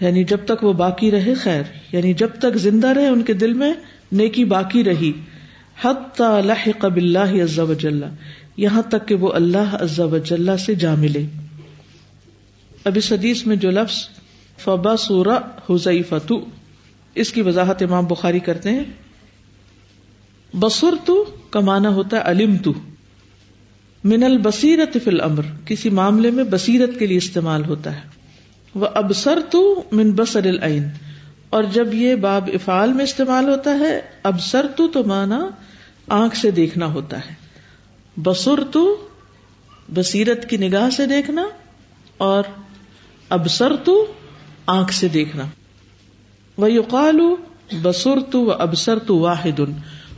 یعنی 0.00 0.24
جب 0.24 0.38
تک 0.44 0.64
وہ 0.64 0.72
باقی 0.72 1.10
رہے 1.10 1.34
خیر 1.34 1.62
یعنی 1.92 2.14
جب 2.14 2.28
تک 2.38 2.56
زندہ 2.56 2.88
رہے 2.88 3.08
ان 3.08 3.22
کے 3.22 3.32
دل 3.32 3.52
میں، 3.52 3.72
نیکی 4.12 4.44
باقی 4.44 4.84
رہی۔ 4.84 5.12
حتی 5.84 6.40
لحق 6.44 6.84
باللہ 6.84 7.42
عز 7.42 7.58
و 7.58 7.74
جل 7.74 8.02
یہاں 8.56 8.82
تک 8.82 9.08
کہ 9.08 9.14
وہ 9.14 9.32
اللہ 9.32 9.76
عز 9.80 10.00
و 10.00 10.18
جل 10.18 10.56
سے 10.56 10.74
جا 10.74 10.94
ملے۔ 10.94 11.26
اب 12.86 12.96
اس 12.96 13.12
حدیث 13.12 13.46
میں 13.46 13.56
جو 13.56 13.70
لفظ 13.70 13.96
فبا 14.58 14.96
سورہ 14.96 15.38
حذیفہ 15.70 16.16
اس 17.16 17.32
کی 17.32 17.42
وضاحت 17.42 17.82
امام 17.82 18.06
بخاری 18.06 18.38
کرتے 18.40 18.70
ہیں۔ 18.70 18.84
بسر 20.52 20.94
تو 21.04 21.14
کمانا 21.50 21.88
ہوتا 21.88 22.16
ہے 22.16 22.22
علم 22.22 22.56
تو 22.56 22.72
من 24.04 24.22
البصیرت 24.22 24.96
فی 25.04 25.10
الامر، 25.10 25.42
کسی 25.64 25.90
معاملے 25.90 26.30
میں 26.30 26.44
بصیرت 26.44 26.98
کے 26.98 27.06
لیے 27.06 27.16
استعمال 27.16 27.64
ہوتا 27.64 27.94
ہے۔ 27.96 28.00
وہ 28.74 28.86
ابسر 28.94 29.38
تو 29.50 29.62
من 29.92 30.10
بسر 30.12 30.46
العین، 30.46 30.88
اور 31.50 31.64
جب 31.72 31.94
یہ 31.94 32.14
باب 32.14 32.50
افعال 32.54 32.92
میں 32.92 33.04
استعمال 33.04 33.48
ہوتا 33.48 33.78
ہے 33.78 34.00
ابسر 34.22 34.66
تو 34.76 34.88
تو 34.88 35.04
مانا 35.04 35.38
آنکھ 36.08 36.36
سے 36.36 36.50
دیکھنا 36.50 36.86
ہوتا 36.86 37.18
ہے۔ 37.18 37.34
بسر 38.16 38.64
تو 38.72 38.84
بصیرت 39.94 40.48
کی 40.50 40.56
نگاہ 40.56 40.90
سے 40.90 41.06
دیکھنا 41.06 41.46
اور 42.18 42.42
ابسر 43.28 43.76
تو 43.76 44.12
آنکھ 44.66 44.94
سے 44.94 45.08
دیکھنا۔ 45.08 45.44
وہ 46.58 46.72
یوقال 46.72 47.20
بسر 47.82 48.20
تو 48.30 48.44
و 48.44 48.52
ابسر 48.52 48.98
تو 48.98 49.18
واحد۔ 49.18 49.60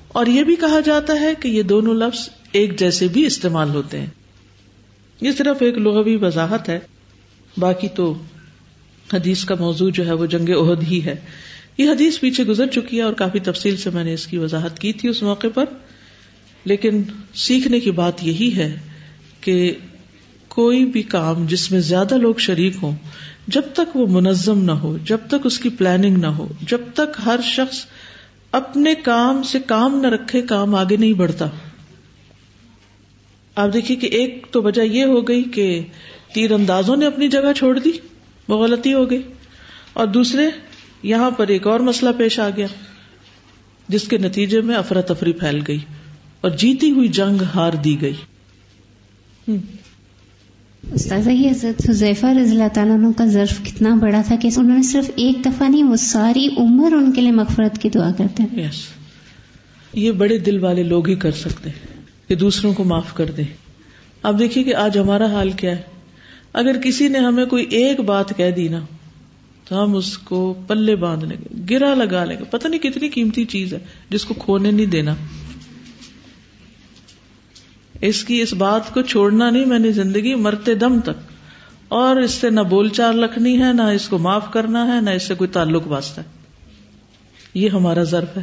اور 0.09 0.27
یہ 0.27 0.45
بھی 0.45 0.57
کہا 0.57 0.81
جاتا 0.81 1.21
ہے 1.21 1.33
کہ 1.41 1.49
یہ 1.49 1.63
دونوں 1.63 1.95
لفظ 1.95 2.29
ایک 2.53 2.79
جیسے 2.79 3.09
بھی 3.09 3.27
استعمال 3.27 3.69
ہوتے 3.71 4.01
ہیں۔ 4.01 4.07
یہ 5.21 5.31
صرف 5.33 5.63
ایک 5.63 5.79
لغوی 5.79 6.17
وضاحت 6.17 6.69
ہے۔ 6.69 6.79
باقی 7.57 7.89
تو 7.89 8.23
حدیث 9.13 9.45
کا 9.45 9.55
موضوع 9.61 9.91
جو 9.91 10.07
ہے 10.07 10.13
وہ 10.13 10.27
جنگ 10.27 10.49
عہد 10.49 10.83
ہی 10.83 11.05
ہے۔ 11.05 11.15
یہ 11.79 11.91
حدیث 11.91 12.21
پیچھے 12.21 12.45
گزر 12.45 12.67
چکی 12.67 12.99
ہے 12.99 13.03
اور 13.03 13.13
کافی 13.13 13.39
تفصیل 13.39 13.77
سے 13.77 13.91
میں 13.91 14.05
نے 14.05 14.15
اس 14.15 14.27
کی 14.27 14.39
وضاحت 14.39 14.79
کی 14.79 14.93
تھی 14.93 15.09
اس 15.09 15.23
موقع 15.23 15.47
پر۔ 15.55 15.65
لیکن 16.65 17.03
سیکھنے 17.35 17.81
کی 17.81 17.91
بات 17.91 18.25
یہی 18.25 18.57
ہے 18.57 18.81
کہ 19.41 19.75
کوئی 20.59 20.85
بھی 20.85 21.03
کام 21.03 21.47
جس 21.47 21.73
میں 21.73 21.81
زیادہ 21.81 22.15
لوگ 22.15 22.35
شریک 22.35 22.77
ہوں، 22.83 22.97
جب 23.49 23.63
تک 23.73 23.97
وہ 23.97 24.07
منظم 24.07 24.65
نہ 24.65 24.73
ہو، 24.73 24.99
جب 25.05 25.19
تک 25.29 25.35
اس 25.45 25.59
کی 25.59 25.69
پلاننگ 25.69 26.17
نہ 26.17 26.27
ہو، 26.27 26.49
جب 26.63 26.81
تک 26.95 27.21
ہر 27.25 27.41
شخص 27.45 27.87
اپنے 28.53 28.95
کام 28.95 29.43
سے 29.43 29.59
کام 29.67 30.01
نہ 30.01 30.07
رکھے، 30.07 30.43
کام 30.43 30.75
آگے 30.75 30.97
نہیں 30.97 31.13
بڑھتا۔ 31.13 31.47
آپ 33.55 33.73
دیکھیے 33.73 33.97
کہ 33.97 34.07
ایک 34.07 34.47
تو 34.51 34.63
وجہ 34.63 34.83
یہ 34.83 35.05
ہو 35.05 35.29
گئی 35.29 35.43
کہ 35.43 35.85
تیر 36.35 36.53
اندازوں 36.53 36.97
نے 36.97 37.07
اپنی 37.07 37.29
جگہ 37.29 37.53
چھوڑ 37.57 37.79
دی، 37.79 37.91
وہ 38.49 38.65
غلطی 38.65 38.95
ہو 38.95 39.11
گئی۔ 39.11 39.23
اور 39.93 40.07
دوسرے، 40.07 40.43
یہاں 41.03 41.31
پر 41.31 41.49
ایک 41.49 41.67
اور 41.67 41.81
مسئلہ 41.81 42.11
پیش 42.19 42.41
آ 42.41 42.49
گیا، 42.57 42.67
جس 43.89 44.09
کے 44.09 44.19
نتیجے 44.19 44.61
میں 44.61 44.75
افراتفری 44.75 45.33
پھیل 45.33 45.61
گئی 45.69 45.79
اور 46.41 46.51
جیتی 46.51 46.91
ہوئی 46.91 47.09
جنگ 47.09 47.43
ہار 47.55 47.73
دی 47.73 48.01
گئی۔ 48.01 48.15
استاذہ 50.93 51.31
یہ 51.31 51.51
حضرت 51.51 51.91
حضیفہ 51.91 52.27
رضی 52.27 52.51
اللہ 52.51 52.69
تعالیٰ 52.75 52.95
عنہ 52.95 53.07
کا 53.17 53.27
ظرف 53.27 53.63
کتنا 53.63 53.95
بڑا 53.95 54.23
تھا 54.27 54.37
کہ 54.37 54.49
انہوں 54.57 54.77
نے 54.77 54.83
صرف 54.83 55.11
ایک 55.17 55.45
دفعہ 55.45 55.69
نہیں، 55.69 55.83
وہ 55.83 55.97
ساری 55.97 56.49
عمر 56.59 56.93
ان 56.93 57.13
کے 57.13 57.21
لیے 57.21 57.31
مغفرت 57.31 57.79
کی 57.79 57.89
دعا 57.89 58.11
کرتے 58.19 58.43
ہیں۔ 58.43 58.63
یس 58.63 58.87
یہ 59.93 60.13
بڑے 60.13 60.39
دل 60.39 60.65
والے 60.65 60.83
لوگ 60.83 61.09
ہی 61.09 61.15
کر 61.15 61.31
سکتے 61.31 61.71
ہیں 61.71 62.03
کہ 62.29 62.35
دوسروں 62.35 62.75
کو 62.75 62.85
معاف 62.85 63.15
کر 63.15 63.25
دیں۔ 63.25 63.45
اب 64.23 64.39
دیکھیے 64.39 64.65
کہ 64.65 64.75
آج 64.75 64.99
ہمارا 64.99 65.27
حال 65.27 65.51
کیا 65.51 65.71
ہے۔ 65.71 65.83
اگر 66.53 66.79
کسی 66.79 67.09
نے 67.09 67.19
ہمیں 67.19 67.47
کوئی 67.47 67.67
ایک 67.71 68.01
بات 68.01 68.37
کہہ 68.37 68.51
دی 68.51 68.69
نا، 68.69 68.81
تو 69.69 69.85
ہم 69.85 69.97
اس 69.97 70.19
کو 70.19 70.55
پلے 70.67 70.97
باندھ 70.97 71.25
لیں 71.25 71.37
گے 71.37 71.63
گرا 71.71 71.95
لگا 71.95 72.25
لیں 72.25 72.37
گے 72.39 72.45
پتہ 72.45 72.69
نہیں 72.69 72.81
کتنی 72.81 73.09
قیمتی 73.09 73.45
چیز 73.45 73.75
ہے 73.75 73.79
جس 74.11 74.25
کو 74.25 74.35
کھونے 74.35 74.71
نہیں 74.71 74.87
دینا۔ 74.87 75.15
اس 78.01 78.25
کی 78.25 78.41
اس 78.41 78.55
بات 78.55 78.95
کو 78.95 79.03
چھوڑنا 79.03 79.51
نہیں، 79.51 79.65
میں 79.65 79.79
نے 79.79 79.93
زندگی 79.93 80.35
مرتے 80.35 80.75
دم 80.75 81.01
تک۔ 81.01 81.33
اور 81.89 82.17
اس 82.17 82.31
سے 82.31 82.51
نہ 82.51 82.61
بول 82.61 82.89
چال 82.89 83.25
رکھنی 83.25 83.63
ہے، 83.63 83.73
نہ 83.73 83.83
اس 83.83 84.09
کو 84.09 84.19
معاف 84.19 84.53
کرنا 84.53 84.97
ہے، 84.97 85.01
نہ 85.01 85.11
اس 85.11 85.23
سے 85.23 85.35
کوئی 85.35 85.49
تعلق 85.49 85.87
واسطہ 85.87 86.21
ہے۔ 86.21 86.27
یہ 87.55 87.69
ہمارا 87.69 88.03
ضرف 88.03 88.37
ہے۔ 88.37 88.43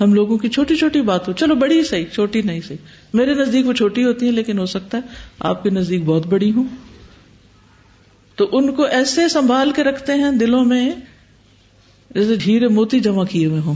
ہم 0.00 0.14
لوگوں 0.14 0.38
کی 0.38 0.48
چھوٹی 0.48 0.76
چھوٹی 0.76 1.00
بات 1.00 1.28
ہو 1.28 1.32
چلو، 1.32 1.54
بڑی 1.54 1.84
صحیح، 1.84 2.04
چھوٹی 2.12 2.42
نہیں 2.42 2.60
صحیح۔ 2.60 2.78
میرے 3.14 3.34
نزدیک 3.34 3.66
وہ 3.66 3.72
چھوٹی 3.72 4.04
ہوتی 4.04 4.26
ہے 4.26 4.30
لیکن 4.30 4.58
ہو 4.58 4.66
سکتا 4.66 4.98
ہے 4.98 5.02
آپ 5.38 5.62
کے 5.62 5.70
نزدیک 5.70 6.04
بہت 6.04 6.26
بڑی 6.26 6.52
ہوں۔ 6.52 6.64
تو 8.34 8.48
ان 8.52 8.74
کو 8.74 8.82
ایسے 8.82 9.28
سنبھال 9.28 9.70
کے 9.70 9.84
رکھتے 9.84 10.12
ہیں 10.12 10.30
دلوں 10.30 10.64
میں، 10.64 10.92
جیسے 12.14 12.34
ہیرے 12.46 12.68
موتی 12.68 13.00
جمع 13.00 13.24
کیے 13.24 13.46
ہوئے 13.46 13.60
ہوں۔ 13.60 13.74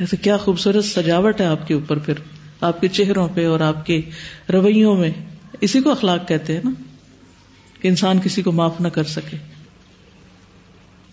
ایسے 0.00 0.16
کیا 0.16 0.36
خوبصورت 0.36 0.84
سجاوٹ 0.84 1.40
ہے 1.40 1.46
آپ 1.46 1.68
کے 1.68 1.74
اوپر 1.74 1.98
پھر۔ 1.98 2.14
آپ 2.64 2.80
کے 2.80 2.88
چہروں 2.88 3.28
پہ 3.34 3.46
اور 3.46 3.60
آپ 3.60 3.86
کے 3.86 4.00
رویوں 4.52 4.96
میں، 4.96 5.10
اسی 5.60 5.80
کو 5.80 5.90
اخلاق 5.90 6.28
کہتے 6.28 6.52
ہیں 6.52 6.60
نا، 6.64 6.70
کہ 7.80 7.88
انسان 7.88 8.18
کسی 8.24 8.42
کو 8.42 8.52
معاف 8.52 8.80
نہ 8.80 8.88
کر 8.88 9.04
سکے، 9.04 9.36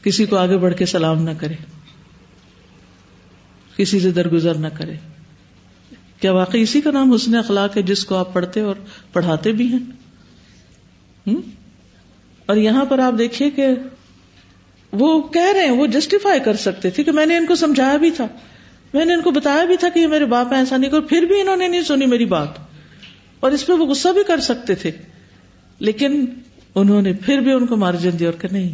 کسی 0.04 0.26
کو 0.26 0.38
آگے 0.38 0.58
بڑھ 0.58 0.76
کے 0.76 0.86
سلام 0.86 1.24
نہ 1.24 1.32
کرے، 1.38 1.54
کسی 3.76 4.00
سے 4.00 4.12
درگزر 4.12 4.56
نہ 4.56 4.68
کرے۔ 4.74 4.96
کیا 6.20 6.32
واقعی 6.32 6.62
اسی 6.62 6.82
کا 6.82 6.92
نام 6.92 7.14
حسن 7.14 7.36
اخلاق 7.36 7.78
ہے 7.78 7.82
جس 7.82 8.06
کو 8.06 8.16
آپ 8.16 8.34
پڑھتے 8.34 8.62
اور 8.62 8.76
پڑھاتے 9.14 9.52
بھی 9.52 9.68
ہیں؟ 9.68 11.36
اور 12.46 12.56
یہاں 12.56 12.86
پر 12.86 13.00
آپ 13.00 13.14
دیکھیے 13.18 13.50
کہ 13.50 13.68
وہ 14.92 15.22
کہہ 15.22 15.52
رہے 15.54 15.64
ہیں، 15.64 15.72
وہ 15.72 15.88
جسٹیفائی 15.88 16.40
کر 16.40 16.56
سکتے 16.56 16.90
تھے 16.90 17.04
کہ 17.04 17.12
میں 17.12 17.26
نے 17.26 17.38
ان 17.38 17.46
کو 17.46 17.56
سمجھایا 17.56 17.98
بھی 17.98 18.12
تھا۔ 18.12 18.28
میں 18.94 19.06
نے 19.06 19.14
ان 19.14 19.22
کو 19.22 19.32
بتایا 19.32 19.66
بھی 19.66 19.78
تھا 19.78 19.90
کہ 19.90 20.00
یہ 20.00 20.08
میرے 20.08 20.26
باپ 20.26 20.54
ایسا 20.54 20.78
نہیں 20.78 20.92
کر 20.92 21.00
پھر 21.00 21.22
بھی 21.22 21.42
انہوں 21.42 21.56
نے 21.56 21.68
نہیں 21.68 21.82
سنی 21.82 22.06
میری 22.06 22.26
بات۔ 22.26 22.48
اور 23.40 23.52
اس 23.52 23.66
پہ 23.66 23.74
وہ 23.74 23.86
غصہ 23.86 24.10
بھی 24.10 24.24
کر 24.28 24.40
سکتے 24.40 24.76
تھے۔ 24.76 24.92
لیکن 25.80 26.26
انہوں 26.76 27.02
نے 27.02 27.14
پھر 27.14 27.40
بھی 27.40 27.52
ان 27.52 27.66
کو 27.66 27.76
مارجن 27.76 28.20
دیا 28.20 28.30
اور 28.30 28.42
کہ 28.42 28.48
نہیں، 28.52 28.70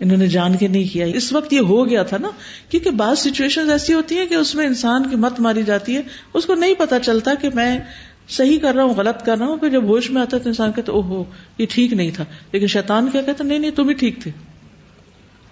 انہوں 0.00 0.16
نے 0.16 0.26
جان 0.26 0.56
کے 0.56 0.68
نہیں 0.68 0.92
کیا۔ 0.92 1.06
اس 1.06 1.32
وقت 1.32 1.52
یہ 1.52 1.60
ہو 1.60 1.88
گیا 1.88 2.02
تھا 2.02 2.16
نا، 2.20 2.30
کیونکہ 2.68 2.90
بعض 2.90 3.18
سچویشن 3.18 3.70
ایسی 3.70 3.94
ہوتی 3.94 4.18
ہیں 4.18 4.26
کہ 4.26 4.34
اس 4.34 4.54
میں 4.54 4.66
انسان 4.66 5.10
کی 5.10 5.16
مت 5.16 5.40
ماری 5.40 5.62
جاتی 5.62 5.96
ہے۔ 5.96 6.02
اس 6.34 6.46
کو 6.46 6.54
نہیں 6.54 6.74
پتا 6.78 7.00
چلتا 7.00 7.34
کہ 7.34 7.48
میں 7.54 7.78
صحیح 8.28 8.58
کر 8.58 8.74
رہا 8.74 8.84
ہوں، 8.84 8.94
غلط 8.94 9.24
کر 9.24 9.38
رہا 9.38 9.46
ہوں، 9.46 9.56
پھر 9.56 9.68
جب 9.68 9.84
ہوش 9.84 10.10
میں 10.10 10.22
آتا 10.22 10.36
ہے 10.36 10.42
تو 10.42 10.48
انسان 10.48 10.72
کہتے 10.72 10.92
او 10.92 11.02
ہو 11.02 11.24
یہ 11.58 11.66
ٹھیک 11.70 11.92
نہیں 11.92 12.10
تھا۔ 12.10 12.24
لیکن 12.52 12.66
شیطان 12.66 13.10
کیا 13.10 13.22
کہتا 13.22 13.44
نہیں 13.44 13.58
نہیں، 13.58 13.70
تم 13.70 13.88
ہی 13.88 13.94
ٹھیک 13.94 14.22
تھے۔ 14.22 14.30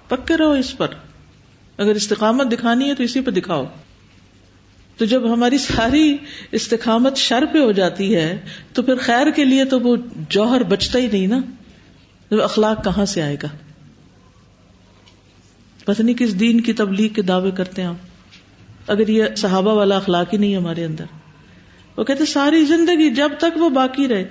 پکے 0.09 0.37
رہو 0.37 0.51
اس 0.51 0.77
پر۔ 0.77 0.87
اگر 1.83 1.95
استقامت 1.95 2.53
دکھانی 2.53 2.89
ہے 2.89 2.95
تو 2.95 3.03
اسی 3.03 3.21
پہ 3.21 3.31
دکھاؤ۔ 3.31 3.65
تو 4.97 5.05
جب 5.05 5.33
ہماری 5.33 5.59
ساری 5.59 6.17
استقامت 6.53 7.17
شر 7.17 7.45
پہ 7.53 7.59
ہو 7.59 7.73
جاتی 7.73 8.17
ہے، 8.17 8.41
تو 8.73 8.83
پھر 8.83 8.95
خیر 8.97 9.31
کے 9.31 9.45
لیے 9.45 9.65
تو 9.65 9.81
وہ 9.81 9.97
جوہر 10.29 10.63
بچتا 10.63 10.99
ہی 10.99 11.07
نہیں 11.07 11.27
نا۔ 11.27 11.41
اخلاق 12.31 12.85
کہاں 12.85 13.05
سے 13.05 13.23
آئے 13.23 13.37
گا؟ 13.43 13.49
پتہ 15.85 16.03
نہیں 16.03 16.15
کس 16.15 16.41
دین 16.41 16.61
کی 16.61 16.73
تبلیغ 16.73 17.09
کے 17.09 17.23
دعوے 17.23 17.51
کرتے 17.51 17.83
ہیں 17.83 17.89
آپ 17.89 17.95
اگر 18.87 19.09
یہ 19.09 19.25
صحابہ 19.37 19.75
والا 19.75 19.97
اخلاق 19.97 20.33
ہی 20.33 20.39
نہیں 20.39 20.57
ہمارے 20.57 20.85
اندر۔ 20.85 21.05
وہ 21.97 22.05
کہتے 22.05 22.25
ساری 22.25 22.65
زندگی 22.65 23.11
جب 23.11 23.29
تک 23.39 23.57
وہ 23.57 23.69
باقی 23.69 24.09
رہے، 24.09 24.25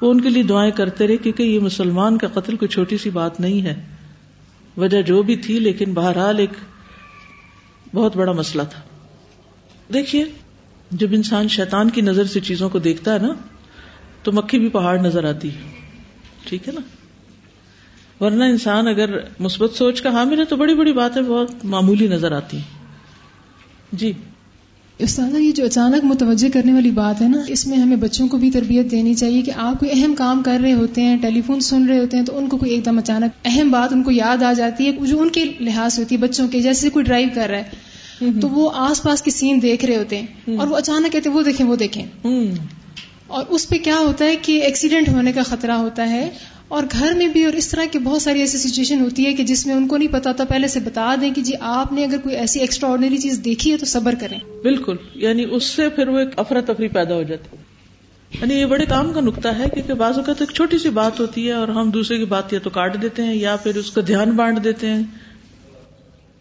وہ 0.00 0.10
ان 0.10 0.20
کے 0.20 0.30
لیے 0.30 0.42
دعائیں 0.42 0.72
کرتے 0.72 1.06
رہے، 1.06 1.16
کیونکہ 1.16 1.42
یہ 1.42 1.58
مسلمان 1.58 2.18
کا 2.18 2.28
قتل 2.28 2.56
کوئی 2.56 2.68
چھوٹی 2.68 2.98
سی 2.98 3.10
بات 3.10 3.40
نہیں 3.40 3.62
ہے۔ 3.62 3.84
وجہ 4.76 5.02
جو 5.02 5.22
بھی 5.22 5.36
تھی، 5.36 5.58
لیکن 5.58 5.94
بہرحال 5.94 6.38
ایک 6.38 6.50
بہت 7.94 8.16
بڑا 8.16 8.32
مسئلہ 8.32 8.62
تھا۔ 8.62 8.80
دیکھیے، 9.92 10.24
جب 10.90 11.08
انسان 11.12 11.48
شیطان 11.48 11.90
کی 11.90 12.00
نظر 12.00 12.24
سے 12.24 12.40
چیزوں 12.40 12.68
کو 12.68 12.78
دیکھتا 12.78 13.14
ہے 13.14 13.18
نا، 13.18 13.28
تو 14.22 14.32
مکھی 14.32 14.58
بھی 14.58 14.68
پہاڑ 14.68 14.98
نظر 14.98 15.24
آتی 15.24 15.48
ہے۔ 15.48 15.60
ٹھیک 16.44 16.68
ہے 16.68 16.72
نا؟ 16.72 16.80
ورنہ 18.24 18.44
انسان 18.44 18.88
اگر 18.88 19.10
مثبت 19.38 19.74
سوچ 19.74 20.02
کا 20.02 20.10
حامل 20.10 20.40
ہے، 20.40 20.44
تو 20.44 20.56
بڑی 20.56 20.74
بڑی 20.74 20.92
باتیں 20.92 21.22
بہت 21.22 21.64
معمولی 21.64 22.08
نظر 22.08 22.32
آتی 22.32 22.56
ہیں۔ 22.56 22.64
جی۔ 23.92 24.12
استاد 24.98 25.34
یہ 25.38 25.52
جو 25.52 25.64
اچانک 25.64 26.04
متوجہ 26.04 26.48
کرنے 26.52 26.72
والی 26.72 26.90
بات 26.90 27.22
ہے 27.22 27.28
نا، 27.28 27.38
اس 27.48 27.66
میں 27.66 27.78
ہمیں 27.78 27.96
بچوں 27.96 28.28
کو 28.28 28.36
بھی 28.36 28.50
تربیت 28.50 28.90
دینی 28.90 29.14
چاہیے 29.14 29.42
کہ 29.42 29.52
آپ 29.56 29.80
کوئی 29.80 29.90
اہم 29.94 30.14
کام 30.14 30.42
کر 30.42 30.58
رہے 30.62 30.72
ہوتے 30.72 31.02
ہیں، 31.02 31.16
ٹیلی 31.22 31.42
فون 31.42 31.60
سن 31.60 31.88
رہے 31.88 31.98
ہوتے 31.98 32.16
ہیں، 32.16 32.24
تو 32.24 32.38
ان 32.38 32.48
کو 32.48 32.56
کوئی 32.56 32.70
ایک 32.70 32.84
دم 32.84 32.98
اچانک 32.98 33.32
اہم 33.44 33.70
بات 33.70 33.92
ان 33.92 34.02
کو 34.02 34.10
یاد 34.10 34.42
آ 34.42 34.52
جاتی 34.52 34.86
ہے، 34.86 34.92
جو 34.92 35.20
ان 35.20 35.30
کے 35.30 35.44
لحاظ 35.60 35.98
ہوتی 35.98 36.14
ہے، 36.14 36.20
بچوں 36.20 36.48
کے، 36.48 36.60
جیسے 36.60 36.90
کوئی 36.90 37.04
ڈرائیو 37.04 37.28
کر 37.34 37.48
رہا 37.48 37.58
ہے۔ 37.58 37.70
تو 38.20 38.48
وہ 38.48 38.70
آس 38.74 39.02
پاس 39.02 39.22
کی 39.22 39.30
سین 39.30 39.62
دیکھ 39.62 39.84
رہے 39.84 39.96
ہوتے 39.96 40.20
ہیں 40.20 40.56
اور 40.56 40.68
وہ 40.68 40.76
اچانک 40.76 41.12
کہتے 41.12 41.28
ہیں، 41.28 41.36
وہ 41.36 41.42
دیکھیں 41.42 41.66
وہ 41.66 41.76
دیکھیں۔ 41.76 42.06
اور 43.26 43.44
اس 43.48 43.68
پہ 43.68 43.78
کیا 43.78 43.98
ہوتا 43.98 44.24
ہے 44.24 44.36
کہ 44.36 44.62
ایکسیڈنٹ 44.62 45.08
ہونے 45.08 45.32
کا 45.32 45.42
خطرہ 45.42 45.72
ہوتا 45.72 46.10
ہے 46.10 46.30
اور 46.68 46.82
گھر 46.92 47.12
میں 47.16 47.26
بھی 47.26 47.44
اور 47.44 47.52
اس 47.52 47.68
طرح 47.68 47.84
کی 47.92 47.98
بہت 47.98 48.22
ساری 48.22 48.40
ایسی 48.40 48.58
سچویشن 48.58 49.00
ہوتی 49.00 49.26
ہے 49.26 49.32
کہ 49.32 49.44
جس 49.44 49.66
میں 49.66 49.74
ان 49.74 49.88
کو 49.88 49.96
نہیں 49.96 50.12
پتا 50.12 50.32
تھا 50.32 50.44
پہلے 50.44 50.68
سے 50.68 50.80
بتا 50.80 51.14
دیں 51.20 51.34
کہ 51.34 51.42
جی 51.42 51.52
آپ 51.60 51.92
نے 51.92 52.04
اگر 52.04 52.18
کوئی 52.18 52.36
ایسی 52.36 52.60
ایکسٹرا 52.60 52.90
آرڈنری 52.90 53.16
چیز 53.16 53.40
دیکھی 53.44 53.72
ہے 53.72 53.76
تو 53.76 53.86
صبر 53.86 54.14
کریں۔ 54.20 54.38
بالکل 54.62 54.96
یعنی 55.14 55.44
اس 55.50 55.64
سے 55.64 55.88
پھر 55.88 56.08
وہ 56.08 56.18
ایک 56.18 56.28
افراتفری 56.36 56.88
پیدا 56.88 57.14
ہو 57.14 57.22
جاتی 57.22 57.56
یعنی 58.40 58.54
یہ 58.54 58.66
بڑے 58.66 58.84
کام 58.86 59.12
کا 59.12 59.20
نقطہ 59.20 59.48
ہے 59.48 59.64
کیونکہ 59.74 59.94
بعض 59.94 60.18
اوقات 60.18 60.40
ایک 60.40 60.50
چھوٹی 60.50 60.78
سی 60.78 60.88
بات 60.88 61.20
ہوتی 61.20 61.46
ہے 61.46 61.52
اور 61.52 61.68
ہم 61.68 61.90
دوسرے 61.90 62.18
کی 62.18 62.24
بات 62.24 62.52
یا 62.52 62.58
تو 62.62 62.70
کاٹ 62.70 63.02
دیتے 63.02 63.22
ہیں 63.22 63.34
یا 63.34 63.56
پھر 63.56 63.76
اس 63.76 63.90
کا 63.90 64.00
دھیان 64.06 64.30
بانٹ 64.30 64.64
دیتے 64.64 64.86
ہیں۔ 64.86 65.02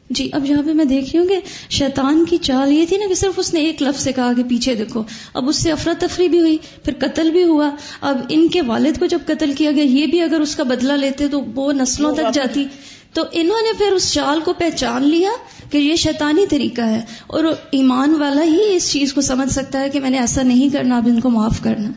جی 0.10 0.30
اب 0.32 0.46
یہاں 0.46 0.62
پہ 0.66 0.74
میں 0.74 0.86
دیکھ 0.86 1.10
رہی 1.10 1.20
ہوں 1.20 1.28
کہ 1.28 1.40
شیطان 1.70 2.26
کی 2.26 2.38
چال 2.38 2.72
یہ 2.72 2.86
تھی 2.90 2.98
نا 2.98 3.06
کہ 3.08 3.14
صرف 3.14 3.34
اس 3.38 3.54
نے 3.54 3.60
ایک 3.60 3.82
لفظ 3.82 4.04
سے 4.04 4.12
کہا 4.12 4.34
کہ 4.34 4.44
پیچھے 4.44 4.76
دیکھو۔ 4.76 5.04
اب 5.34 5.50
اس 5.50 5.56
سے 5.56 5.72
افراتفری 5.72 6.28
بھی 6.28 6.40
ہوئی 6.40 6.58
پھر 6.84 6.94
قتل 7.00 7.32
بھی 7.32 7.44
ہوا۔ 7.44 7.70
اب 8.02 8.18
ان 8.30 8.48
کے 8.48 8.62
والد 8.62 9.00
کو 9.00 9.06
جب 9.06 9.20
قتل 9.28 9.54
کیا 9.54 9.72
گیا 9.72 9.84
یہ 9.84 10.08
بھی 10.08 10.22
اگر 10.22 10.40
اس 10.40 10.56
کا 10.56 10.64
بدلہ 10.64 10.94
لیتے 10.94 11.28
تو 11.28 11.42
وہ 11.56 11.74
نسلوں 11.74 12.16
تک 12.16 12.34
جاتی۔ 12.34 12.66
تو 13.14 13.24
انہوں 13.32 13.62
نے 13.62 13.78
پھر 13.78 13.92
اس 13.92 14.14
چال 14.14 14.40
کو 14.40 14.54
پہچان 14.54 15.04
لیا 15.04 15.30
کہ 15.72 15.78
یہ 15.78 15.96
شیطانی 15.96 16.46
طریقہ 16.50 16.82
ہے۔ 16.82 17.02
اور 17.28 17.44
ایمان 17.72 18.16
والا 18.20 18.44
ہی 18.44 18.76
اس 18.76 18.92
چیز 18.92 19.14
کو 19.14 19.22
سمجھ 19.22 19.54
سکتا 19.54 19.80
ہے 19.80 19.90
کہ 19.90 20.00
میں 20.00 20.10
نے 20.10 20.20
ایسا 20.20 20.44
نہیں 20.44 20.70
کرنا 20.70 20.98
اب 20.98 21.08
ان 21.08 21.20
کو 21.20 21.30
معاف 21.30 21.62
کرنا۔ 21.62 21.90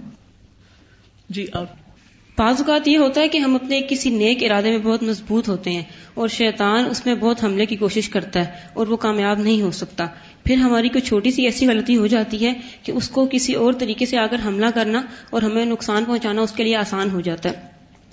جی 1.29 1.47
اب 1.53 1.67
بعض 2.39 2.55
اوقات 2.59 2.89
یہ 2.89 2.99
ہوتا 2.99 3.21
ہے 3.21 3.29
کہ 3.29 3.39
ہم 3.39 3.55
اپنے 3.55 3.81
کسی 3.89 4.11
نیک 4.11 4.45
ارادے 4.45 4.71
میں 4.71 4.79
بہت 4.79 5.03
مضبوط 5.03 5.49
ہوتے 5.49 5.71
ہیں 5.71 5.83
اور 6.15 6.29
شیطان 6.29 6.87
اس 6.91 7.07
میں 7.07 7.15
بہت 7.15 7.45
حملے 7.45 7.67
کی 7.67 7.77
کوشش 7.77 8.09
کرتا 8.09 8.41
ہے 8.41 8.51
اور 8.75 8.87
وہ 8.87 8.97
کامیاب 8.97 9.39
نہیں 9.39 9.63
ہو 9.63 9.71
سکتا۔ 9.71 10.07
پھر 10.45 10.55
ہماری 10.55 10.89
کوئی 10.89 11.03
چھوٹی 11.03 11.31
سی 11.31 11.45
ایسی 11.45 11.67
غلطی 11.67 11.97
ہو 11.97 12.07
جاتی 12.07 12.47
ہے 12.47 12.53
کہ 12.83 12.93
اس 12.93 13.09
کو 13.09 13.29
کسی 13.31 13.55
اور 13.55 13.73
طریقے 13.73 14.07
سے 14.07 14.19
آ 14.19 14.27
کر 14.27 14.37
حملہ 14.45 14.67
کرنا 14.75 15.03
اور 15.31 15.43
ہمیں 15.43 15.65
نقصان 15.65 16.05
پہنچانا 16.05 16.43
اس 16.43 16.53
کے 16.53 16.65
لیے 16.65 16.77
آسان 16.77 17.11
ہو 17.11 17.21
جاتا 17.21 17.49
ہے۔ 17.49 17.55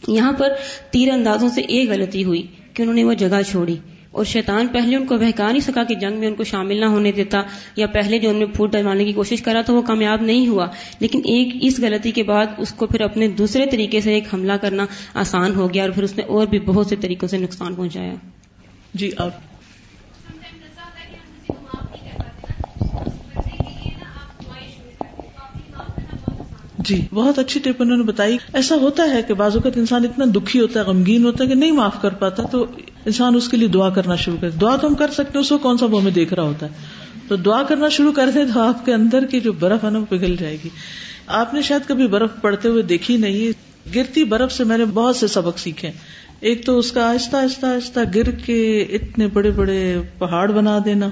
یہاں 0.07 0.32
پر 0.32 0.49
تیر 0.91 1.11
اندازوں 1.11 1.49
سے 1.49 1.61
ایک 1.61 1.89
غلطی 1.89 2.24
ہوئی 2.24 2.47
کہ 2.74 2.82
انہوں 2.82 2.95
نے 2.95 3.03
وہ 3.03 3.13
جگہ 3.13 3.41
چھوڑی۔ 3.47 3.76
اور 4.12 4.26
شیطان 4.26 4.68
پہلے 4.68 4.95
ان 4.95 5.05
کو 5.05 5.18
بہکا 5.18 5.51
نہیں 5.51 5.60
سکا 5.60 5.84
کہ 5.84 5.95
جنگ 5.95 6.20
میں 6.20 6.28
ان 6.28 6.36
کو 6.36 6.43
شامل 6.43 6.80
نہ 6.80 6.86
ہونے 6.86 7.12
دیتا 7.12 7.41
یا 7.76 7.88
پہلے 7.88 8.20
جو 8.20 8.30
ان 8.30 8.36
نے 8.36 8.45
پھوٹ 8.45 8.72
ڈلوانے 8.72 9.05
کی 9.05 9.14
کوشش 9.14 9.41
کرا 9.41 9.62
تو 9.62 9.76
وہ 9.76 9.82
کامیاب 9.82 10.22
نہیں 10.22 10.47
ہوا۔ 10.47 10.68
لیکن 10.99 11.22
ایک 11.26 11.55
اس 11.62 11.80
غلطی 11.80 12.12
کے 12.12 12.24
بعد 12.24 12.45
اس 12.57 12.74
کو 12.74 12.88
پھر 12.88 13.01
اپنے 13.01 13.28
دوسرے 13.28 13.66
طریقے 13.66 14.01
سے 14.01 14.14
ایک 14.14 14.34
حملہ 14.34 14.53
کرنا 14.53 14.86
آسان 15.14 15.55
ہو 15.55 15.74
گیا 15.74 15.84
اور 15.84 15.91
پھر 15.91 16.03
اس 16.03 16.18
نے 16.18 16.24
اور 16.24 16.47
بھی 16.47 16.60
بہت 16.60 16.88
سے 16.88 16.95
طریقوں 16.95 17.28
سے 17.28 17.38
نقصان 17.38 17.76
پہنچایا۔ 17.76 18.14
جی 18.93 19.12
آپ 19.18 19.30
جی۔ 26.86 27.06
بہت 27.14 27.40
اچھی 27.40 27.60
ٹپ 27.60 27.82
انہوں 27.82 27.98
نے 27.98 28.04
بتائی۔ 28.04 28.38
ایسا 28.54 28.76
ہوتا 28.76 29.04
ہے 29.04 29.22
کہ 29.28 29.34
بعض 29.34 29.56
اوقات 29.56 29.78
انسان 29.78 30.04
اتنا 30.04 30.26
دکھی 30.36 30.60
ہوتا 30.60 30.80
ہے، 30.80 30.86
غمگین 30.86 31.26
ہوتا 31.26 31.44
ہے 31.44 31.50
کہ 31.50 31.56
نہیں 31.56 31.72
معاف 31.72 32.02
کر 32.02 32.10
پاتا، 32.10 32.44
تو 32.44 32.66
انسان 33.06 33.36
اس 33.36 33.50
کے 33.50 33.58
لیے 33.58 33.68
دعا 33.68 33.90
کرنا 33.90 34.16
شروع 34.16 34.38
کر 34.42 34.50
دعا 34.50 34.76
تو 34.76 34.88
ہم 34.88 34.96
کر 34.96 35.08
سکتے 35.08 35.32
ہیں، 35.36 35.42
اس 35.42 35.50
کو 35.50 35.58
کون 35.58 35.78
سا 35.78 35.86
وہ 35.86 36.02
ہمیں 36.02 36.12
دیکھ 36.12 36.34
رہا 36.34 36.44
ہوتا 36.44 36.66
ہے؟ 36.66 36.72
تو 37.28 37.36
دعا 37.36 37.64
کرنا 37.64 37.90
شروع 37.90 38.12
کر 38.12 38.30
دیں 38.34 38.46
تو 38.54 38.60
آپ 38.60 38.86
کے 38.86 38.94
اندر 38.94 39.26
کی 39.26 39.40
جو 39.40 39.54
برف 39.54 39.84
ہے 39.84 39.90
نا، 39.90 40.00
وہ 40.00 40.06
پگھل 40.10 40.36
جائے 40.40 40.58
گی۔ 40.64 40.70
آپ 41.28 41.54
نے 41.54 41.62
شاید 41.62 41.88
کبھی 41.88 42.08
برف 42.08 42.30
پڑتے 42.42 42.70
ہوئے 42.70 42.84
دیکھی 42.84 43.18
نہیں، 43.18 43.70
گرتی 43.96 44.24
برف 44.24 44.52
سے 44.52 44.64
میں 44.64 44.78
نے 44.78 44.86
بہت 44.86 45.16
سے 45.16 45.28
سبق 45.28 45.60
سیکھے۔ 45.60 45.92
ایک 46.40 46.66
تو 46.66 46.80
اس 46.80 46.92
کا 46.92 47.10
آہستہ 47.10 47.38
آہستہ 47.38 47.66
آہستہ 47.66 48.00
گر 48.16 48.32
کے 48.32 48.82
اتنے 48.82 49.28
بڑے 49.28 49.52
بڑے 49.52 50.02
پہاڑ 50.18 50.52
بنا 50.52 50.80
دینا، 50.86 51.10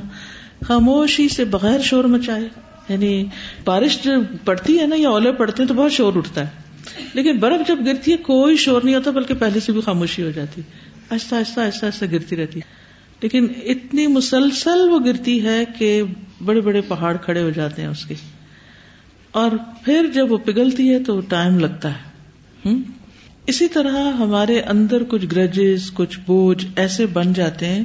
خاموشی 0.68 1.30
سے 1.30 1.45
بغیر 1.45 1.80
شور 1.80 2.03
مچائے۔ 2.03 2.66
یعنی 2.89 3.25
بارش 3.65 4.03
جو 4.03 4.11
پڑتی 4.45 4.79
ہے 4.79 4.88
نا 4.88 4.95
یا 4.99 5.09
اولے 5.09 5.31
پڑتے 5.31 5.63
ہیں 5.63 5.67
تو 5.67 5.73
بہت 5.73 5.91
شور 5.91 6.13
اٹھتا 6.15 6.41
ہے۔ 6.41 6.67
لیکن 7.13 7.38
برف 7.38 7.67
جب 7.67 7.77
گرتی 7.85 8.11
ہے 8.11 8.17
کوئی 8.17 8.57
شور 8.57 8.81
نہیں 8.81 8.95
ہوتا 8.95 9.11
بلکہ 9.11 9.33
پہلے 9.33 9.59
سے 9.59 9.71
بھی 9.71 9.81
خاموشی 9.81 10.23
ہو 10.23 10.31
جاتی۔ 10.31 10.61
آہستہ 11.09 11.35
آہستہ 11.35 11.59
آہستہ 11.59 11.85
آہستہ 11.85 12.05
گرتی 12.11 12.35
رہتی۔ 12.35 12.59
لیکن 13.21 13.47
اتنی 13.63 14.07
مسلسل 14.07 14.89
وہ 14.89 14.99
گرتی 15.05 15.45
ہے 15.45 15.63
کہ 15.77 16.03
بڑے 16.45 16.61
بڑے 16.61 16.81
پہاڑ 16.81 17.17
کھڑے 17.17 17.41
ہو 17.41 17.49
جاتے 17.49 17.81
ہیں 17.81 17.89
اس 17.89 18.05
کے۔ 18.05 18.15
اور 19.31 19.51
پھر 19.85 20.05
جب 20.13 20.31
وہ 20.31 20.38
پگھلتی 20.38 20.93
ہے 20.93 21.03
تو 21.03 21.19
ٹائم 21.19 21.59
لگتا 21.59 21.91
ہے۔ 21.91 22.07
اسی 23.47 23.67
طرح 23.67 24.11
ہمارے 24.11 24.61
اندر 24.61 25.03
کچھ 25.03 25.25
گرجز، 25.35 25.91
کچھ 25.93 26.19
بوجھ 26.25 26.65
ایسے 26.75 27.05
بن 27.05 27.33
جاتے 27.33 27.65
ہیں 27.65 27.83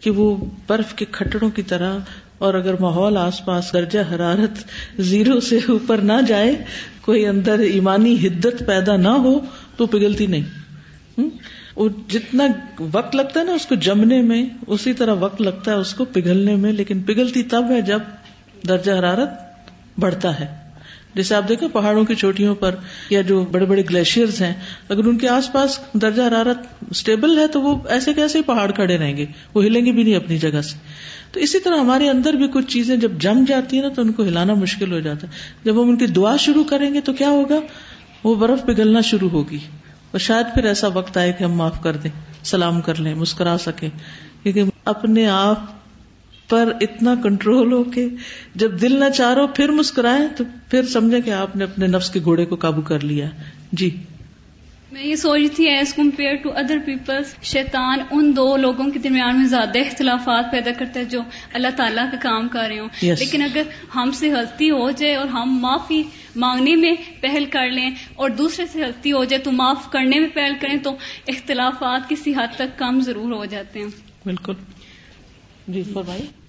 کہ 0.00 0.10
وہ 0.10 0.36
برف 0.66 0.94
کے 0.94 1.04
کھٹڑوں 1.10 1.50
کی 1.50 1.62
طرح 1.62 1.98
اور 2.38 2.54
اگر 2.54 2.74
ماحول 2.80 3.16
آس 3.16 3.44
پاس 3.44 3.72
درجہ 3.72 3.98
حرارت 4.14 4.64
زیرو 5.00 5.40
سے 5.40 5.58
اوپر 5.68 5.98
نہ 5.98 6.12
جائے، 6.28 6.64
کوئی 7.00 7.26
اندر 7.26 7.58
ایمانی 7.58 8.14
حدت 8.14 8.62
پیدا 8.66 8.96
نہ 8.96 9.08
ہو، 9.08 9.40
تو 9.76 9.86
پگھلتی 9.86 10.26
نہیں۔ 10.26 11.18
جتنا 12.08 12.46
وقت 12.92 13.16
لگتا 13.16 13.40
ہے 13.40 13.44
نا، 13.44 13.52
اس 13.52 13.66
کو 13.66 13.74
جمنے 13.74 14.22
میں، 14.22 14.48
اسی 14.66 14.92
طرح 14.92 15.14
وقت 15.20 15.40
لگتا 15.40 15.70
ہے 15.70 15.76
اس 15.76 15.94
کو 15.94 16.04
پگھلنے 16.04 16.56
میں، 16.56 16.72
لیکن 16.72 17.00
پگھلتی 17.00 17.42
تب 17.42 17.64
ہے 17.70 17.80
جب 17.80 17.98
درجہ 18.68 18.92
حرارت 18.92 19.28
بڑھتا 20.00 20.40
ہے۔ 20.40 20.46
جیسے 21.14 21.34
آپ 21.34 21.48
دیکھیں 21.48 21.68
پہاڑوں 21.68 22.04
کی 22.04 22.14
چوٹیوں 22.14 22.54
پر 22.54 22.74
یا 23.10 23.20
جو 23.20 23.44
بڑے 23.44 23.64
بڑے 23.64 23.82
گلیشیئر 23.90 24.26
ہیں، 24.40 24.54
اگر 24.88 25.04
ان 25.04 25.18
کے 25.18 25.28
آس 25.28 25.52
پاس 25.52 25.80
درجہ 25.92 26.22
حرارت 26.22 26.58
اسٹیبل 26.90 27.38
ہے، 27.38 27.46
تو 27.46 27.62
وہ 27.62 27.76
ایسے 27.88 28.14
کیسے 28.14 28.42
پہاڑ 28.42 28.70
کھڑے 28.70 28.98
رہیں 28.98 29.16
گے، 29.16 29.26
وہ 29.54 29.64
ہلیں 29.64 29.86
گے 29.86 29.92
بھی 29.92 30.02
نہیں 30.02 30.16
اپنی 30.16 30.38
جگہ 30.38 30.60
سے۔ 30.62 30.76
تو 31.32 31.40
اسی 31.40 31.60
طرح 31.60 31.76
ہمارے 31.76 32.10
اندر 32.10 32.32
بھی 32.32 32.48
کچھ 32.52 32.66
چیزیں 32.66 32.96
جب 32.96 33.12
جم 33.18 33.44
جاتی 33.48 33.76
ہیں 33.76 33.82
نا 33.82 33.94
تو 33.94 34.02
ان 34.02 34.12
کو 34.12 34.24
ہلانا 34.24 34.54
مشکل 34.54 34.92
ہو 34.92 35.00
جاتا 35.00 35.26
ہے۔ 35.26 35.32
جب 35.64 35.82
ہم 35.82 35.88
ان 35.88 35.96
کی 35.96 36.06
دعا 36.06 36.36
شروع 36.36 36.64
کریں 36.64 36.94
گے 36.94 37.00
تو 37.00 37.12
کیا 37.12 37.28
ہوگا؟ 37.28 37.60
وہ 38.24 38.34
برف 38.34 38.66
پگھلنا 38.66 39.00
شروع 39.00 39.30
ہوگی۔ 39.30 39.58
اور 40.10 40.18
شاید 40.18 40.46
پھر 40.54 40.64
ایسا 40.64 40.88
وقت 40.88 41.16
آئے 41.16 41.32
کہ 41.32 41.44
ہم 41.44 41.52
معاف 41.52 41.82
کر 41.82 41.96
دیں، 41.96 42.10
سلام 42.44 42.80
کر 42.80 43.00
لیں، 43.00 43.14
مسکرا 43.14 43.56
سکیں۔ 43.60 43.88
کیونکہ 44.42 44.62
اپنے 44.84 45.28
آپ 45.28 45.60
پر 46.48 46.72
اتنا 46.80 47.14
کنٹرول 47.22 47.72
ہو 47.72 47.84
کے 47.84 48.08
جب 48.54 48.80
دل 48.80 49.00
نہ 49.00 49.04
چارو، 49.16 49.46
پھر 49.46 49.68
مسکرائے 49.68 50.28
تو 50.36 50.44
پھر 50.70 50.86
سمجھے 50.86 51.20
کہ 51.20 51.30
آپ 51.30 51.56
نے 51.56 51.64
اپنے 51.64 51.86
نفس 51.86 52.10
کے 52.10 52.20
گھوڑے 52.24 52.44
کو 52.44 52.56
قابو 52.56 52.82
کر 52.82 53.00
لیا۔ 53.00 53.26
جی۔ 53.72 54.02
میں 54.92 55.04
یہ 55.04 55.16
سوچ 55.16 55.40
رہی 55.40 55.48
تھی 55.48 55.68
as 55.68 55.94
compare 55.94 56.34
to 56.34 56.50
other 56.52 56.78
people 56.84 57.22
شیطان 57.42 57.98
ان 58.10 58.36
دو 58.36 58.56
لوگوں 58.56 58.90
کے 58.90 58.98
درمیان 58.98 59.38
میں 59.38 59.46
زیادہ 59.46 59.78
اختلافات 59.78 60.52
پیدا 60.52 60.70
کرتا 60.78 61.00
ہے 61.00 61.04
جو 61.04 61.20
اللہ 61.52 61.68
تعالیٰ 61.76 62.10
کا 62.10 62.16
کام 62.22 62.48
کر 62.48 62.64
رہے 62.68 62.78
ہوں۔ 62.78 62.88
Yes. 63.06 63.14
لیکن 63.18 63.42
اگر 63.42 63.62
ہم 63.94 64.10
سے 64.14 64.30
غلطی 64.30 64.70
ہو 64.70 64.90
جائے 64.90 65.14
اور 65.14 65.28
ہم 65.28 65.58
معافی 65.60 66.02
مانگنے 66.36 66.76
میں 66.76 66.94
پہل 67.20 67.44
کر 67.44 67.70
لیں 67.70 67.90
اور 68.14 68.30
دوسرے 68.30 68.66
سے 68.72 68.82
غلطی 68.82 69.12
ہو 69.12 69.24
جائے 69.24 69.42
تو 69.42 69.52
معاف 69.52 69.90
کرنے 69.90 70.20
میں 70.20 70.28
پہل 70.34 70.52
کریں 70.60 70.76
تو 70.82 70.96
اختلافات 71.28 72.08
کسی 72.08 72.32
حد 72.32 72.56
تک 72.56 72.78
کم 72.78 73.00
ضرور 73.00 73.32
ہو 73.32 73.44
جاتے 73.44 73.80
ہیں۔ 73.80 73.86
بالکل۔ 74.24 74.52
جی 75.68 75.82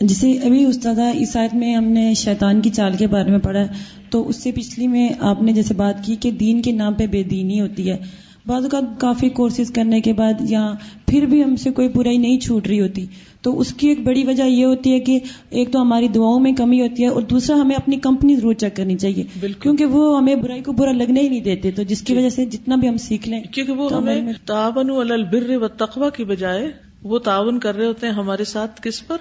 جیسے 0.01 0.31
ابھی 0.31 0.65
استاد 0.65 0.95
اس 1.13 1.35
آیت 1.35 1.53
میں 1.53 1.75
ہم 1.75 1.83
نے 1.83 2.13
شیطان 2.13 2.61
کی 2.61 2.69
چال 2.69 2.97
کے 2.97 3.07
بارے 3.07 3.31
میں 3.31 3.39
پڑھا 3.39 3.63
تو 4.09 4.27
اس 4.27 4.43
سے 4.43 4.51
پچھلی 4.51 4.87
میں 4.87 5.09
آپ 5.19 5.41
نے 5.41 5.53
جیسے 5.53 5.73
بات 5.73 6.05
کی 6.05 6.15
کہ 6.15 6.31
دین 6.31 6.61
کے 6.61 6.71
نام 6.71 6.93
پہ 6.93 7.07
بے 7.07 7.23
دینی 7.23 7.61
ہوتی 7.61 7.89
ہے۔ 7.89 8.28
بعض 8.49 8.63
اوقات 8.63 9.01
کافی 9.01 9.29
کورسز 9.29 9.71
کرنے 9.71 10.01
کے 10.01 10.13
بعد 10.13 10.33
یا 10.41 10.73
پھر 11.07 11.25
بھی 11.25 11.43
ہم 11.43 11.55
سے 11.55 11.71
کوئی 11.71 11.87
برائی 11.87 12.17
نہیں 12.17 12.39
چھوٹ 12.39 12.67
رہی 12.67 12.81
ہوتی۔ 12.81 13.05
تو 13.41 13.59
اس 13.59 13.73
کی 13.73 13.87
ایک 13.87 14.03
بڑی 14.03 14.23
وجہ 14.23 14.43
یہ 14.43 14.65
ہوتی 14.65 14.93
ہے 14.93 14.99
کہ 14.99 15.19
ایک 15.49 15.71
تو 15.71 15.81
ہماری 15.81 16.07
دعاؤں 16.07 16.39
میں 16.39 16.51
کمی 16.51 16.81
ہوتی 16.81 17.03
ہے 17.03 17.07
اور 17.07 17.21
دوسرا 17.21 17.61
ہمیں 17.61 17.75
اپنی 17.75 17.97
کمپنی 17.97 18.35
ضرور 18.35 18.53
چیک 18.53 18.75
کرنی 18.75 18.97
چاہیے۔ 18.97 19.47
کیونکہ 19.59 19.85
وہ 19.85 20.17
ہمیں 20.17 20.35
برائی 20.35 20.61
کو 20.61 20.71
برا 20.71 20.91
لگنے 20.91 21.21
ہی 21.21 21.29
نہیں 21.29 21.39
دیتے 21.39 21.71
تو 21.71 21.83
جس 21.83 22.01
کی 22.01 22.13
جی۔ 22.13 22.19
وجہ 22.19 22.29
سے 22.29 22.45
جتنا 22.45 22.75
بھی 22.75 22.89
ہم 22.89 22.97
سیکھ 22.97 23.29
لیں 23.29 23.43
کیونکہ 23.43 23.73
وہ 23.73 23.93
ہمیں 23.93 24.33
تعاون 24.45 25.11
البر 25.11 25.57
و 25.61 25.67
تقوا 25.67 26.09
کی 26.09 26.23
بجائے 26.23 26.71
وہ 27.03 27.19
تعاون 27.19 27.59
کر 27.59 27.75
رہے 27.75 27.85
ہوتے 27.85 28.07
ہیں 28.07 28.13
ہمارے 28.13 28.43
ساتھ 28.43 28.81
کس 28.81 29.07
پر؟ 29.07 29.17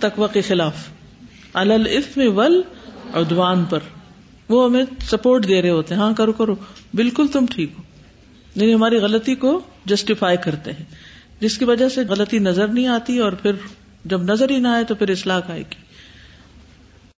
تقوا 0.00 0.26
کے 0.26 0.40
خلاف۔ 0.40 0.74
الف 1.52 2.18
ول 2.34 2.62
ادوان 3.14 3.64
پر۔ 3.64 3.78
وہ 4.48 4.64
ہمیں 4.64 4.84
سپورٹ 5.00 5.48
دے 5.48 5.62
رہے 5.62 5.70
ہوتے 5.70 5.94
ہیں۔ 5.94 6.02
ہاں 6.02 6.12
کرو 6.12 6.32
کرو۔ 6.32 6.54
بالکل 6.94 7.26
تم 7.26 7.44
ٹھیک 7.50 7.70
ہو۔ 7.78 7.87
یعنی 8.54 8.74
ہماری 8.74 8.96
غلطی 8.96 9.34
کو 9.34 9.60
جسٹیفائی 9.84 10.36
کرتے 10.36 10.72
ہیں۔ 10.72 10.84
جس 11.40 11.58
کی 11.58 11.64
وجہ 11.64 11.88
سے 11.88 12.00
غلطی 12.00 12.38
نظر 12.38 12.68
نہیں 12.68 12.86
آتی 12.86 13.18
اور 13.18 13.32
پھر 13.32 13.52
جب 14.04 14.22
نظر 14.22 14.50
ہی 14.50 14.58
نہ 14.58 14.68
آئے 14.68 14.84
تو 14.84 14.94
پھر 14.94 15.10
اصلاح 15.10 15.40
آئے 15.48 15.60
گی۔ 15.60 15.87